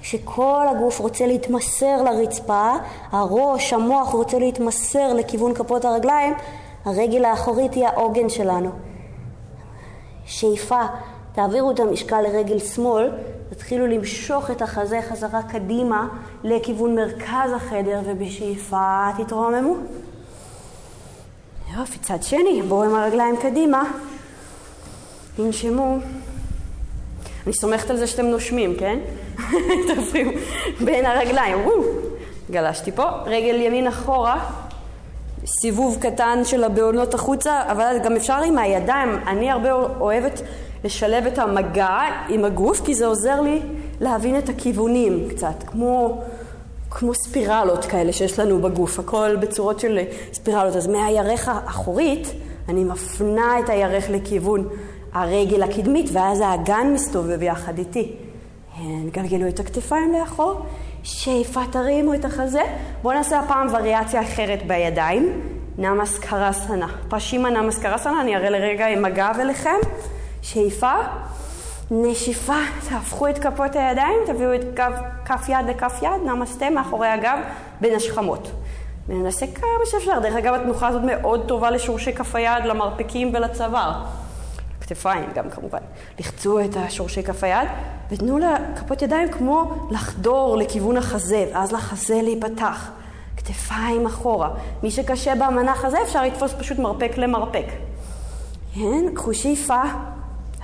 שכל 0.05 0.65
הגוף 0.69 0.99
רוצה 0.99 1.27
להתמסר 1.27 2.03
לרצפה, 2.03 2.71
הראש, 3.11 3.73
המוח 3.73 4.09
רוצה 4.09 4.39
להתמסר 4.39 5.13
לכיוון 5.13 5.53
כפות 5.53 5.85
הרגליים, 5.85 6.33
הרגל 6.85 7.25
האחורית 7.25 7.73
היא 7.73 7.85
העוגן 7.85 8.29
שלנו. 8.29 8.71
שאיפה, 10.25 10.81
תעבירו 11.33 11.71
את 11.71 11.79
המשקל 11.79 12.21
לרגל 12.21 12.59
שמאל, 12.59 13.11
תתחילו 13.49 13.87
למשוך 13.87 14.51
את 14.51 14.61
החזה 14.61 14.99
חזרה 15.09 15.43
קדימה 15.43 16.07
לכיוון 16.43 16.95
מרכז 16.95 17.51
החדר, 17.55 17.99
ובשאיפה 18.05 19.07
תתרוממו. 19.17 19.75
יופי, 21.77 21.99
צד 21.99 22.23
שני, 22.23 22.61
בואו 22.67 22.83
עם 22.83 22.95
הרגליים 22.95 23.37
קדימה, 23.37 23.83
תנשמו. 25.35 25.97
אני 27.45 27.53
סומכת 27.53 27.89
על 27.89 27.97
זה 27.97 28.07
שאתם 28.07 28.25
נושמים, 28.25 28.75
כן? 28.75 28.99
תפריעו. 29.87 30.31
בין 30.81 31.05
הרגליים, 31.05 31.65
וואו, 31.65 31.83
גלשתי 32.51 32.91
פה, 32.91 33.03
רגל 33.25 33.55
ימין 33.55 33.87
אחורה, 33.87 34.49
סיבוב 35.61 35.97
קטן 36.01 36.39
של 36.43 36.63
הבעונות 36.63 37.13
החוצה, 37.13 37.61
אבל 37.71 37.97
גם 38.03 38.15
אפשר 38.15 38.37
עם 38.45 38.57
הידיים, 38.57 39.09
אני 39.27 39.51
הרבה 39.51 39.71
אוהבת 39.99 40.41
לשלב 40.83 41.25
את 41.25 41.37
המגע 41.37 41.97
עם 42.29 42.45
הגוף, 42.45 42.85
כי 42.85 42.95
זה 42.95 43.05
עוזר 43.05 43.41
לי 43.41 43.61
להבין 44.01 44.37
את 44.37 44.49
הכיוונים 44.49 45.29
קצת, 45.29 45.63
כמו, 45.67 46.21
כמו 46.91 47.13
ספירלות 47.15 47.85
כאלה 47.85 48.13
שיש 48.13 48.39
לנו 48.39 48.61
בגוף, 48.61 48.99
הכל 48.99 49.35
בצורות 49.39 49.79
של 49.79 49.99
ספירלות. 50.33 50.75
אז 50.75 50.87
מהירך 50.87 51.47
האחורית, 51.47 52.27
אני 52.69 52.83
מפנה 52.83 53.59
את 53.59 53.69
הירך 53.69 54.09
לכיוון 54.09 54.67
הרגל 55.15 55.63
הקדמית, 55.63 56.09
ואז 56.13 56.41
האגן 56.41 56.87
מסתובב 56.93 57.41
יחד 57.41 57.77
איתי. 57.77 58.11
גלגלו 59.11 59.47
את 59.47 59.59
הכתפיים 59.59 60.13
לאחור, 60.13 60.61
שאיפה 61.03 61.61
תרימו 61.71 62.13
את 62.13 62.25
החזה. 62.25 62.61
בואו 63.01 63.13
נעשה 63.13 63.39
הפעם 63.39 63.67
וריאציה 63.71 64.21
אחרת 64.21 64.67
בידיים. 64.67 65.41
נמאסקרסנה. 65.77 66.87
פשימה 67.09 67.49
נמאסקרסנה, 67.49 68.21
אני 68.21 68.35
אראה 68.35 68.49
לרגע 68.49 68.87
עם 68.87 69.05
הגב 69.05 69.35
אליכם. 69.39 69.75
שאיפה, 70.41 70.93
נשיפה, 71.91 72.57
תהפכו 72.89 73.27
את 73.27 73.39
כפות 73.39 73.75
הידיים, 73.75 74.19
תביאו 74.25 74.55
את 74.55 74.73
גב, 74.73 74.91
כף 75.25 75.49
יד 75.49 75.65
לכף 75.67 75.99
יד, 76.01 76.21
נמסטה 76.25 76.69
מאחורי 76.69 77.07
הגב 77.07 77.37
בין 77.81 77.95
השכמות. 77.95 78.51
וננסה 79.07 79.45
כמה 79.47 79.85
שאפשר. 79.85 80.19
דרך 80.19 80.35
אגב, 80.35 80.53
התנוחה 80.53 80.87
הזאת 80.87 81.01
מאוד 81.05 81.45
טובה 81.47 81.71
לשורשי 81.71 82.13
כף 82.13 82.35
היד, 82.35 82.65
למרפקים 82.65 83.31
ולצוואר. 83.33 84.03
כתפיים 84.85 85.29
גם 85.35 85.49
כמובן. 85.49 85.79
לחצו 86.19 86.59
את 86.59 86.77
השורשי 86.77 87.23
כף 87.23 87.43
היד, 87.43 87.67
ותנו 88.11 88.39
לכפות 88.39 89.01
ידיים 89.01 89.31
כמו 89.31 89.87
לחדור 89.91 90.57
לכיוון 90.57 90.97
החזה, 90.97 91.45
ואז 91.53 91.71
לחזה 91.71 92.21
להיפתח. 92.23 92.91
כתפיים 93.37 94.05
אחורה. 94.05 94.49
מי 94.83 94.91
שקשה 94.91 95.35
במנח 95.35 95.85
הזה, 95.85 95.97
אפשר 96.03 96.23
לתפוס 96.23 96.53
פשוט 96.53 96.79
מרפק 96.79 97.17
למרפק. 97.17 97.65
כן, 98.73 99.05
קחו 99.13 99.33
שאיפה. 99.33 99.81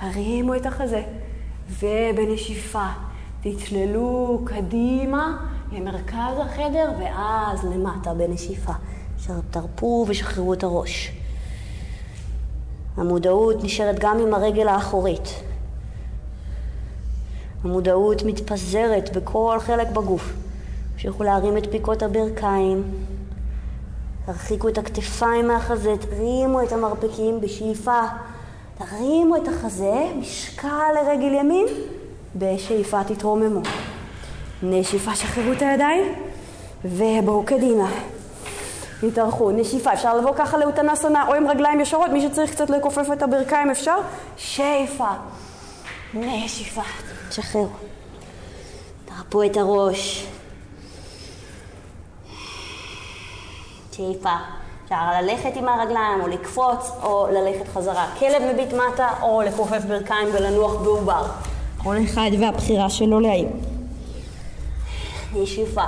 הרימו 0.00 0.54
את 0.54 0.66
החזה, 0.66 1.02
ובנשיפה 1.68 2.86
תצללו 3.40 4.42
קדימה 4.44 5.36
למרכז 5.72 6.38
החדר, 6.40 6.90
ואז 6.98 7.64
למטה 7.64 8.14
בנשיפה. 8.14 8.72
תרפו 9.50 10.04
ושחררו 10.08 10.54
את 10.54 10.62
הראש. 10.62 11.21
המודעות 12.96 13.64
נשארת 13.64 13.98
גם 13.98 14.18
עם 14.18 14.34
הרגל 14.34 14.68
האחורית. 14.68 15.28
המודעות 17.64 18.22
מתפזרת 18.22 19.16
בכל 19.16 19.58
חלק 19.60 19.88
בגוף. 19.88 20.32
תמשיכו 20.92 21.22
להרים 21.22 21.56
את 21.56 21.70
פיקות 21.70 22.02
הברכיים, 22.02 22.82
תרחיקו 24.26 24.68
את 24.68 24.78
הכתפיים 24.78 25.48
מהחזה, 25.48 25.94
תרימו 26.00 26.62
את 26.62 26.72
המרפקים 26.72 27.40
בשאיפה. 27.40 28.00
תרימו 28.78 29.36
את 29.36 29.48
החזה, 29.48 30.06
משקל 30.20 30.92
לרגל 30.94 31.32
ימין, 31.34 31.66
בשאיפה 32.36 33.04
תתרוממו. 33.04 33.60
נשיפה, 34.62 35.14
שחררו 35.14 35.52
את 35.52 35.62
הידיים, 35.62 36.14
ובואו 36.84 37.42
קדימה. 37.44 37.90
התארחו, 39.02 39.50
נשיפה, 39.50 39.92
אפשר 39.92 40.16
לבוא 40.16 40.32
ככה 40.36 40.58
לאותנסונה 40.58 41.26
או 41.28 41.34
עם 41.34 41.48
רגליים 41.48 41.80
ישרות, 41.80 42.10
מי 42.10 42.22
שצריך 42.22 42.50
קצת 42.50 42.70
לכופף 42.70 43.06
את 43.12 43.22
הברכיים 43.22 43.70
אפשר, 43.70 43.96
שאיפה, 44.36 45.08
נשיפה, 46.14 46.82
תשחררו. 47.28 47.68
תרפו 49.04 49.42
את 49.42 49.56
הראש. 49.56 50.26
שאיפה. 53.92 54.30
אפשר 54.84 55.22
ללכת 55.22 55.56
עם 55.56 55.68
הרגליים, 55.68 56.20
או 56.20 56.28
לקפוץ, 56.28 56.90
או 57.02 57.26
ללכת 57.32 57.68
חזרה. 57.68 58.06
כלב 58.18 58.42
מביט 58.52 58.72
מטה, 58.72 59.08
או 59.22 59.42
לכופף 59.42 59.84
ברכיים 59.88 60.28
ולנוח 60.32 60.74
בעובר. 60.74 61.26
כל 61.82 61.96
אחד 62.04 62.30
והבחירה 62.40 62.90
שלו 62.90 63.20
להעיר. 63.20 63.48
נשיפה. 65.34 65.84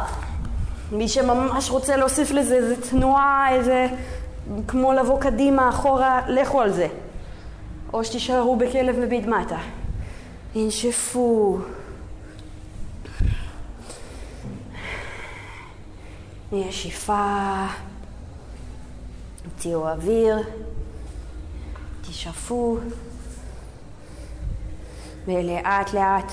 מי 0.93 1.09
שממש 1.09 1.71
רוצה 1.71 1.97
להוסיף 1.97 2.31
לזה 2.31 2.55
איזה 2.55 2.91
תנועה, 2.91 3.49
איזה... 3.53 3.87
כמו 4.69 4.93
לבוא 4.93 5.21
קדימה, 5.21 5.69
אחורה, 5.69 6.21
לכו 6.29 6.61
על 6.61 6.73
זה. 6.73 6.89
או 7.93 8.05
שתישארו 8.05 8.57
בכלב 8.57 8.99
מביט 8.99 9.27
מטה. 9.27 9.59
ינשפו. 10.55 11.59
נשיפה. 16.53 17.67
תוציאו 19.43 19.89
אוויר. 19.89 20.37
תשאפו. 22.03 22.79
ולאט 25.27 25.93
לאט 25.93 26.33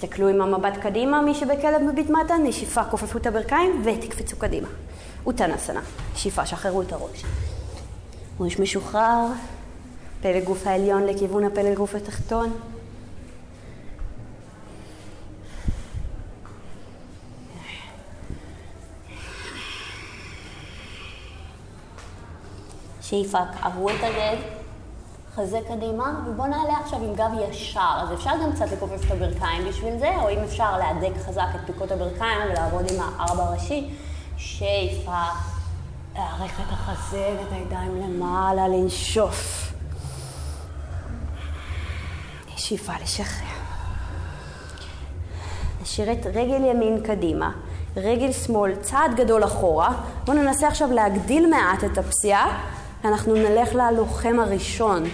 תסתכלו 0.00 0.28
עם 0.28 0.40
המבט 0.40 0.76
קדימה, 0.76 1.22
מי 1.22 1.34
שבכלב 1.34 1.82
מביט 1.82 2.10
מטה, 2.10 2.34
נשיפה, 2.36 2.84
כופפו 2.84 3.18
את 3.18 3.26
הברכיים 3.26 3.82
ותקפצו 3.84 4.36
קדימה. 4.36 4.68
אוטנסנה, 5.26 5.80
נשיפה, 6.14 6.46
שחררו 6.46 6.82
את 6.82 6.92
הראש. 6.92 7.24
ראש 8.40 8.58
משוחרר, 8.58 9.26
פלג 10.22 10.44
גוף 10.44 10.66
העליון 10.66 11.06
לכיוון 11.06 11.44
הפלג 11.44 11.76
גוף 11.76 11.94
התחתון. 11.94 12.52
שאיפה, 23.00 23.38
עברו 23.62 23.90
את 23.90 23.94
הגד, 24.02 24.59
חזה 25.36 25.58
קדימה, 25.68 26.20
ובואו 26.26 26.48
נעלה 26.48 26.78
עכשיו 26.82 27.04
עם 27.04 27.14
גב 27.14 27.30
ישר. 27.40 27.98
אז 28.02 28.12
אפשר 28.12 28.30
גם 28.42 28.52
קצת 28.52 28.72
לכופף 28.72 29.06
את 29.06 29.10
הברכיים 29.10 29.68
בשביל 29.68 29.98
זה, 29.98 30.10
או 30.22 30.30
אם 30.30 30.38
אפשר 30.38 30.78
להדק 30.78 31.12
חזק 31.26 31.46
את 31.54 31.60
פיקות 31.66 31.90
הברכיים 31.90 32.38
ולעבוד 32.50 32.90
עם 32.90 32.96
הארבע 33.00 33.44
ראשי. 33.44 33.90
שאיפה, 34.36 35.22
להערך 36.14 36.60
את 36.60 36.72
החזה 36.72 37.36
ואת 37.38 37.52
הידיים 37.52 38.00
למעלה, 38.02 38.68
לנשוף. 38.68 39.72
שאיפה, 42.56 42.92
לשחרר. 43.02 43.46
נשאיר 45.82 46.12
את 46.12 46.26
רגל 46.26 46.64
ימין 46.64 47.00
קדימה, 47.02 47.50
רגל 47.96 48.32
שמאל 48.32 48.74
צעד 48.74 49.14
גדול 49.16 49.44
אחורה. 49.44 49.92
בואו 50.24 50.36
ננסה 50.36 50.68
עכשיו 50.68 50.92
להגדיל 50.92 51.50
מעט 51.50 51.84
את 51.84 51.98
הפסיעה. 51.98 52.60
אנחנו 53.04 53.34
נלך 53.34 53.74
ללוחם 53.74 54.40
הראשון. 54.40 55.04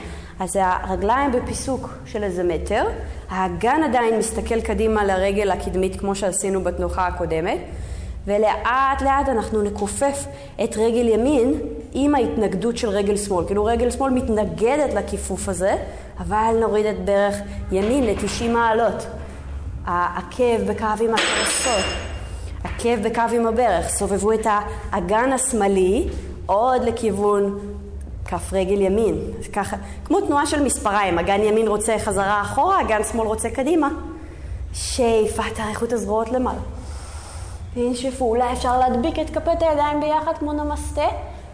אז 0.40 0.58
הרגליים 0.60 1.32
בפיסוק 1.32 1.88
של 2.06 2.22
איזה 2.22 2.44
מטר, 2.44 2.84
האגן 3.30 3.82
עדיין 3.84 4.18
מסתכל 4.18 4.60
קדימה 4.60 5.04
לרגל 5.04 5.50
הקדמית 5.50 6.00
כמו 6.00 6.14
שעשינו 6.14 6.64
בתנוחה 6.64 7.06
הקודמת, 7.06 7.58
ולאט 8.26 9.02
לאט 9.02 9.28
אנחנו 9.28 9.62
נכופף 9.62 10.26
את 10.64 10.76
רגל 10.76 11.08
ימין 11.08 11.54
עם 11.92 12.14
ההתנגדות 12.14 12.76
של 12.76 12.88
רגל 12.88 13.16
שמאל. 13.16 13.46
כאילו 13.46 13.64
רגל 13.64 13.90
שמאל 13.90 14.10
מתנגדת 14.12 14.94
לכיפוף 14.94 15.48
הזה, 15.48 15.76
אבל 16.18 16.56
נוריד 16.60 16.86
את 16.86 17.04
ברך 17.04 17.34
ימין 17.72 18.04
ל-90 18.04 18.48
מעלות. 18.48 19.06
העקב 19.86 20.62
בקו 20.66 21.04
עם 21.04 21.14
הקרסות, 21.14 21.84
עקב 22.64 23.02
בקו 23.02 23.36
עם 23.36 23.46
הברך, 23.46 23.88
סובבו 23.88 24.32
את 24.32 24.46
האגן 24.92 25.32
השמאלי 25.32 26.08
עוד 26.46 26.84
לכיוון 26.84 27.58
כף 28.26 28.52
רגל 28.52 28.80
ימין. 28.80 29.14
ככה, 29.52 29.76
כמו 30.04 30.20
תנועה 30.20 30.46
של 30.46 30.62
מספריים, 30.62 31.18
אגן 31.18 31.42
ימין 31.42 31.68
רוצה 31.68 31.98
חזרה 31.98 32.42
אחורה, 32.42 32.80
אגן 32.80 33.04
שמאל 33.04 33.26
רוצה 33.26 33.50
קדימה. 33.50 33.88
שאיפה, 34.72 35.42
תאריכו 35.54 35.84
את 35.84 35.92
הזרועות 35.92 36.32
למעלה. 36.32 36.58
תנשפו, 37.74 38.24
אולי 38.24 38.52
אפשר 38.52 38.78
להדביק 38.78 39.18
את 39.18 39.30
כפות 39.30 39.62
הידיים 39.62 40.00
ביחד 40.00 40.32
כמו 40.38 40.52
נמסטה, 40.52 41.06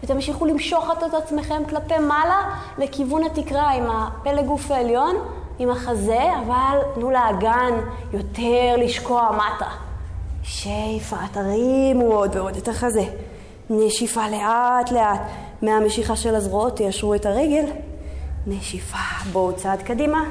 ותמשיכו 0.03 0.45
למשוך 0.45 0.91
את 0.91 1.13
עצמכם 1.13 1.61
כלפי 1.69 1.97
מעלה 1.97 2.41
לכיוון 2.77 3.23
התקרה 3.23 3.71
עם 3.71 3.83
הפלג 3.89 4.45
גוף 4.45 4.71
העליון, 4.71 5.15
עם 5.59 5.69
החזה, 5.69 6.19
אבל 6.45 6.79
תנו 6.95 7.11
לאגן 7.11 7.73
יותר 8.13 8.75
לשקוע 8.77 9.29
מטה. 9.31 9.69
שאיפה, 10.43 11.15
תרימו 11.31 12.05
עוד 12.05 12.35
ועוד 12.35 12.55
את 12.55 12.67
החזה. 12.67 13.03
נשיפה 13.69 14.29
לאט 14.29 14.91
לאט. 14.91 15.21
מהמשיכה 15.63 16.15
של 16.15 16.35
הזרועות 16.35 16.75
תיישרו 16.75 17.15
את 17.15 17.25
הרגל. 17.25 17.65
נשיפה, 18.47 18.97
בואו 19.31 19.55
צעד 19.55 19.81
קדימה. 19.81 20.23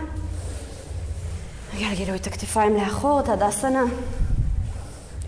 גלגלו 1.78 2.14
את 2.14 2.26
הכתפיים 2.26 2.76
לאחור, 2.76 3.22
תדסנה. 3.22 3.82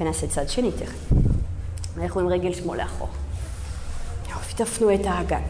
ונעשה 0.01 0.27
צד 0.27 0.49
שני 0.49 0.73
תכף. 0.73 1.13
אנחנו 2.03 2.21
עם 2.21 2.29
רגל 2.29 2.55
שמאל 2.55 2.79
לאחור. 2.79 3.09
יופי, 4.31 4.55
תפנו 4.55 4.95
את 4.95 5.01
האגן. 5.05 5.43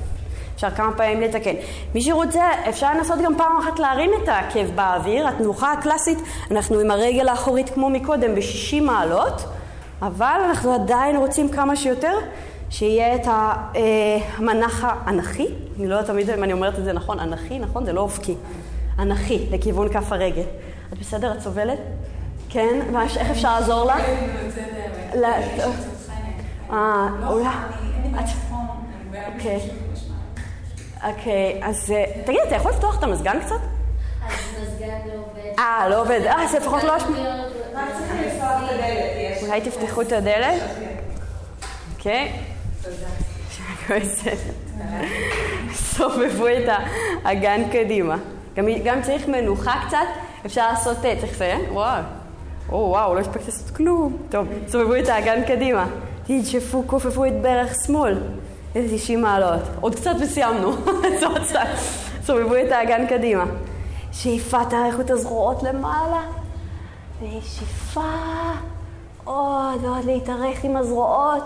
אפשר 0.54 0.70
כמה 0.70 0.92
פעמים 0.96 1.20
לתקן. 1.20 1.54
מי 1.94 2.02
שרוצה, 2.02 2.44
אפשר 2.68 2.94
לנסות 2.94 3.18
גם 3.24 3.36
פעם 3.36 3.56
אחת 3.56 3.78
להרים 3.78 4.10
את 4.22 4.28
העקב 4.28 4.70
באוויר. 4.74 5.28
התנוחה 5.28 5.72
הקלאסית, 5.72 6.18
אנחנו 6.50 6.80
עם 6.80 6.90
הרגל 6.90 7.28
האחורית 7.28 7.70
כמו 7.70 7.90
מקודם 7.90 8.34
ב-60 8.34 8.82
מעלות, 8.82 9.44
אבל 10.02 10.40
אנחנו 10.44 10.74
עדיין 10.74 11.16
רוצים 11.16 11.48
כמה 11.48 11.76
שיותר 11.76 12.18
שיהיה 12.70 13.14
את 13.14 13.26
המנח 13.26 14.84
האנכי, 14.84 15.46
אני 15.78 15.86
לא 15.86 15.94
יודעת 15.94 16.10
תמיד 16.10 16.30
אם 16.30 16.44
אני 16.44 16.52
אומרת 16.52 16.78
את 16.78 16.84
זה 16.84 16.92
נכון, 16.92 17.20
אנכי, 17.20 17.58
נכון? 17.58 17.84
זה 17.84 17.92
לא 17.92 18.00
אופקי. 18.00 18.34
אנכי, 18.98 19.46
לכיוון 19.50 19.88
כף 19.88 20.12
הרגל. 20.12 20.42
את 20.92 20.98
בסדר? 20.98 21.32
את 21.32 21.40
סובלת? 21.40 21.78
כן? 22.48 22.80
איך 23.16 23.30
אפשר 23.30 23.54
לעזור 23.54 23.84
לה? 23.84 23.96
אה, 26.70 27.08
אולי... 27.28 27.48
אוקיי. 29.34 29.60
אוקיי, 31.04 31.60
אז 31.62 31.90
אה, 31.90 32.04
תגיד, 32.26 32.40
אתה 32.46 32.54
יכול 32.54 32.70
לפתוח 32.70 32.98
את 32.98 33.02
המזגן 33.02 33.40
קצת? 33.40 33.54
המזגן 34.22 34.98
לא 35.06 35.12
עובד. 35.12 35.58
אה, 35.58 35.88
לא 35.88 36.00
עובד. 36.00 36.20
אה, 36.26 36.46
זה 36.50 36.58
לפחות 36.58 36.82
לא... 36.82 36.96
לא 36.96 37.30
אולי 39.42 39.60
תפתחו 39.60 40.02
את 40.02 40.12
הדלת? 40.12 40.62
אוקיי. 41.96 42.53
סובבו 45.94 46.48
את 46.48 46.68
האגן 47.24 47.62
קדימה. 47.72 48.16
גם, 48.56 48.64
גם 48.84 49.02
צריך 49.02 49.28
מנוחה 49.28 49.74
קצת, 49.86 50.06
אפשר 50.46 50.68
לעשות, 50.70 51.04
אה, 51.04 51.14
צריך 51.20 51.32
לסיים? 51.32 51.60
וואו. 51.72 52.02
או 52.68 52.76
וואו, 52.90 53.14
לא 53.14 53.20
הספקתי 53.20 53.44
לעשות 53.46 53.70
כלום. 53.70 54.16
טוב, 54.30 54.48
סובבו 54.68 54.96
את 54.96 55.08
האגן 55.08 55.44
קדימה. 55.46 55.86
תנשפו, 56.26 56.82
כופפו 56.86 57.26
את 57.26 57.42
ברך 57.42 57.74
שמאל. 57.86 58.18
איזה 58.74 58.96
90 58.96 59.22
מעלות. 59.22 59.62
עוד 59.80 59.94
קצת 59.94 60.14
וסיימנו. 60.20 60.72
סובבו 62.26 62.54
את 62.56 62.72
האגן 62.72 63.06
קדימה. 63.06 63.44
שאיפה, 64.12 64.64
תאריכו 64.64 65.00
את 65.00 65.10
הזרועות 65.10 65.62
למעלה. 65.62 66.22
ושאיפה. 67.22 68.10
עוד 69.24 69.84
ועוד 69.84 70.04
להתארך 70.04 70.64
עם 70.64 70.76
הזרועות. 70.76 71.44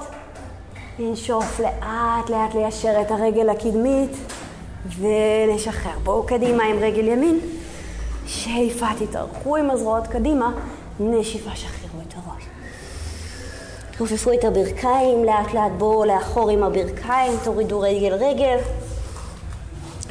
לנשוף 0.98 1.60
לאט 1.60 2.30
לאט 2.30 2.54
ליישר 2.54 3.00
את 3.00 3.10
הרגל 3.10 3.48
הקדמית 3.48 4.10
ולשחרר. 4.86 5.98
בואו 6.02 6.26
קדימה 6.26 6.64
עם 6.64 6.76
רגל 6.78 7.08
ימין. 7.08 7.40
שאיפה, 8.26 8.86
תתארכו 8.98 9.56
עם 9.56 9.70
הזרועות 9.70 10.06
קדימה. 10.06 10.50
נשיפה, 11.00 11.50
שחררו 11.54 12.00
את 12.08 12.14
הראש. 12.14 12.42
כופפו 13.98 14.32
את 14.32 14.44
הברכיים, 14.44 15.24
לאט 15.24 15.54
לאט 15.54 15.72
בואו 15.78 16.04
לאחור 16.04 16.50
עם 16.50 16.62
הברכיים, 16.62 17.32
תורידו 17.44 17.80
רגל 17.80 18.14
רגל. 18.14 18.58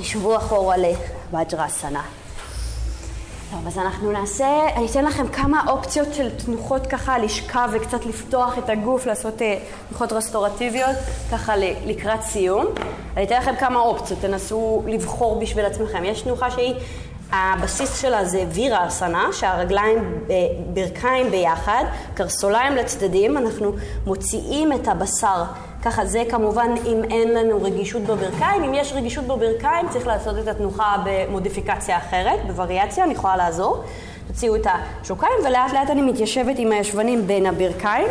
שבו 0.02 0.38
אחורה 0.38 0.76
לבג'רסנה. 0.78 2.04
טוב, 3.52 3.68
אז 3.68 3.78
אנחנו 3.78 4.12
נעשה, 4.12 4.48
אני 4.76 4.86
אתן 4.86 5.06
לכם 5.06 5.28
כמה 5.28 5.64
אופציות 5.68 6.14
של 6.14 6.30
תנוחות 6.30 6.88
ככה 6.88 7.20
לשכב 7.20 7.70
וקצת 7.74 8.06
לפתוח 8.06 8.58
את 8.58 8.70
הגוף, 8.70 9.06
לעשות 9.06 9.42
אה, 9.42 9.60
תנוחות 9.90 10.12
רסטורטיביות 10.12 10.96
ככה 11.32 11.54
לקראת 11.86 12.22
סיום. 12.22 12.66
אני 13.18 13.26
אתן 13.26 13.38
לכם 13.38 13.56
כמה 13.60 13.80
אופציות, 13.80 14.20
תנסו 14.22 14.84
לבחור 14.88 15.40
בשביל 15.40 15.66
עצמכם. 15.66 16.04
יש 16.06 16.22
תנוחה 16.22 16.52
שהיא, 16.52 16.76
הבסיס 17.32 18.02
שלה 18.02 18.26
זה 18.26 18.44
וירה 18.52 18.88
אסנה, 18.88 19.28
שהרגליים 19.32 20.24
ברכיים 20.74 21.32
ביחד, 21.32 21.84
קרסוליים 22.14 22.76
לצדדים, 22.76 23.38
אנחנו 23.38 23.72
מוציאים 24.06 24.74
את 24.74 24.88
הבשר 24.88 25.44
ככה 25.88 26.06
זה 26.06 26.24
כמובן 26.30 26.72
אם 26.86 27.02
אין 27.12 27.34
לנו 27.34 27.64
רגישות 27.64 28.02
בברכיים, 28.02 28.64
אם 28.64 28.74
יש 28.74 28.94
רגישות 28.94 29.26
בברכיים 29.26 29.90
צריך 29.90 30.08
לעשות 30.08 30.40
את 30.40 30.48
התנוחה 30.48 30.96
במודיפיקציה 31.06 31.98
אחרת, 31.98 32.40
בווריאציה, 32.48 33.04
אני 33.04 33.14
יכולה 33.14 33.38
לעזור. 33.38 33.84
תוציאו 34.28 34.56
את 34.56 34.68
השוקיים 35.02 35.34
ולאט 35.46 35.74
לאט 35.74 35.90
אני 35.90 36.02
מתיישבת 36.02 36.56
עם 36.58 36.72
הישבנים 36.72 37.28
בין 37.28 37.46
הברכיים. 37.46 38.08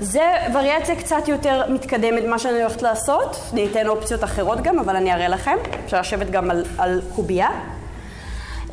זה 0.00 0.24
וריאציה 0.54 0.96
קצת 0.96 1.28
יותר 1.28 1.62
מתקדמת 1.68 2.24
ממה 2.24 2.38
שאני 2.38 2.62
הולכת 2.62 2.82
לעשות. 2.82 3.40
אני 3.52 3.66
אתן 3.66 3.88
אופציות 3.88 4.24
אחרות 4.24 4.60
גם, 4.60 4.78
אבל 4.78 4.96
אני 4.96 5.12
אראה 5.12 5.28
לכם. 5.28 5.56
אפשר 5.84 6.00
לשבת 6.00 6.30
גם 6.30 6.50
על, 6.50 6.64
על 6.78 7.00
קובייה. 7.14 7.48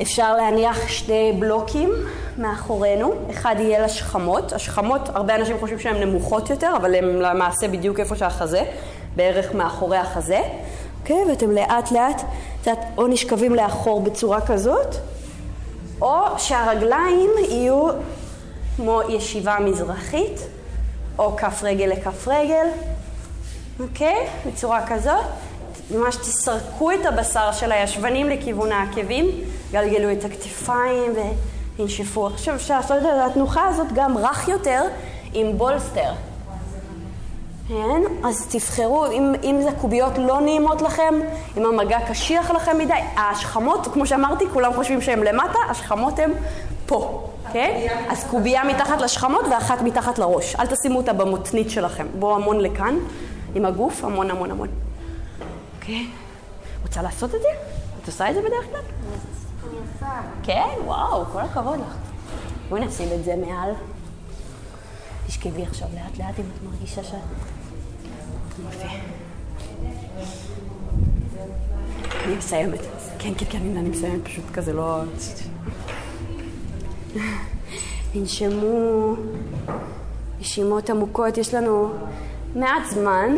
אפשר 0.02 0.36
להניח 0.36 0.88
שני 0.88 1.36
בלוקים 1.38 1.90
מאחורינו, 2.38 3.12
אחד 3.30 3.54
יהיה 3.58 3.84
לשכמות, 3.84 4.52
השכמות, 4.52 5.08
הרבה 5.08 5.34
אנשים 5.34 5.58
חושבים 5.58 5.78
שהן 5.78 6.02
נמוכות 6.02 6.50
יותר, 6.50 6.72
אבל 6.76 6.94
הן 6.94 7.04
למעשה 7.04 7.68
בדיוק 7.68 8.00
איפה 8.00 8.16
שהחזה, 8.16 8.62
בערך 9.16 9.54
מאחורי 9.54 9.96
החזה, 9.96 10.40
אוקיי? 11.00 11.24
ואתם 11.28 11.50
לאט 11.50 11.92
לאט, 11.92 12.22
יודעת, 12.66 12.84
או 12.98 13.06
נשכבים 13.06 13.54
לאחור 13.54 14.00
בצורה 14.00 14.40
כזאת, 14.40 14.94
או 16.02 16.38
שהרגליים 16.38 17.30
יהיו 17.48 17.88
כמו 18.76 19.00
ישיבה 19.08 19.56
מזרחית, 19.60 20.40
או 21.18 21.36
כף 21.36 21.60
רגל 21.62 21.86
לכף 21.86 22.28
רגל, 22.28 22.66
אוקיי? 23.80 24.26
בצורה 24.46 24.86
כזאת. 24.86 25.24
ממש 25.90 26.16
תסרקו 26.16 26.90
את 26.90 27.06
הבשר 27.06 27.52
של 27.52 27.72
הישבנים 27.72 28.28
לכיוון 28.28 28.72
העקבים, 28.72 29.26
גלגלו 29.72 30.12
את 30.12 30.24
הכתפיים 30.24 31.12
וינשפו. 31.78 32.26
עכשיו 32.26 32.54
אפשר 32.54 32.76
לעשות 32.76 32.96
את 32.98 33.30
התנוחה 33.30 33.68
הזאת 33.68 33.86
גם 33.94 34.18
רך 34.18 34.48
יותר 34.48 34.82
עם 35.32 35.58
בולסטר. 35.58 36.12
כן? 37.68 38.02
אז 38.24 38.46
תבחרו, 38.50 39.06
אם, 39.06 39.32
אם 39.42 39.60
זה 39.62 39.68
קוביות 39.80 40.12
לא 40.18 40.40
נעימות 40.40 40.82
לכם, 40.82 41.14
אם 41.56 41.66
המגע 41.66 41.98
קשיח 42.08 42.50
לכם 42.50 42.78
מדי, 42.78 42.94
השכמות, 43.16 43.86
כמו 43.92 44.06
שאמרתי, 44.06 44.44
כולם 44.52 44.72
חושבים 44.74 45.00
שהן 45.00 45.18
למטה, 45.18 45.58
השכמות 45.70 46.18
הן 46.18 46.30
פה, 46.86 47.28
כן? 47.52 47.86
אז 48.08 48.24
קובייה 48.30 48.64
מתחת 48.64 49.00
לשכמות 49.00 49.44
ואחת 49.50 49.82
מתחת 49.82 50.18
לראש. 50.18 50.56
אל 50.56 50.66
תשימו 50.66 50.98
אותה 50.98 51.12
במותנית 51.12 51.70
שלכם. 51.70 52.06
בואו 52.18 52.36
המון 52.36 52.60
לכאן, 52.60 52.98
עם 53.54 53.64
הגוף, 53.64 54.04
המון 54.04 54.30
המון 54.30 54.50
המון. 54.50 54.68
אוקיי? 55.76 56.06
רוצה 56.82 57.02
לעשות 57.02 57.34
את 57.34 57.40
זה? 57.42 57.48
את 58.02 58.06
עושה 58.06 58.30
את 58.30 58.34
זה 58.34 58.40
בדרך 58.40 58.64
כלל? 58.70 58.80
כן, 60.42 60.68
וואו, 60.84 61.24
כל 61.24 61.40
הכבוד 61.40 61.80
לך. 61.80 61.96
בואי 62.68 62.84
נשים 62.86 63.08
את 63.18 63.24
זה 63.24 63.36
מעל. 63.36 63.70
תשכבי 65.26 65.62
עכשיו 65.62 65.88
לאט 65.94 66.18
לאט 66.18 66.38
אם 66.38 66.44
את 66.44 66.62
מרגישה 66.70 67.04
שאת... 67.04 67.18
יפה. 68.68 68.88
אני 72.24 72.36
מסיימת. 72.36 72.80
כן, 73.18 73.32
כן, 73.38 73.46
כן, 73.50 73.76
אני 73.76 73.88
מסיימת, 73.88 74.24
פשוט 74.24 74.44
כזה 74.54 74.72
לא... 74.72 75.02
תנשמו 78.12 79.14
נשימות 80.40 80.90
עמוקות, 80.90 81.38
יש 81.38 81.54
לנו 81.54 81.92
מעט 82.54 82.82
זמן. 82.90 83.30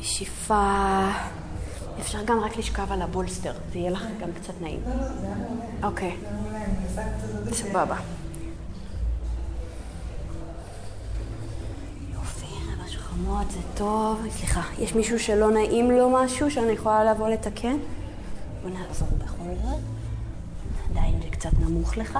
שאיפה... 0.00 1.10
אפשר 2.00 2.24
גם 2.24 2.40
רק 2.40 2.56
לשכב 2.56 2.92
על 2.92 3.02
הבולסטר, 3.02 3.52
זה 3.72 3.78
יהיה 3.78 3.90
לך 3.90 4.04
גם 4.20 4.28
קצת 4.32 4.52
נעים. 4.60 4.80
אוקיי. 5.82 6.16
סבבה. 7.52 7.96
יופי, 12.12 12.46
על 12.72 12.84
השכמות 12.84 13.50
זה 13.50 13.58
טוב. 13.74 14.20
סליחה, 14.30 14.62
יש 14.78 14.94
מישהו 14.94 15.18
שלא 15.18 15.50
נעים 15.50 15.90
לו 15.90 16.10
משהו 16.10 16.50
שאני 16.50 16.72
יכולה 16.72 17.04
לבוא 17.04 17.28
לתקן? 17.28 17.76
בוא 18.62 18.70
נעזור 18.70 19.08
בכל 19.18 19.54
זאת. 19.62 19.80
עדיין 20.90 21.20
זה 21.22 21.28
קצת 21.30 21.50
נמוך 21.60 21.96
לך. 21.96 22.18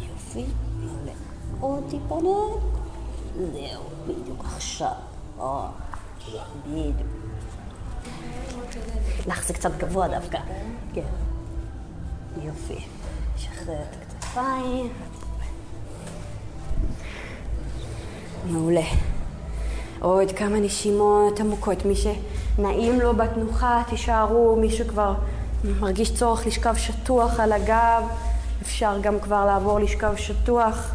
יופי, 0.00 0.44
מעולה. 0.78 1.12
עוד 1.60 1.84
טיפונת. 1.90 2.62
זהו, 3.36 3.82
בדיוק 4.06 4.44
עכשיו. 4.44 4.92
או, 5.38 5.60
בדיוק. 6.66 7.23
לך 9.26 9.46
זה 9.46 9.54
קצת 9.54 9.70
גבוה 9.78 10.08
דווקא. 10.08 10.38
כן. 10.94 11.02
יופי. 12.42 12.84
שחרר 13.36 13.74
את 13.74 13.96
הכתפיים. 14.02 14.92
מעולה. 18.50 18.86
עוד 20.00 20.32
כמה 20.32 20.60
נשימות 20.60 21.40
עמוקות. 21.40 21.84
מי 21.84 21.94
שנעים 21.96 23.00
לו 23.00 23.16
בתנוחה, 23.16 23.82
תישארו. 23.88 24.56
מי 24.56 24.70
שכבר 24.70 25.14
מרגיש 25.64 26.14
צורך 26.14 26.46
לשכב 26.46 26.74
שטוח 26.76 27.40
על 27.40 27.52
הגב, 27.52 28.02
אפשר 28.62 28.98
גם 29.00 29.20
כבר 29.20 29.46
לעבור 29.46 29.78
לשכב 29.78 30.16
שטוח. 30.16 30.94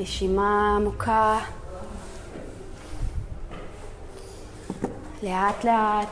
נשימה 0.00 0.76
עמוקה. 0.76 1.38
לאט 5.24 5.64
לאט. 5.64 6.08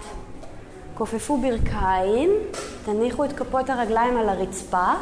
כופפו 0.94 1.38
ברכיים, 1.38 2.30
תניחו 2.84 3.24
את 3.24 3.32
כפות 3.32 3.70
הרגליים 3.70 4.16
על 4.16 4.28
הרצפה, 4.28 4.92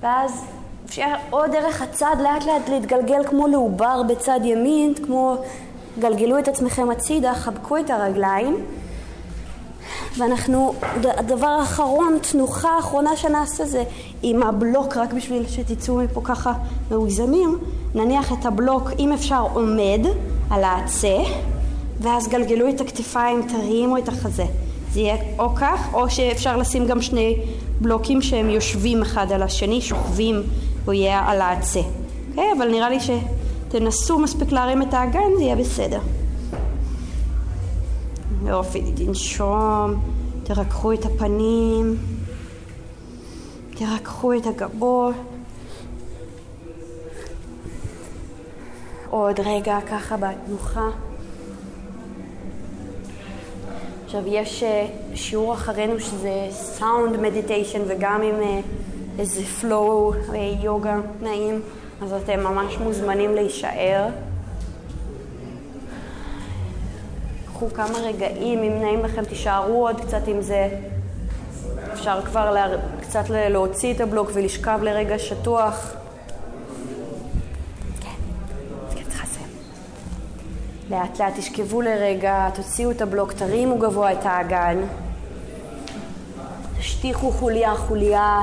ואז 0.00 0.44
אפשר 0.86 1.14
או 1.32 1.46
דרך 1.52 1.82
הצד 1.82 2.16
לאט 2.22 2.44
לאט 2.44 2.68
להתגלגל 2.68 3.26
כמו 3.26 3.46
לעובר 3.46 4.02
בצד 4.08 4.40
ימין, 4.44 4.94
כמו 4.94 5.36
גלגלו 5.98 6.38
את 6.38 6.48
עצמכם 6.48 6.90
הצידה, 6.90 7.34
חבקו 7.34 7.76
את 7.76 7.90
הרגליים. 7.90 8.64
ואנחנו, 10.18 10.74
הדבר 11.04 11.46
האחרון, 11.46 12.18
תנוחה 12.32 12.68
האחרונה 12.68 13.16
שנעשה 13.16 13.64
זה 13.64 13.84
עם 14.22 14.42
הבלוק, 14.42 14.96
רק 14.96 15.12
בשביל 15.12 15.48
שתצאו 15.48 15.96
מפה 15.96 16.20
ככה 16.24 16.52
מאוזנים, 16.90 17.58
נניח 17.94 18.32
את 18.32 18.46
הבלוק, 18.46 18.90
אם 18.98 19.12
אפשר, 19.12 19.46
עומד 19.52 20.00
על 20.50 20.64
העצה, 20.64 21.16
ואז 22.00 22.28
גלגלו 22.28 22.68
את 22.68 22.80
הכתפיים, 22.80 23.42
תרימו 23.48 23.98
את 23.98 24.08
החזה. 24.08 24.44
זה 24.92 25.00
יהיה 25.00 25.16
או 25.38 25.54
כך, 25.54 25.94
או 25.94 26.10
שאפשר 26.10 26.56
לשים 26.56 26.86
גם 26.86 27.02
שני 27.02 27.36
בלוקים 27.80 28.22
שהם 28.22 28.50
יושבים 28.50 29.02
אחד 29.02 29.32
על 29.32 29.42
השני, 29.42 29.80
שוכבים, 29.80 30.42
הוא 30.84 30.94
יהיה 30.94 31.20
על 31.26 31.40
העצה. 31.40 31.80
Okay, 31.80 32.30
אוקיי? 32.30 32.52
אבל 32.58 32.70
נראה 32.70 32.90
לי 32.90 32.98
שתנסו 33.00 34.18
מספיק 34.18 34.52
להרים 34.52 34.82
את 34.82 34.94
האגן, 34.94 35.36
זה 35.38 35.42
יהיה 35.42 35.56
בסדר. 35.56 36.00
יופי, 38.46 38.82
תנשום, 38.96 39.94
תרככו 40.44 40.92
את 40.92 41.04
הפנים, 41.04 41.96
תרככו 43.74 44.32
את 44.32 44.46
הגבות. 44.46 45.14
עוד 49.10 49.40
רגע 49.40 49.78
ככה 49.90 50.16
בתנוחה. 50.16 50.88
עכשיו 54.16 54.32
יש 54.34 54.62
אה, 54.62 54.86
שיעור 55.14 55.54
אחרינו 55.54 56.00
שזה 56.00 56.46
סאונד 56.50 57.20
מדיטיישן 57.20 57.80
וגם 57.86 58.22
עם 58.22 58.42
אה, 58.42 58.60
איזה 59.18 59.44
פלואו 59.44 60.12
יוגה 60.62 60.96
נעים, 61.22 61.60
אז 62.02 62.12
אתם 62.12 62.40
ממש 62.40 62.78
מוזמנים 62.78 63.34
להישאר. 63.34 64.08
קחו 67.46 67.68
כמה 67.74 67.98
רגעים, 67.98 68.62
אם 68.62 68.82
נעים 68.82 69.04
לכם 69.04 69.24
תישארו 69.24 69.86
עוד 69.86 70.00
קצת 70.00 70.28
עם 70.28 70.42
זה. 70.42 70.68
אפשר 71.92 72.20
כבר 72.22 72.50
לה... 72.50 72.66
קצת 73.00 73.24
להוציא 73.28 73.94
את 73.94 74.00
הבלוק 74.00 74.30
ולשכב 74.34 74.78
לרגע 74.82 75.18
שטוח. 75.18 75.94
לאט 80.90 81.20
לאט 81.20 81.32
תשכבו 81.36 81.82
לרגע, 81.82 82.48
תוציאו 82.54 82.90
את 82.90 83.02
הבלוק, 83.02 83.32
תרימו 83.32 83.78
גבוה 83.78 84.12
את 84.12 84.26
האגן. 84.26 84.78
תשטיחו 86.78 87.30
חוליה 87.30 87.74
חוליה. 87.74 88.42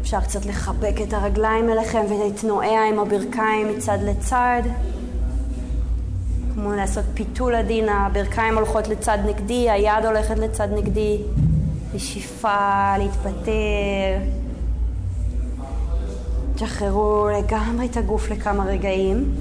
אפשר 0.00 0.20
קצת 0.20 0.46
לחבק 0.46 0.94
את 1.08 1.12
הרגליים 1.12 1.70
אליכם 1.70 2.04
ולהתנועע 2.08 2.88
עם 2.88 2.98
הברכיים 2.98 3.68
מצד 3.76 3.98
לצד. 4.02 4.62
כמו 6.54 6.72
לעשות 6.72 7.04
פיתול 7.14 7.54
עדין, 7.54 7.88
הברכיים 7.88 8.54
הולכות 8.54 8.88
לצד 8.88 9.18
נגדי, 9.26 9.70
היד 9.70 10.04
הולכת 10.06 10.38
לצד 10.38 10.68
נגדי. 10.72 11.18
נשיפה, 11.94 12.96
להתפטר. 12.98 14.37
תשחררו 16.58 17.28
לגמרי 17.38 17.86
את 17.86 17.96
הגוף 17.96 18.30
לכמה 18.30 18.64
רגעים. 18.64 19.34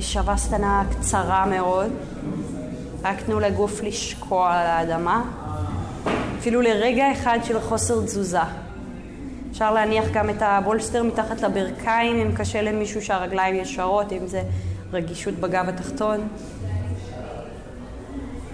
שווסטנה 0.00 0.84
קצרה 0.90 1.46
מאוד. 1.46 1.90
רק 3.04 3.20
תנו 3.20 3.40
לגוף 3.40 3.82
לשקוע 3.82 4.52
על 4.52 4.66
האדמה. 4.66 5.22
אפילו 6.38 6.62
לרגע 6.62 7.12
אחד 7.12 7.38
של 7.44 7.60
חוסר 7.60 8.04
תזוזה. 8.04 8.40
אפשר 9.50 9.74
להניח 9.74 10.04
גם 10.12 10.30
את 10.30 10.42
הבולסטר 10.42 11.02
מתחת 11.02 11.40
לברכיים 11.40 12.16
אם 12.16 12.32
קשה 12.36 12.62
למישהו 12.62 13.02
שהרגליים 13.02 13.54
ישרות, 13.54 14.12
אם 14.12 14.26
זה 14.26 14.42
רגישות 14.92 15.34
בגב 15.34 15.68
התחתון. 15.68 16.28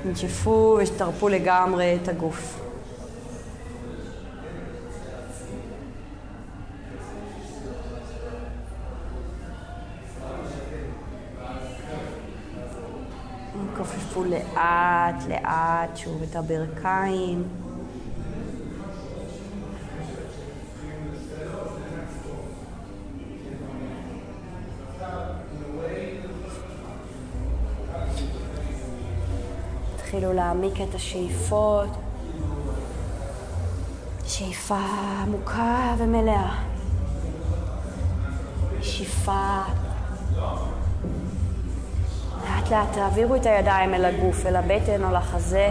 תנשפו 0.03 0.78
ושתרפו 0.80 1.28
לגמרי 1.28 1.99
את 2.03 2.09
הגוף. 2.09 2.63
כופפו 13.76 14.24
לאט 14.24 15.24
לאט 15.28 15.96
שוב 15.96 16.22
את 16.22 16.36
הברכיים. 16.36 17.48
תתחילו 29.96 30.32
להעמיק 30.32 30.74
את 30.88 30.94
השאיפות. 30.94 31.88
שאיפה 34.26 34.78
עמוקה 35.22 35.94
ומלאה. 35.98 36.54
שאיפה. 38.80 39.84
לאט 42.74 42.92
תעבירו 42.92 43.36
את 43.36 43.46
הידיים 43.46 43.94
אל 43.94 44.04
הגוף, 44.04 44.46
אל 44.46 44.56
הבטן 44.56 45.04
או 45.04 45.10
לחזה. 45.12 45.70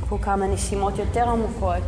קחו 0.00 0.20
כמה 0.20 0.46
נשימות 0.46 0.98
יותר 0.98 1.28
עמוקות. 1.28 1.82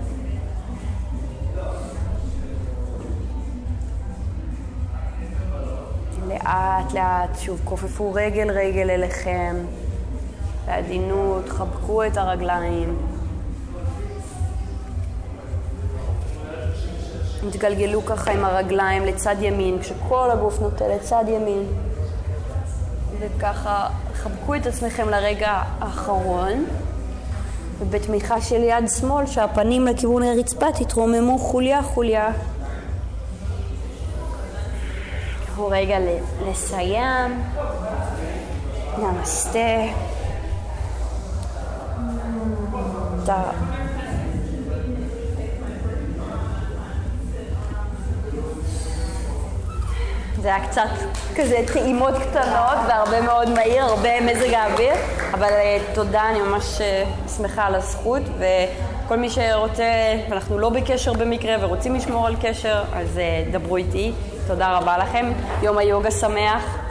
לאט 6.28 6.92
לאט, 6.94 7.38
שוב, 7.38 7.60
כופפו 7.64 8.12
רגל 8.14 8.50
רגל 8.50 8.90
אליכם. 8.90 9.56
בעדינות, 10.66 11.48
חבקו 11.48 12.04
את 12.04 12.16
הרגליים. 12.16 12.96
תגלגלו 17.52 18.06
ככה 18.06 18.32
עם 18.32 18.44
הרגליים 18.44 19.04
לצד 19.04 19.36
ימין, 19.40 19.78
כשכל 19.78 20.30
הגוף 20.30 20.60
נוטה 20.60 20.88
לצד 20.88 21.24
ימין. 21.28 21.91
וככה 23.22 23.88
חבקו 24.14 24.54
את 24.54 24.66
עצמכם 24.66 25.08
לרגע 25.08 25.62
האחרון, 25.80 26.64
ובתמיכה 27.78 28.40
של 28.40 28.62
יד 28.62 28.88
שמאל, 29.00 29.26
שהפנים 29.26 29.86
לכיוון 29.86 30.22
הרצפה, 30.22 30.72
תתרוממו 30.72 31.38
חוליה 31.38 31.82
חוליה. 31.82 32.28
קחו 35.46 35.68
רגע 35.68 35.98
לסיים. 36.46 37.42
נמסטה. 38.98 39.58
זה 50.42 50.54
היה 50.54 50.68
קצת 50.68 50.88
כזה 51.36 51.56
טעימות 51.72 52.14
קטנות 52.14 52.78
והרבה 52.88 53.20
מאוד 53.20 53.50
מהיר, 53.50 53.84
הרבה 53.84 54.20
מזג 54.20 54.54
האוויר, 54.54 54.94
אבל 55.34 55.48
uh, 55.48 55.94
תודה, 55.94 56.30
אני 56.30 56.40
ממש 56.40 56.78
uh, 56.78 57.28
שמחה 57.36 57.66
על 57.66 57.74
הזכות, 57.74 58.22
וכל 58.38 59.16
מי 59.16 59.30
שרוצה, 59.30 59.84
ואנחנו 60.28 60.58
לא 60.58 60.70
בקשר 60.70 61.12
במקרה 61.12 61.56
ורוצים 61.60 61.94
לשמור 61.94 62.26
על 62.26 62.36
קשר, 62.42 62.82
אז 62.92 63.16
uh, 63.16 63.52
דברו 63.52 63.76
איתי. 63.76 64.12
תודה 64.46 64.78
רבה 64.78 64.98
לכם, 64.98 65.32
יום 65.62 65.78
היוגה 65.78 66.10
שמח. 66.10 66.81